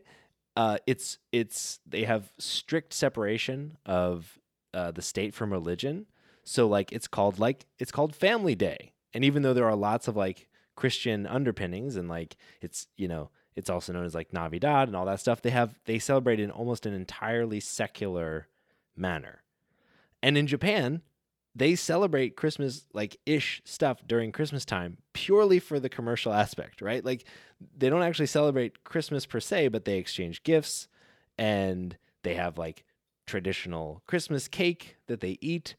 uh, 0.56 0.78
it's 0.86 1.18
it's 1.32 1.80
they 1.86 2.04
have 2.04 2.32
strict 2.38 2.94
separation 2.94 3.78
of 3.86 4.40
uh, 4.74 4.92
the 4.92 5.02
state 5.02 5.34
from 5.34 5.52
religion. 5.52 6.06
So 6.44 6.68
like 6.68 6.92
it's 6.92 7.08
called 7.08 7.40
like 7.40 7.66
it's 7.80 7.92
called 7.92 8.16
Family 8.16 8.56
Day, 8.56 8.94
and 9.14 9.24
even 9.24 9.44
though 9.44 9.54
there 9.54 9.68
are 9.68 9.76
lots 9.76 10.08
of 10.08 10.16
like 10.16 10.50
Christian 10.76 11.26
underpinnings 11.26 11.96
and 11.96 12.08
like 12.08 12.36
it's 12.62 12.88
you 12.98 13.08
know 13.08 13.30
it's 13.56 13.70
also 13.70 13.94
known 13.94 14.06
as 14.06 14.16
like 14.16 14.34
Navidad 14.34 14.88
and 14.88 14.96
all 14.96 15.06
that 15.06 15.20
stuff, 15.20 15.42
they 15.42 15.52
have 15.52 15.80
they 15.86 16.00
celebrate 16.00 16.40
in 16.40 16.52
almost 16.52 16.86
an 16.86 16.94
entirely 16.94 17.60
secular 17.60 18.48
manner. 18.96 19.44
And 20.22 20.38
in 20.38 20.48
Japan, 20.48 21.02
they 21.56 21.76
celebrate 21.76 22.36
Christmas 22.36 22.86
like 22.94 23.18
ish 23.26 23.62
stuff 23.66 24.02
during 24.08 24.32
Christmas 24.32 24.66
time 24.66 24.98
purely 25.14 25.60
for 25.60 25.80
the 25.80 25.90
commercial 25.90 26.34
aspect, 26.34 26.82
right? 26.82 27.06
Like 27.06 27.26
they 27.78 27.90
don't 27.90 28.02
actually 28.02 28.28
celebrate 28.28 28.84
Christmas 28.84 29.26
per 29.26 29.40
se, 29.40 29.68
but 29.68 29.86
they 29.86 29.98
exchange 29.98 30.44
gifts 30.44 30.88
and 31.38 31.98
they 32.24 32.36
have 32.36 32.58
like 32.58 32.84
traditional 33.28 34.02
Christmas 34.08 34.48
cake 34.48 34.98
that 35.08 35.22
they 35.22 35.38
eat. 35.42 35.76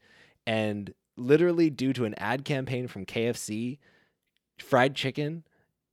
And 0.47 0.93
literally, 1.17 1.69
due 1.69 1.93
to 1.93 2.05
an 2.05 2.15
ad 2.17 2.45
campaign 2.45 2.87
from 2.87 3.05
KFC, 3.05 3.79
fried 4.59 4.95
chicken 4.95 5.43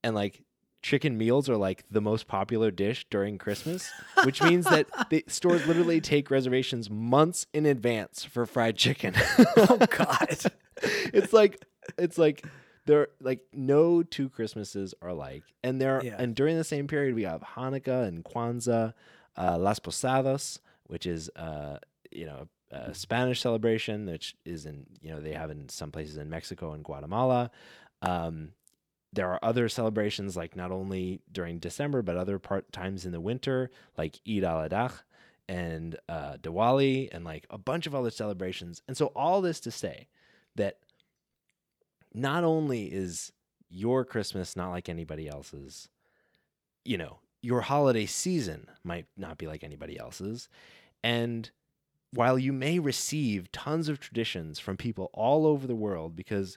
and 0.04 0.14
like 0.14 0.42
chicken 0.82 1.16
meals 1.16 1.48
are 1.48 1.56
like 1.56 1.84
the 1.90 2.00
most 2.00 2.26
popular 2.26 2.70
dish 2.70 3.06
during 3.08 3.38
Christmas, 3.38 3.90
which 4.24 4.42
means 4.42 4.64
that 4.66 4.86
the 5.10 5.24
stores 5.28 5.66
literally 5.66 6.00
take 6.00 6.30
reservations 6.30 6.90
months 6.90 7.46
in 7.54 7.64
advance 7.66 8.24
for 8.24 8.44
fried 8.46 8.76
chicken. 8.76 9.14
Oh 9.56 9.78
God. 9.88 10.36
it's 10.82 11.32
like 11.32 11.64
it's 11.98 12.18
like 12.18 12.44
there 12.86 13.08
like 13.20 13.40
no 13.52 14.02
two 14.02 14.28
Christmases 14.28 14.92
are 15.00 15.10
alike, 15.10 15.44
and 15.62 15.80
there 15.80 16.00
Yeah. 16.04 16.16
and 16.18 16.34
during 16.34 16.56
the 16.56 16.64
same 16.64 16.86
period 16.88 17.14
we 17.14 17.22
have 17.22 17.40
Hanukkah 17.42 18.06
and 18.08 18.24
Kwanzaa, 18.24 18.92
uh, 19.36 19.56
Las 19.58 19.78
Posadas, 19.78 20.58
which 20.88 21.06
is 21.06 21.30
uh 21.36 21.78
you 22.10 22.26
know 22.26 22.48
a 22.72 22.94
Spanish 22.94 23.40
celebration, 23.40 24.06
which 24.06 24.34
is 24.44 24.66
in 24.66 24.86
you 25.00 25.10
know 25.10 25.20
they 25.20 25.32
have 25.34 25.50
in 25.50 25.68
some 25.68 25.92
places 25.92 26.16
in 26.16 26.28
Mexico 26.28 26.72
and 26.72 26.82
Guatemala. 26.82 27.50
Um, 28.00 28.48
there 29.12 29.30
are 29.30 29.38
other 29.42 29.68
celebrations 29.68 30.36
like 30.36 30.56
not 30.56 30.72
only 30.72 31.20
during 31.30 31.58
December 31.58 32.02
but 32.02 32.16
other 32.16 32.38
part 32.38 32.72
times 32.72 33.04
in 33.04 33.12
the 33.12 33.20
winter, 33.20 33.70
like 33.96 34.20
Eid 34.28 34.44
al 34.44 34.68
Adha 34.68 34.92
and 35.48 35.96
uh, 36.08 36.36
Diwali, 36.40 37.08
and 37.12 37.24
like 37.24 37.46
a 37.50 37.58
bunch 37.58 37.86
of 37.86 37.94
other 37.94 38.10
celebrations. 38.10 38.80
And 38.88 38.96
so 38.96 39.06
all 39.08 39.40
this 39.42 39.60
to 39.60 39.70
say 39.70 40.08
that 40.54 40.78
not 42.14 42.44
only 42.44 42.84
is 42.86 43.32
your 43.68 44.04
Christmas 44.04 44.56
not 44.56 44.70
like 44.70 44.88
anybody 44.88 45.28
else's, 45.28 45.88
you 46.84 46.96
know, 46.96 47.18
your 47.42 47.62
holiday 47.62 48.06
season 48.06 48.68
might 48.84 49.06
not 49.16 49.36
be 49.36 49.46
like 49.46 49.64
anybody 49.64 49.98
else's. 49.98 50.48
And 51.02 51.50
while 52.12 52.38
you 52.38 52.52
may 52.52 52.78
receive 52.78 53.50
tons 53.50 53.88
of 53.88 53.98
traditions 53.98 54.58
from 54.58 54.76
people 54.76 55.10
all 55.12 55.46
over 55.46 55.66
the 55.66 55.74
world, 55.74 56.14
because 56.14 56.56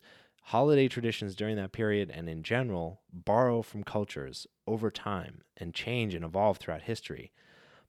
holiday 0.49 0.87
traditions 0.87 1.35
during 1.35 1.55
that 1.55 1.71
period 1.71 2.11
and 2.13 2.29
in 2.29 2.43
general 2.43 3.01
borrow 3.11 3.63
from 3.63 3.83
cultures 3.83 4.45
over 4.67 4.91
time 4.91 5.41
and 5.57 5.73
change 5.73 6.13
and 6.13 6.23
evolve 6.23 6.57
throughout 6.57 6.83
history. 6.83 7.31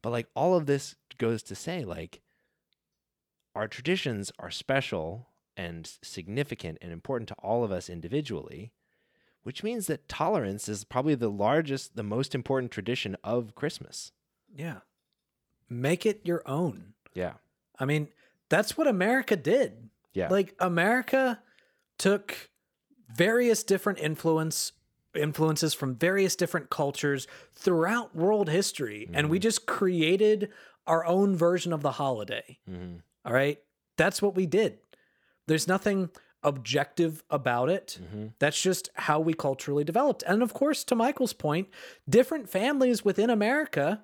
But 0.01 0.11
like 0.11 0.29
all 0.35 0.57
of 0.57 0.65
this 0.65 0.95
goes 1.19 1.43
to 1.45 1.55
say, 1.55 1.85
like, 1.85 2.23
our 3.55 3.69
traditions 3.69 4.33
are 4.39 4.51
special 4.51 5.29
and 5.55 5.91
significant 6.03 6.79
and 6.81 6.93
important 6.93 7.29
to 7.29 7.35
all 7.37 7.63
of 7.63 7.73
us 7.73 7.91
individually, 7.91 8.73
which 9.43 9.63
means 9.63 9.87
that 9.87 10.09
tolerance 10.09 10.67
is 10.67 10.85
probably 10.85 11.15
the 11.15 11.31
largest, 11.31 11.95
the 11.95 12.03
most 12.03 12.35
important 12.35 12.71
tradition 12.73 13.17
of 13.23 13.55
Christmas. 13.55 14.13
Yeah. 14.55 14.79
Make 15.69 16.07
it 16.07 16.23
your 16.25 16.43
own. 16.47 16.95
Yeah. 17.15 17.35
I 17.79 17.85
mean, 17.85 18.09
that's 18.49 18.79
what 18.79 18.87
America 18.87 19.37
did. 19.37 19.91
Yeah. 20.15 20.29
Like 20.29 20.55
America 20.59 21.41
took 21.99 22.51
various 23.15 23.63
different 23.63 23.99
influence 23.99 24.73
influences 25.15 25.73
from 25.73 25.95
various 25.97 26.37
different 26.37 26.69
cultures 26.69 27.27
throughout 27.55 28.15
world 28.15 28.51
history 28.51 29.09
and 29.15 29.31
we 29.31 29.39
just 29.39 29.65
created 29.65 30.51
our 30.87 31.07
own 31.07 31.35
version 31.35 31.73
of 31.73 31.81
the 31.83 31.93
holiday. 31.93 32.59
hmm 32.69 32.97
All 33.25 33.33
right? 33.33 33.59
That's 33.97 34.21
what 34.21 34.35
we 34.35 34.45
did. 34.45 34.79
There's 35.47 35.67
nothing 35.67 36.11
objective 36.43 37.25
about 37.31 37.71
it. 37.71 37.99
hmm 38.11 38.27
That's 38.39 38.61
just 38.61 38.91
how 38.95 39.19
we 39.21 39.33
culturally 39.33 39.85
developed. 39.85 40.23
And 40.27 40.43
of 40.43 40.53
course, 40.53 40.85
to 40.85 40.95
Michael's 40.95 41.33
point, 41.33 41.69
different 42.09 42.51
families 42.51 43.03
within 43.05 43.31
America 43.31 44.03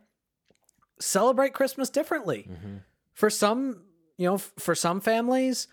celebrate 0.99 1.53
Christmas 1.53 1.91
differently. 1.91 2.43
hmm 2.49 2.77
For 3.13 3.29
some, 3.29 3.83
you 4.17 4.27
know, 4.27 4.39
for 4.39 4.75
some 4.75 5.01
families, 5.01 5.69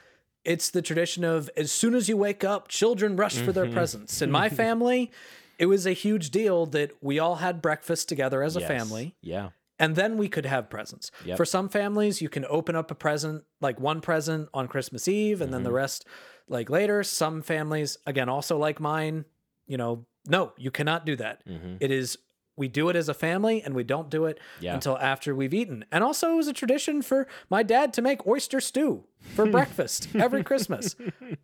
it's 0.46 0.70
the 0.70 0.82
tradition 0.82 1.24
of 1.24 1.50
as 1.58 1.72
soon 1.72 1.94
as 1.96 2.08
you 2.10 2.18
wake 2.18 2.44
up, 2.44 2.68
children 2.68 3.16
rush 3.16 3.38
for 3.40 3.52
their 3.52 3.68
presents. 3.70 4.22
In 4.22 4.32
my 4.32 4.50
family, 4.50 5.12
it 5.58 5.66
was 5.68 5.86
a 5.86 5.92
huge 5.94 6.30
deal 6.32 6.66
that 6.68 6.92
we 7.02 7.20
all 7.20 7.36
had 7.36 7.62
breakfast 7.62 8.08
together 8.10 8.42
as 8.44 8.56
a 8.56 8.60
Yes. 8.62 8.68
family 8.68 9.16
Yeah. 9.22 9.50
and 9.78 9.96
then 9.96 10.18
we 10.18 10.28
could 10.30 10.46
have 10.46 10.70
presents. 10.70 11.12
Yep. 11.26 11.38
For 11.38 11.46
some 11.46 11.70
families, 11.70 12.22
you 12.22 12.30
can 12.30 12.46
open 12.50 12.76
up 12.76 12.90
a 12.92 12.96
present, 12.96 13.44
like 13.62 13.80
one 13.80 14.02
present 14.02 14.50
on 14.54 14.68
Christmas 14.68 15.08
Eve, 15.08 15.42
and 15.42 15.54
then 15.54 15.60
Mm-hmm. 15.60 15.66
the 15.66 15.72
rest 15.74 16.06
like 16.48 16.70
later. 16.70 17.04
Some 17.04 17.42
families, 17.42 17.98
again, 18.08 18.28
also 18.30 18.58
like 18.58 18.80
mine, 18.80 19.26
you 19.68 19.78
know, 19.78 20.06
no, 20.28 20.54
you 20.58 20.72
cannot 20.72 21.06
do 21.06 21.16
that. 21.18 21.44
hmm 21.46 21.76
It 21.80 21.92
is 21.92 22.18
we 22.58 22.68
do 22.68 22.90
it 22.90 22.96
as 22.98 23.08
a 23.08 23.14
family 23.14 23.62
and 23.64 23.74
we 23.74 23.86
don't 23.86 24.10
do 24.10 24.26
it 24.26 24.38
Yeah. 24.60 24.74
until 24.74 24.98
after 24.98 25.34
we've 25.34 25.54
eaten. 25.54 25.86
And 25.94 26.04
also 26.04 26.34
it 26.34 26.36
was 26.36 26.48
a 26.50 26.54
tradition 26.54 27.02
for 27.02 27.26
my 27.50 27.64
dad 27.64 27.94
to 27.94 28.02
make 28.02 28.28
oyster 28.28 28.60
stew 28.60 29.06
for 29.36 29.46
breakfast 29.46 30.08
every 30.16 30.44
Christmas. 30.44 30.96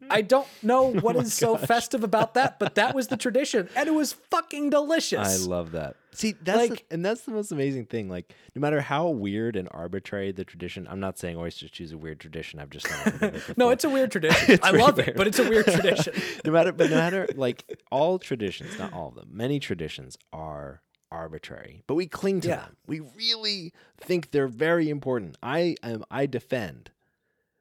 I 0.09 0.21
don't 0.21 0.47
know 0.63 0.85
Oh 0.95 0.99
what 1.01 1.15
is 1.15 1.33
so 1.33 1.57
festive 1.57 2.03
about 2.03 2.33
that, 2.35 2.59
but 2.59 2.75
that 2.75 2.95
was 2.95 3.07
the 3.07 3.17
tradition 3.17 3.69
and 3.75 3.87
it 3.87 3.93
was 3.93 4.13
fucking 4.13 4.69
delicious. 4.69 5.43
I 5.43 5.47
love 5.47 5.71
that. 5.73 5.95
See, 6.13 6.31
that's 6.41 6.61
the- 6.61 6.69
Like- 6.69 6.85
and 6.91 7.05
that's 7.05 7.21
the 7.21 7.31
most 7.31 7.51
amazing 7.51 7.85
thing. 7.87 8.09
Like, 8.09 8.33
no 8.55 8.59
matter 8.61 8.79
how 8.81 9.09
weird 9.09 9.55
and 9.57 9.67
arbitrary 9.71 10.31
the 10.31 10.45
tradition, 10.45 10.87
I'm 10.89 10.99
not 11.01 11.17
saying 11.19 11.35
oyster 11.37 11.67
stew 11.67 11.83
is 11.83 11.91
a 11.91 11.97
weird 11.97 12.19
tradition. 12.19 12.59
I've 12.59 12.69
just 12.69 12.89
never 12.89 13.25
it 13.35 13.43
no, 13.57 13.69
it's 13.69 13.83
a 13.83 13.89
weird 13.89 14.11
tradition. 14.11 14.59
I 14.63 14.71
very 14.71 14.81
love 14.83 14.99
it, 14.99 15.15
but 15.17 15.27
it's 15.27 15.39
a 15.39 15.47
weird 15.49 15.65
tradition. 15.65 16.13
no 16.45 16.51
matter, 16.53 16.71
but 16.71 16.89
no 16.89 16.95
matter, 16.95 17.27
like 17.35 17.79
all 17.91 18.17
traditions, 18.19 18.77
not 18.79 18.93
all 18.93 19.09
of 19.09 19.15
them, 19.15 19.27
many 19.31 19.59
traditions 19.59 20.17
are 20.31 20.81
arbitrary, 21.11 21.83
but 21.87 21.95
we 21.95 22.07
cling 22.07 22.41
to 22.41 22.47
Yeah. 22.49 22.55
them. 22.57 22.77
We 22.87 22.99
really 23.01 23.73
think 23.97 24.31
they're 24.31 24.47
very 24.47 24.89
important. 24.89 25.37
I 25.43 25.75
am, 25.83 26.03
I 26.09 26.25
defend 26.25 26.91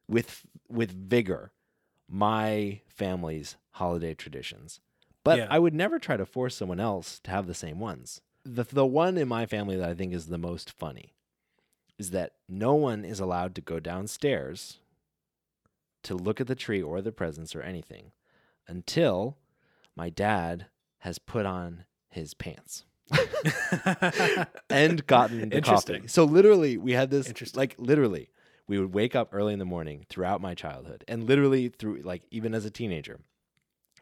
with 0.08 0.44
with 0.68 0.90
vigor 0.92 1.52
my 2.08 2.80
family's 2.86 3.56
holiday 3.72 4.14
traditions. 4.14 4.80
But 5.24 5.38
Yeah. 5.38 5.46
I 5.50 5.58
would 5.58 5.74
never 5.74 5.98
try 5.98 6.16
to 6.16 6.26
force 6.26 6.54
someone 6.56 6.80
else 6.80 7.18
to 7.20 7.30
have 7.30 7.46
the 7.46 7.54
same 7.54 7.80
ones. 7.80 8.20
The 8.44 8.64
the 8.64 8.86
one 8.86 9.16
in 9.16 9.28
my 9.28 9.46
family 9.46 9.76
that 9.76 9.88
I 9.88 9.94
think 9.94 10.12
is 10.12 10.26
the 10.26 10.38
most 10.38 10.70
funny 10.70 11.14
is 11.98 12.10
that 12.10 12.32
no 12.48 12.74
one 12.74 13.04
is 13.04 13.20
allowed 13.20 13.54
to 13.54 13.60
go 13.60 13.80
downstairs 13.80 14.78
to 16.02 16.14
look 16.14 16.40
at 16.40 16.46
the 16.46 16.54
tree 16.54 16.82
or 16.82 17.00
the 17.00 17.12
presents 17.12 17.54
or 17.56 17.62
anything 17.62 18.12
until 18.68 19.38
my 19.96 20.10
dad 20.10 20.66
has 20.98 21.18
put 21.18 21.46
on 21.46 21.84
his 22.10 22.34
pants 22.34 22.84
and 24.70 25.06
gotten 25.06 25.48
the 25.50 25.56
Interesting. 25.56 25.96
coffee. 26.02 26.08
So 26.08 26.24
literally, 26.24 26.76
we 26.76 26.92
had 26.92 27.10
this 27.10 27.28
Interesting. 27.28 27.58
like 27.58 27.74
literally, 27.78 28.30
we 28.66 28.78
would 28.78 28.94
wake 28.94 29.14
up 29.14 29.28
early 29.32 29.52
in 29.52 29.58
the 29.58 29.64
morning 29.64 30.06
throughout 30.08 30.40
my 30.40 30.54
childhood, 30.54 31.04
and 31.06 31.24
literally 31.24 31.68
through 31.68 32.02
like 32.02 32.22
even 32.30 32.54
as 32.54 32.64
a 32.64 32.70
teenager, 32.70 33.20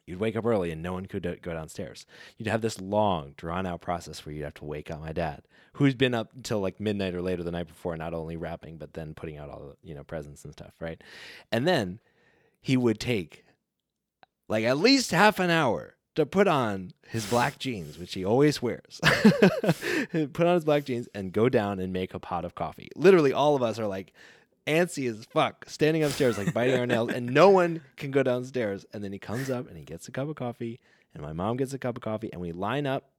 you'd 0.07 0.21
wake 0.21 0.37
up 0.37 0.47
early 0.47 0.71
and 0.71 0.83
no 0.83 0.93
one 0.93 1.07
could 1.07 1.27
uh, 1.27 1.35
go 1.43 1.53
downstairs. 1.53 2.07
You'd 2.37 2.49
have 2.49 2.63
this 2.63 2.81
long, 2.81 3.35
drawn 3.37 3.67
out 3.67 3.81
process 3.81 4.25
where 4.25 4.35
you'd 4.35 4.45
have 4.45 4.55
to 4.55 4.65
wake 4.65 4.91
up 4.91 5.01
my 5.01 5.13
dad, 5.13 5.43
who's 5.75 5.95
been 5.95 6.15
up 6.15 6.31
until 6.35 6.61
like 6.61 6.81
midnight 6.81 7.15
or 7.15 7.23
later 7.23 7.43
the 7.43 7.51
night 7.51 7.69
before, 7.69 7.97
not 7.97 8.15
only 8.15 8.37
wrapping 8.37 8.79
but 8.79 8.95
then 8.95 9.15
putting 9.15 9.39
out 9.39 9.51
all 9.51 9.61
the 9.61 9.89
you 9.89 9.95
know 9.95 10.05
presents 10.05 10.45
and 10.45 10.53
stuff, 10.53 10.75
right? 10.81 11.03
And 11.51 11.67
then 11.67 12.01
he 12.61 12.77
would 12.77 13.01
take 13.01 13.45
like 14.49 14.65
at 14.65 14.79
least 14.79 15.11
half 15.11 15.39
an 15.39 15.51
hour 15.51 15.97
to 16.15 16.27
put 16.27 16.47
on 16.47 16.93
his 17.09 17.27
black 17.27 17.59
jeans, 17.59 17.99
which 17.99 18.15
he 18.15 18.25
always 18.25 18.61
wears. 18.61 19.01
put 20.33 20.47
on 20.47 20.55
his 20.55 20.65
black 20.65 20.85
jeans 20.85 21.09
and 21.15 21.33
go 21.33 21.49
down 21.49 21.81
and 21.81 21.93
make 21.93 22.13
a 22.13 22.19
pot 22.19 22.45
of 22.45 22.55
coffee. 22.55 22.91
Literally, 22.97 23.33
all 23.33 23.57
of 23.57 23.63
us 23.63 23.79
are 23.79 23.87
like 23.87 24.13
antsy 24.67 25.11
as 25.11 25.25
fuck, 25.25 25.65
standing 25.69 26.05
upstairs, 26.05 26.39
like 26.39 26.55
biting 26.55 26.79
our 26.79 26.87
nails, 26.87 27.11
and 27.11 27.27
no 27.27 27.51
one 27.51 27.83
can 27.97 28.11
go 28.11 28.23
downstairs. 28.23 28.87
And 28.93 29.03
then 29.03 29.13
he 29.13 29.19
comes 29.19 29.51
up 29.51 29.69
and 29.69 29.77
he 29.77 29.85
gets 29.85 30.09
a 30.09 30.13
cup 30.13 30.29
of 30.29 30.37
coffee, 30.37 30.81
and 31.15 31.23
my 31.23 31.33
mom 31.33 31.57
gets 31.57 31.73
a 31.73 31.79
cup 31.79 31.97
of 31.97 32.03
coffee, 32.03 32.31
and 32.33 32.41
we 32.41 32.53
line 32.53 32.87
up 32.87 33.11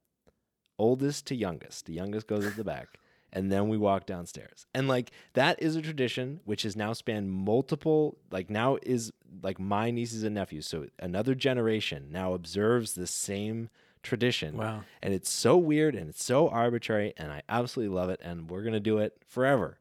oldest 0.78 1.26
to 1.26 1.34
youngest. 1.34 1.86
The 1.86 1.92
youngest 1.92 2.26
goes 2.26 2.44
at 2.46 2.56
the 2.56 2.64
back. 2.64 2.98
And 3.36 3.50
then 3.50 3.68
we 3.68 3.76
walk 3.76 4.06
downstairs. 4.06 4.64
And 4.72 4.86
like 4.86 5.10
that 5.32 5.60
is 5.60 5.74
a 5.74 5.82
tradition 5.82 6.38
which 6.44 6.62
has 6.62 6.76
now 6.76 6.92
spanned 6.92 7.32
multiple, 7.32 8.16
like 8.30 8.48
now 8.48 8.78
is 8.82 9.12
like 9.42 9.58
my 9.58 9.90
nieces 9.90 10.22
and 10.22 10.36
nephews. 10.36 10.68
So 10.68 10.86
another 11.00 11.34
generation 11.34 12.10
now 12.12 12.34
observes 12.34 12.94
the 12.94 13.08
same 13.08 13.70
tradition. 14.04 14.56
wow. 14.56 14.82
And 15.02 15.12
it's 15.12 15.30
so 15.30 15.56
weird 15.56 15.96
and 15.96 16.08
it's 16.08 16.22
so 16.22 16.48
arbitrary. 16.48 17.12
And 17.16 17.32
I 17.32 17.42
absolutely 17.48 17.92
love 17.92 18.08
it. 18.08 18.20
And 18.22 18.48
we're 18.48 18.62
going 18.62 18.72
to 18.72 18.78
do 18.78 18.98
it 18.98 19.16
forever. 19.26 19.78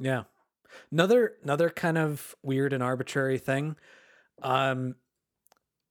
Yeah. 0.00 0.24
Another 0.92 1.34
another 1.42 1.70
kind 1.70 1.98
of 1.98 2.34
weird 2.42 2.72
and 2.72 2.82
arbitrary 2.82 3.38
thing. 3.38 3.76
Um 4.42 4.96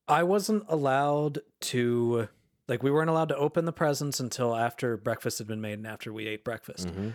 I 0.08 0.22
wasn't 0.24 0.64
allowed 0.68 1.40
to 1.60 2.28
like 2.68 2.82
we 2.82 2.90
weren't 2.90 3.10
allowed 3.10 3.28
to 3.28 3.36
open 3.36 3.64
the 3.64 3.72
presents 3.72 4.20
until 4.20 4.54
after 4.54 4.96
breakfast 4.96 5.38
had 5.38 5.46
been 5.46 5.60
made 5.60 5.74
and 5.74 5.86
after 5.86 6.12
we 6.12 6.26
ate 6.26 6.44
breakfast. 6.44 6.88
Mhm. 6.88 7.14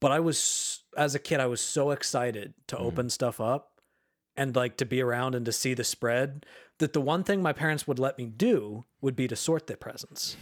But 0.00 0.12
I 0.12 0.20
was 0.20 0.82
as 0.96 1.14
a 1.14 1.18
kid 1.18 1.40
I 1.40 1.46
was 1.46 1.60
so 1.60 1.90
excited 1.90 2.54
to 2.68 2.76
Mhm. 2.76 2.80
open 2.80 3.10
stuff 3.10 3.40
up 3.40 3.69
and 4.36 4.54
like 4.56 4.76
to 4.78 4.84
be 4.86 5.00
around 5.02 5.34
and 5.34 5.44
to 5.46 5.52
see 5.52 5.74
the 5.74 5.84
spread 5.84 6.46
that 6.78 6.94
the 6.94 7.00
one 7.00 7.22
thing 7.22 7.42
my 7.42 7.52
parents 7.52 7.86
would 7.86 7.98
let 7.98 8.16
me 8.16 8.24
do 8.24 8.86
would 9.02 9.14
be 9.14 9.28
to 9.28 9.36
sort 9.36 9.66
the 9.66 9.76
presents. 9.76 10.34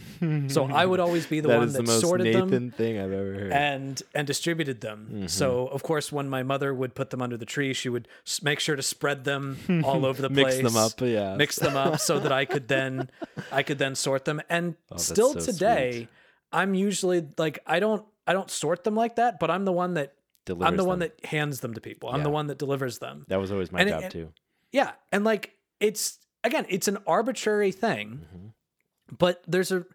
So 0.47 0.65
I 0.71 0.85
would 0.85 1.01
always 1.01 1.25
be 1.25 1.39
the 1.41 1.49
That 1.49 1.57
one 1.57 1.67
that 1.73 1.73
the 1.79 1.83
most 1.83 1.99
sorted 1.99 2.27
Nathan 2.27 2.49
them 2.49 2.71
thing 2.71 2.97
I've 2.97 3.11
ever 3.11 3.33
heard. 3.33 3.51
and 3.51 4.01
and 4.15 4.25
distributed 4.25 4.79
them. 4.79 5.09
Mhm. 5.11 5.29
So 5.29 5.67
of 5.67 5.83
course, 5.83 6.13
when 6.13 6.29
my 6.29 6.43
mother 6.43 6.73
would 6.73 6.95
put 6.95 7.09
them 7.09 7.21
under 7.21 7.35
the 7.35 7.45
tree, 7.45 7.73
she 7.73 7.89
would 7.89 8.07
make 8.41 8.61
sure 8.61 8.77
to 8.77 8.81
spread 8.81 9.25
them 9.25 9.57
all 9.83 10.05
over 10.05 10.21
the 10.21 10.29
Mix 10.29 10.55
place, 10.55 10.63
mix 10.63 10.73
them 10.73 10.81
up. 10.81 11.01
Yeah. 11.01 11.35
mix 11.35 11.55
them 11.57 11.75
up, 11.75 11.99
so 11.99 12.19
that 12.19 12.31
I 12.31 12.45
could 12.45 12.69
then 12.69 13.09
I 13.51 13.63
could 13.63 13.77
then 13.79 13.95
sort 13.95 14.23
them. 14.23 14.41
And 14.49 14.75
Oh, 14.91 14.97
still 14.97 15.33
so 15.33 15.51
today, 15.51 15.91
sweet. 15.91 16.07
I'm 16.53 16.73
usually 16.73 17.27
like 17.37 17.59
I 17.67 17.81
don't 17.81 18.05
I 18.25 18.31
don't 18.31 18.49
sort 18.49 18.85
them 18.85 18.95
like 18.95 19.17
that, 19.17 19.39
but 19.41 19.51
I'm 19.51 19.65
the 19.65 19.73
one 19.73 19.95
that 19.95 20.13
I'm 20.53 20.57
Delivers 20.75 20.77
the 20.77 20.83
one 20.85 20.99
them. 20.99 21.09
that 21.19 21.25
hands 21.29 21.59
them 21.61 21.73
to 21.73 21.81
people. 21.81 22.09
I'm 22.09 22.23
the 22.23 22.29
one 22.29 22.47
that 22.47 22.57
delivers 22.57 22.99
them. 22.99 23.25
That 23.27 23.39
was 23.39 23.51
always 23.51 23.71
my 23.71 23.79
and 23.79 23.89
it- 23.89 23.91
job 23.93 24.03
and- 24.03 24.11
too. 24.11 24.33
Yeah, 24.71 24.91
and 25.11 25.23
like 25.23 25.55
it's 25.79 26.19
again, 26.43 26.65
it's 26.69 26.87
an 26.87 26.97
arbitrary 27.07 27.71
thing, 27.71 28.25
Mhm. 28.35 29.17
but 29.17 29.43
there's 29.47 29.71
a 29.71 29.85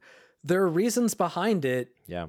there 0.42 0.62
are 0.62 0.68
reasons 0.68 1.14
behind 1.14 1.64
it 1.64 1.94
Yeah. 2.06 2.26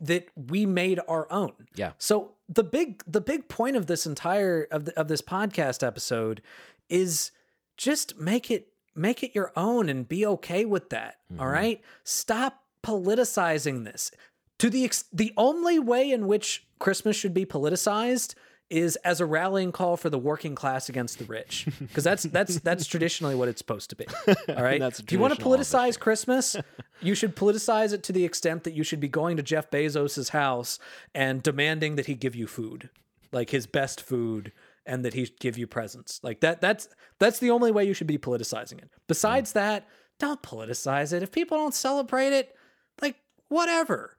that 0.00 0.28
we 0.34 0.64
made 0.64 0.98
our 1.08 1.30
own. 1.30 1.52
Yeah. 1.74 1.92
So 1.98 2.36
the 2.48 2.64
big 2.64 3.02
the 3.06 3.20
big 3.20 3.48
point 3.48 3.76
of 3.76 3.86
this 3.86 4.06
entire 4.06 4.66
of 4.70 4.86
the, 4.86 4.98
of 4.98 5.08
this 5.08 5.20
podcast 5.22 5.86
episode 5.86 6.40
is 6.88 7.32
just 7.76 8.16
make 8.18 8.50
it 8.50 8.72
make 8.94 9.22
it 9.22 9.34
your 9.34 9.52
own 9.56 9.88
and 9.88 10.08
be 10.08 10.24
okay 10.26 10.64
with 10.64 10.88
that. 10.90 11.16
all 11.38 11.46
Mhm. 11.46 11.52
right? 11.52 11.80
Stop 12.04 12.64
politicizing 12.82 13.84
this. 13.84 14.10
To 14.58 14.68
the 14.70 14.84
ex- 14.84 15.04
the 15.12 15.32
only 15.36 15.78
way 15.78 16.10
in 16.10 16.26
which 16.26 16.66
Christmas 16.80 17.16
should 17.16 17.32
be 17.32 17.46
politicized 17.46 18.34
is 18.68 18.94
as 18.96 19.20
a 19.20 19.26
rallying 19.26 19.72
call 19.72 19.96
for 19.96 20.10
the 20.10 20.18
working 20.18 20.54
class 20.54 20.88
against 20.88 21.18
the 21.18 21.24
rich. 21.24 21.66
Because 21.78 22.04
that's 22.04 22.24
that's 22.24 22.60
that's 22.60 22.86
traditionally 22.86 23.34
what 23.34 23.48
it's 23.48 23.58
supposed 23.58 23.90
to 23.90 23.96
be 23.96 24.06
all 24.48 24.62
right? 24.62 24.80
If 24.80 25.12
you 25.12 25.18
want 25.18 25.34
to 25.36 25.44
politicize 25.44 25.98
christmas? 25.98 26.56
You 27.02 27.14
should 27.14 27.34
politicize 27.34 27.94
it 27.94 28.02
to 28.02 28.12
the 28.12 28.26
extent 28.26 28.64
that 28.64 28.74
you 28.74 28.84
should 28.84 29.00
be 29.00 29.08
going 29.08 29.38
to 29.38 29.42
jeff 29.42 29.70
bezos's 29.70 30.28
house 30.28 30.78
and 31.14 31.42
demanding 31.42 31.96
that 31.96 32.04
he 32.04 32.14
give 32.14 32.34
you 32.34 32.46
food 32.46 32.90
like 33.32 33.48
his 33.50 33.66
best 33.66 34.02
food 34.02 34.52
and 34.86 35.04
that 35.04 35.14
he 35.14 35.30
give 35.40 35.56
you 35.56 35.66
presents. 35.66 36.20
Like 36.22 36.40
that 36.40 36.60
that's 36.60 36.88
that's 37.18 37.38
the 37.38 37.50
only 37.50 37.72
way 37.72 37.84
you 37.84 37.94
should 37.94 38.06
be 38.06 38.18
politicizing 38.18 38.78
it. 38.78 38.90
Besides 39.08 39.52
that 39.52 39.88
don't 40.18 40.42
politicize 40.42 41.12
it. 41.12 41.22
If 41.22 41.32
people 41.32 41.56
don't 41.56 41.74
celebrate 41.74 42.32
it 42.32 42.54
like 43.00 43.16
whatever 43.48 44.16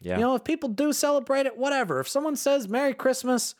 Yeah. 0.00 0.16
you 0.16 0.22
know, 0.22 0.34
if 0.34 0.44
people 0.44 0.68
do 0.68 0.92
celebrate 0.92 1.46
it, 1.46 1.56
whatever. 1.58 2.00
If 2.00 2.08
someone 2.08 2.36
says 2.36 2.68
Merry 2.68 2.94
Christmas, 2.94 3.54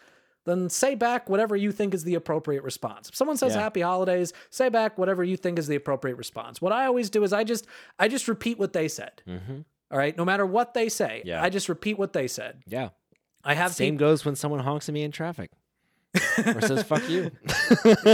then 0.46 0.70
say 0.70 0.94
back 0.94 1.28
whatever 1.28 1.54
you 1.54 1.70
think 1.70 1.92
is 1.92 2.02
the 2.04 2.14
appropriate 2.14 2.62
response. 2.64 3.08
If 3.10 3.14
someone 3.14 3.36
says 3.36 3.54
Yeah. 3.54 3.60
Happy 3.60 3.82
Holidays, 3.82 4.32
say 4.48 4.68
back 4.70 4.96
whatever 4.96 5.22
you 5.22 5.36
think 5.36 5.58
is 5.58 5.66
the 5.66 5.76
appropriate 5.76 6.16
response. 6.16 6.62
What 6.62 6.72
I 6.72 6.86
always 6.86 7.10
do 7.10 7.22
is 7.24 7.32
I 7.32 7.44
just 7.44 7.66
I 7.98 8.08
just 8.08 8.26
repeat 8.26 8.58
what 8.58 8.72
they 8.72 8.88
said. 8.88 9.22
hmm 9.26 9.60
All 9.90 9.98
right, 9.98 10.16
no 10.16 10.24
matter 10.24 10.46
what 10.46 10.72
they 10.72 10.88
say, 10.88 11.22
Yeah. 11.24 11.42
I 11.42 11.50
just 11.50 11.68
repeat 11.68 11.98
what 11.98 12.12
they 12.14 12.26
said. 12.26 12.62
Yeah. 12.66 12.88
I 13.44 13.54
have 13.54 13.72
Same 13.72 13.96
goes 13.96 14.24
when 14.24 14.34
someone 14.36 14.60
honks 14.60 14.88
at 14.88 14.94
me 14.94 15.02
in 15.02 15.12
traffic 15.12 15.50
or 16.46 16.60
says 16.60 16.82
"fuck 16.82 17.08
you." 17.08 17.30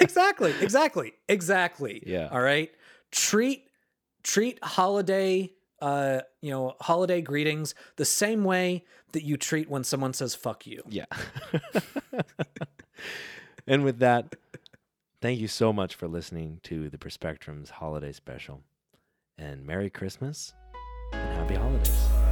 exactly, 0.00 0.54
exactly, 0.60 1.12
exactly. 1.28 2.02
Yeah. 2.06 2.28
All 2.30 2.40
right. 2.40 2.70
Treat 3.10 3.68
treat 4.22 4.62
holiday 4.62 5.52
uh 5.80 6.20
you 6.40 6.50
know 6.50 6.74
holiday 6.80 7.20
greetings 7.20 7.74
the 7.96 8.04
same 8.04 8.44
way 8.44 8.84
that 9.12 9.22
you 9.22 9.36
treat 9.36 9.70
when 9.70 9.84
someone 9.84 10.12
says 10.12 10.34
fuck 10.34 10.66
you. 10.66 10.82
Yeah. 10.88 11.06
and 13.66 13.84
with 13.84 13.98
that, 14.00 14.36
thank 15.20 15.40
you 15.40 15.48
so 15.48 15.72
much 15.72 15.94
for 15.94 16.08
listening 16.08 16.60
to 16.64 16.90
the 16.90 16.98
Perspectrums 16.98 17.70
holiday 17.70 18.12
special. 18.12 18.62
And 19.38 19.66
Merry 19.66 19.90
Christmas 19.90 20.52
and 21.12 21.38
Happy 21.38 21.54
Holidays. 21.54 22.25